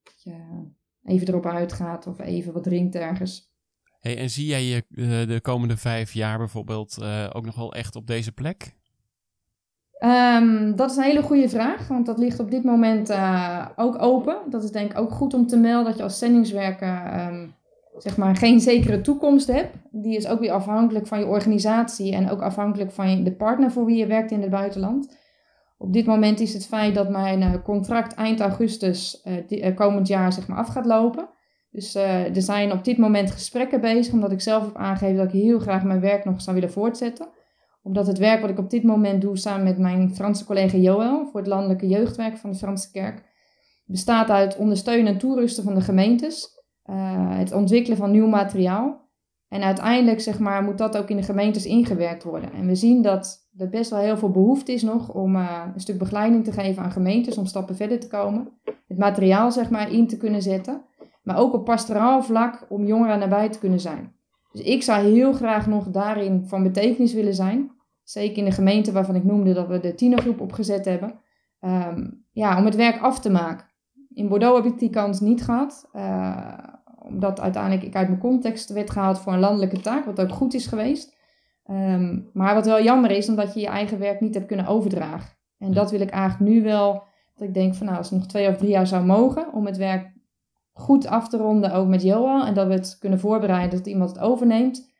Dat 0.03 0.23
je 0.23 0.67
even 1.05 1.29
erop 1.29 1.47
uitgaat 1.47 2.07
of 2.07 2.19
even 2.19 2.53
wat 2.53 2.63
drinkt 2.63 2.95
ergens. 2.95 3.53
Hey, 4.01 4.19
en 4.19 4.31
zie 4.31 4.47
jij 4.47 4.65
je 4.65 4.77
eh, 4.77 5.29
de 5.29 5.41
komende 5.41 5.77
vijf 5.77 6.13
jaar 6.13 6.39
bijvoorbeeld 6.39 6.99
eh, 7.03 7.31
ook 7.33 7.45
nog 7.45 7.57
wel 7.57 7.73
echt 7.73 7.97
op 7.97 8.07
deze 8.07 8.33
plek? 8.33 8.77
Ehm, 9.99 10.77
dat 10.77 10.91
is 10.91 10.97
een 10.97 11.03
hele 11.03 11.23
goede 11.23 11.49
vraag, 11.49 11.89
want 11.89 12.07
dat 12.07 12.19
ligt 12.19 12.41
op 12.41 12.51
dit 12.51 12.65
moment 12.65 13.11
eh, 13.11 13.67
ook 13.77 14.03
open. 14.03 14.37
Dat 14.51 14.65
is 14.65 14.71
denk 14.71 14.91
ik 14.91 14.99
ook 14.99 15.11
goed 15.11 15.35
om 15.35 15.47
te 15.47 15.57
melden 15.57 15.85
dat 15.85 15.97
je 15.97 16.03
als 16.03 16.19
zendingswerker 16.19 17.05
ehm, 17.05 17.47
zeg 17.97 18.17
maar 18.17 18.37
geen 18.37 18.61
zekere 18.61 19.01
toekomst 19.01 19.47
hebt. 19.47 19.77
Die 19.91 20.17
is 20.17 20.29
ook 20.29 20.41
weer 20.41 20.53
afhankelijk 20.53 21.07
van 21.07 21.19
je 21.19 21.27
organisatie 21.27 22.15
en 22.15 22.31
ook 22.31 22.41
afhankelijk 22.41 22.93
van 22.93 23.11
je, 23.11 23.23
de 23.23 23.33
partner 23.33 23.71
voor 23.71 23.85
wie 23.85 23.97
je 23.97 24.07
werkt 24.07 24.31
in 24.31 24.41
het 24.41 24.51
buitenland. 24.51 25.18
Op 25.79 25.93
dit 25.93 26.07
moment 26.07 26.41
is 26.41 26.55
het 26.55 26.67
feit 26.67 26.95
dat 26.95 27.11
mijn 27.11 27.43
eh, 27.43 27.55
contract 27.65 28.15
eind 28.15 28.41
augustus 28.41 29.21
eh, 29.23 29.67
eh, 29.67 29.77
komend 29.77 30.09
jaar 30.09 30.33
zeg 30.33 30.49
maar, 30.49 30.59
af 30.59 30.69
gaat 30.69 30.87
lopen. 30.87 31.29
Dus 31.71 31.95
er 31.95 32.43
zijn 32.43 32.73
op 32.73 32.85
dit 32.85 32.99
moment 32.99 33.31
gesprekken 33.31 33.81
bezig, 33.81 34.13
omdat 34.13 34.33
ik 34.33 34.41
zelf 34.41 34.65
heb 34.65 34.77
aangegeven 34.77 35.17
dat 35.17 35.27
ik 35.27 35.41
heel 35.41 35.59
graag 35.59 35.85
mijn 35.85 36.01
werk 36.01 36.25
nog 36.25 36.41
zou 36.41 36.57
willen 36.57 36.73
voortzetten 36.73 37.29
omdat 37.83 38.07
het 38.07 38.19
werk 38.19 38.41
wat 38.41 38.51
ik 38.51 38.59
op 38.59 38.71
dit 38.71 38.83
moment 38.83 39.21
doe 39.21 39.37
samen 39.37 39.65
met 39.65 39.79
mijn 39.79 40.15
Franse 40.15 40.45
collega 40.45 40.77
Joël 40.77 41.27
voor 41.27 41.41
het 41.41 41.49
landelijke 41.49 41.89
jeugdwerk 41.89 42.37
van 42.37 42.51
de 42.51 42.57
Franse 42.57 42.91
Kerk 42.91 43.23
bestaat 43.85 44.31
uit 44.31 44.57
ondersteunen 44.57 45.13
en 45.13 45.19
toerusten 45.19 45.65
van 45.65 45.75
de 45.75 45.81
gemeentes, 45.81 46.49
het 47.31 47.53
ontwikkelen 47.53 47.99
van 47.99 48.11
nieuw 48.11 48.27
materiaal 48.27 49.08
en 49.49 49.63
uiteindelijk 49.63 50.21
zeg 50.21 50.39
maar, 50.39 50.63
moet 50.63 50.79
dat 50.79 50.97
ook 50.97 51.09
in 51.09 51.17
de 51.17 51.23
gemeentes 51.23 51.67
ingewerkt 51.67 52.23
worden. 52.23 52.53
En 52.53 52.67
we 52.67 52.75
zien 52.75 53.03
dat 53.03 53.49
er 53.57 53.69
best 53.69 53.91
wel 53.91 54.01
heel 54.01 54.17
veel 54.17 54.31
behoefte 54.31 54.73
is 54.73 54.83
nog 54.83 55.15
om 55.15 55.37
eh, 55.37 55.63
een 55.75 55.81
stuk 55.81 55.99
begeleiding 55.99 56.45
te 56.45 56.53
geven 56.53 56.83
aan 56.83 56.93
gemeentes 56.93 57.39
om 57.39 57.47
stappen 57.47 57.77
verder 57.77 58.01
te 58.01 58.09
komen, 58.09 58.49
het 58.87 58.99
materiaal 58.99 59.53
zeg 59.53 59.71
maar 59.71 59.93
in 59.93 60.07
te 60.07 60.17
kunnen 60.17 60.43
zetten, 60.43 60.83
maar 61.23 61.37
ook 61.39 61.55
op 61.55 61.65
pastoraal 61.65 62.23
vlak 62.23 62.67
om 62.69 62.87
jongeren 62.87 63.19
nabij 63.19 63.49
te 63.49 63.59
kunnen 63.59 63.81
zijn. 63.81 64.17
Dus 64.53 64.63
ik 64.63 64.83
zou 64.83 65.07
heel 65.07 65.33
graag 65.33 65.67
nog 65.67 65.91
daarin 65.91 66.45
van 66.47 66.63
betekenis 66.63 67.13
willen 67.13 67.35
zijn. 67.35 67.71
Zeker 68.03 68.39
in 68.39 68.45
de 68.45 68.51
gemeente 68.51 68.93
waarvan 68.93 69.15
ik 69.15 69.25
noemde 69.25 69.53
dat 69.53 69.69
we 69.69 69.81
de 69.81 69.95
tienergroep 69.95 70.41
opgezet 70.41 70.85
hebben. 70.85 71.21
Ehm, 71.61 72.11
ja, 72.31 72.59
om 72.59 72.65
het 72.65 72.77
werk 72.77 73.01
af 73.01 73.21
te 73.21 73.31
maken. 73.31 73.67
In 74.15 74.29
Bordeaux 74.29 74.63
heb 74.63 74.73
ik 74.73 74.79
die 74.79 74.91
kans 74.91 75.21
niet 75.21 75.45
gehad. 75.45 75.89
eh, 75.93 76.59
omdat 77.09 77.41
uiteindelijk 77.41 77.83
ik 77.83 77.95
uit 77.95 78.09
mijn 78.09 78.21
context 78.21 78.73
werd 78.73 78.91
gehaald 78.91 79.19
voor 79.19 79.33
een 79.33 79.39
landelijke 79.39 79.81
taak. 79.81 80.05
Wat 80.05 80.21
ook 80.21 80.33
goed 80.33 80.55
is 80.55 80.67
geweest. 80.67 81.17
Ehm, 81.65 82.21
maar 82.33 82.55
wat 82.55 82.67
wel 82.67 82.83
jammer 82.83 83.11
is, 83.11 83.29
omdat 83.29 83.55
je 83.55 83.61
je 83.61 83.67
eigen 83.67 83.99
werk 83.99 84.21
niet 84.21 84.35
hebt 84.35 84.47
kunnen 84.47 84.67
overdragen. 84.67 85.37
En 85.59 85.73
dat 85.73 85.91
wil 85.91 86.01
ik 86.01 86.11
eigenlijk 86.11 86.51
nu 86.51 86.63
wel. 86.63 87.07
Dat 87.35 87.49
ik 87.49 87.55
denk 87.55 87.75
van 87.75 87.87
nou, 87.87 87.99
als 87.99 88.11
het 88.11 88.19
nog 88.19 88.29
twee 88.29 88.49
of 88.49 88.57
drie 88.57 88.71
jaar 88.71 88.87
zou 88.87 89.05
mogen. 89.05 89.53
Om 89.53 89.67
het 89.67 89.77
werk 89.77 90.13
goed 90.73 91.07
af 91.07 91.29
te 91.29 91.37
ronden, 91.37 91.73
ook 91.73 91.89
met 91.89 92.03
Johan. 92.03 92.47
En 92.47 92.55
dat 92.55 92.67
we 92.67 92.73
het 92.73 92.97
kunnen 92.99 93.21
voorbereiden 93.21 93.79
dat 93.79 93.87
iemand 93.87 94.11
het 94.11 94.19
overneemt. 94.19 94.91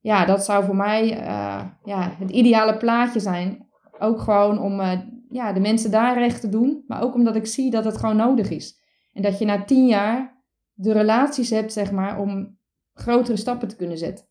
Ja, 0.00 0.24
dat 0.24 0.44
zou 0.44 0.64
voor 0.64 0.76
mij 0.76 1.18
eh, 1.18 1.64
ja, 1.84 2.14
het 2.18 2.30
ideale 2.30 2.76
plaatje 2.76 3.20
zijn. 3.20 3.68
Ook 3.98 4.20
gewoon 4.20 4.60
om 4.60 4.80
eh, 4.80 4.98
ja, 5.28 5.52
de 5.52 5.60
mensen 5.60 5.90
daar 5.90 6.18
recht 6.18 6.40
te 6.40 6.48
doen. 6.48 6.84
Maar 6.86 7.02
ook 7.02 7.14
omdat 7.14 7.36
ik 7.36 7.46
zie 7.46 7.70
dat 7.70 7.84
het 7.84 7.96
gewoon 7.96 8.16
nodig 8.16 8.50
is. 8.50 8.78
En 9.12 9.22
dat 9.22 9.38
je 9.38 9.44
na 9.44 9.64
tien 9.64 9.86
jaar 9.86 10.39
de 10.80 10.92
relaties 10.92 11.50
hebt, 11.50 11.72
zeg 11.72 11.92
maar, 11.92 12.18
om 12.18 12.58
grotere 12.94 13.36
stappen 13.36 13.68
te 13.68 13.76
kunnen 13.76 13.98
zetten. 13.98 14.24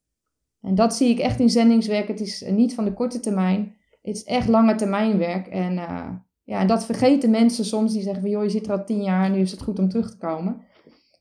En 0.61 0.75
dat 0.75 0.95
zie 0.95 1.09
ik 1.09 1.19
echt 1.19 1.39
in 1.39 1.49
zendingswerk. 1.49 2.07
Het 2.07 2.19
is 2.19 2.45
niet 2.49 2.73
van 2.73 2.85
de 2.85 2.93
korte 2.93 3.19
termijn. 3.19 3.75
Het 4.01 4.15
is 4.15 4.23
echt 4.23 4.47
lange 4.47 4.75
termijn 4.75 5.17
werk. 5.17 5.47
En, 5.47 5.77
eh, 5.77 6.09
ja, 6.43 6.59
en 6.59 6.67
dat 6.67 6.85
vergeten 6.85 7.29
mensen 7.29 7.65
soms. 7.65 7.93
Die 7.93 8.01
zeggen 8.01 8.21
van, 8.21 8.29
joh, 8.29 8.43
je 8.43 8.49
zit 8.49 8.65
er 8.65 8.71
al 8.71 8.85
tien 8.85 9.01
jaar 9.01 9.25
en 9.25 9.31
nu 9.31 9.39
is 9.39 9.51
het 9.51 9.61
goed 9.61 9.79
om 9.79 9.89
terug 9.89 10.09
te 10.09 10.17
komen. 10.17 10.61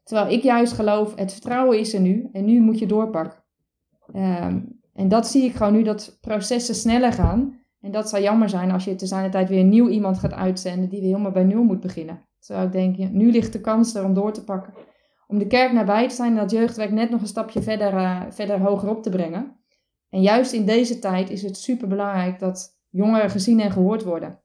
Terwijl 0.05 0.33
ik 0.33 0.43
juist 0.43 0.73
geloof, 0.73 1.15
het 1.15 1.33
vertrouwen 1.33 1.79
is 1.79 1.95
er 1.95 2.01
nu. 2.01 2.29
En 2.33 2.45
nu 2.45 2.61
moet 2.61 2.79
je 2.79 2.87
doorpakken. 2.87 3.45
Ehm, 4.13 4.61
en 4.95 5.09
dat 5.09 5.27
zie 5.27 5.45
ik 5.45 5.55
gewoon 5.55 5.73
nu, 5.73 5.83
dat 5.83 6.19
processen 6.21 6.75
sneller 6.75 7.13
gaan. 7.13 7.61
En 7.81 7.91
dat 7.91 8.09
zou 8.09 8.23
jammer 8.23 8.49
zijn 8.49 8.71
als 8.71 8.85
je 8.85 8.95
te 8.95 9.07
zijn 9.07 9.25
de 9.25 9.31
tijd 9.31 9.49
weer 9.49 9.65
nieuw 9.65 9.89
iemand 9.89 10.19
gaat 10.19 10.33
uitzenden 10.33 10.89
die 10.89 11.01
weer 11.01 11.09
helemaal 11.09 11.33
bij 11.33 11.45
nul 11.45 11.63
moet 11.63 11.81
beginnen. 11.81 12.27
Terwijl 12.39 12.67
ik 12.67 12.73
denk, 12.73 12.97
ja, 12.97 13.09
nu 13.13 13.31
ligt 13.31 13.53
de 13.53 13.61
kans 13.61 13.95
er 13.95 14.05
om 14.05 14.15
door 14.15 14.33
te 14.33 14.45
pakken. 14.45 14.75
Om 15.31 15.39
de 15.39 15.47
kerk 15.47 15.73
nabij 15.73 16.09
te 16.09 16.15
zijn 16.15 16.31
en 16.31 16.39
dat 16.39 16.51
jeugdwerk 16.51 16.91
net 16.91 17.11
nog 17.11 17.21
een 17.21 17.27
stapje 17.27 17.63
verder, 17.63 17.95
eh, 17.95 18.23
verder 18.31 18.61
hoger 18.61 18.89
op 18.89 19.03
te 19.03 19.11
brengen. 19.11 19.57
En 20.09 20.21
juist 20.21 20.53
in 20.53 20.67
deze 20.67 20.99
tijd 20.99 21.31
is 21.31 21.43
het 21.43 21.57
super 21.57 21.89
belangrijk 21.89 22.39
dat 22.39 22.81
jongeren 22.89 23.31
gezien 23.31 23.61
en 23.61 23.71
gehoord 23.71 24.05
worden. 24.05 24.41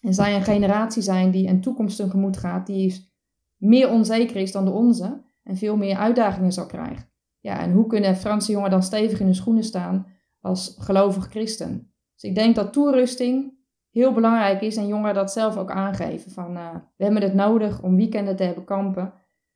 En 0.00 0.14
zij 0.14 0.34
een 0.34 0.42
generatie 0.42 1.02
zijn 1.02 1.30
die 1.30 1.48
een 1.48 1.60
toekomst 1.60 1.96
tegemoet 1.96 2.36
gaat, 2.36 2.66
die 2.66 3.12
meer 3.56 3.90
onzeker 3.90 4.36
is 4.36 4.52
dan 4.52 4.64
de 4.64 4.70
onze 4.70 5.22
en 5.42 5.56
veel 5.56 5.76
meer 5.76 5.96
uitdagingen 5.96 6.52
zal 6.52 6.66
krijgen. 6.66 7.08
Ja, 7.40 7.60
en 7.60 7.72
hoe 7.72 7.86
kunnen 7.86 8.16
Franse 8.16 8.50
jongeren 8.50 8.72
dan 8.72 8.82
stevig 8.82 9.20
in 9.20 9.26
hun 9.26 9.34
schoenen 9.34 9.64
staan 9.64 10.06
als 10.40 10.76
gelovig 10.78 11.28
christen? 11.28 11.92
Dus 12.14 12.30
ik 12.30 12.34
denk 12.34 12.54
dat 12.54 12.72
toerusting 12.72 13.52
heel 13.90 14.12
belangrijk 14.12 14.60
is 14.60 14.76
en 14.76 14.86
jongeren 14.86 15.14
dat 15.14 15.32
zelf 15.32 15.56
ook 15.56 15.70
aangeven. 15.70 16.30
Van, 16.30 16.56
eh, 16.56 16.74
we 16.96 17.04
hebben 17.04 17.22
het 17.22 17.34
nodig 17.34 17.82
om 17.82 17.96
weekenden 17.96 18.36
te 18.36 18.42
hebben 18.42 18.64
kampen. 18.64 19.12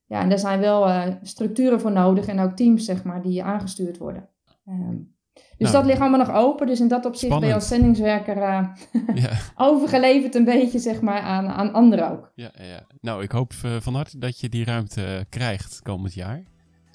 Ja, 0.08 0.20
en 0.20 0.28
daar 0.28 0.38
zijn 0.38 0.60
wel 0.60 0.88
eh, 0.88 1.12
structuren 1.22 1.80
voor 1.80 1.92
nodig 1.92 2.26
en 2.26 2.40
ook 2.40 2.56
teams, 2.56 2.84
zeg 2.84 3.04
maar, 3.04 3.22
die 3.22 3.42
aangestuurd 3.44 3.98
worden. 3.98 4.28
Ehm, 4.66 4.96
dus 5.34 5.42
Nou, 5.58 5.72
dat 5.72 5.84
ligt 5.84 6.00
allemaal 6.00 6.18
nog 6.18 6.32
open. 6.32 6.66
Dus 6.66 6.80
in 6.80 6.88
dat 6.88 7.06
opzicht 7.06 7.38
ben 7.38 7.48
je 7.48 7.54
als 7.54 7.68
zendingswerker 7.68 8.36
eh, 8.36 8.68
ja, 9.14 9.30
overgeleverd 9.66 10.34
een 10.34 10.44
beetje, 10.44 10.78
zeg 10.78 11.00
maar, 11.00 11.20
aan, 11.20 11.48
aan 11.48 11.72
anderen 11.72 12.10
ook. 12.10 12.32
ja, 12.34 12.50
ja. 12.54 12.86
Nou, 13.00 13.22
ik 13.22 13.30
hoop 13.30 13.52
eh, 13.64 13.70
van 13.80 13.94
harte 13.94 14.18
dat 14.18 14.40
je 14.40 14.48
die 14.48 14.64
ruimte 14.64 15.26
krijgt 15.28 15.82
komend 15.82 16.14
jaar. 16.14 16.42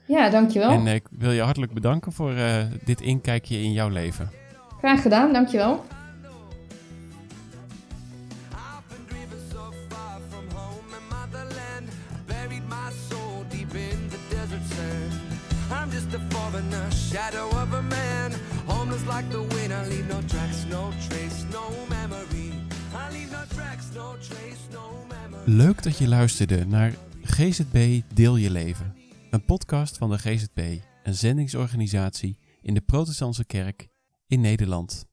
Ja, 0.05 0.29
dankjewel. 0.29 0.69
En 0.69 0.87
ik 0.87 1.07
wil 1.11 1.31
je 1.31 1.41
hartelijk 1.41 1.73
bedanken 1.73 2.11
voor 2.11 2.33
dit 2.85 3.01
inkijkje 3.01 3.61
in 3.61 3.71
jouw 3.71 3.89
leven. 3.89 4.29
Graag 4.77 5.01
gedaan, 5.01 5.33
dankjewel. 5.33 5.83
Leuk 25.45 25.83
dat 25.83 25.97
je 25.97 26.07
luisterde 26.07 26.65
naar 26.65 26.95
GZB 27.23 28.01
Deel 28.13 28.35
Je 28.35 28.51
Leven. 28.51 28.95
Een 29.29 29.45
podcast 29.45 29.97
van 29.97 30.09
de 30.09 30.17
GZB, 30.17 30.77
een 31.03 31.15
zendingsorganisatie 31.15 32.37
in 32.61 32.73
de 32.73 32.81
Protestantse 32.81 33.45
Kerk 33.45 33.87
in 34.27 34.41
Nederland. 34.41 35.05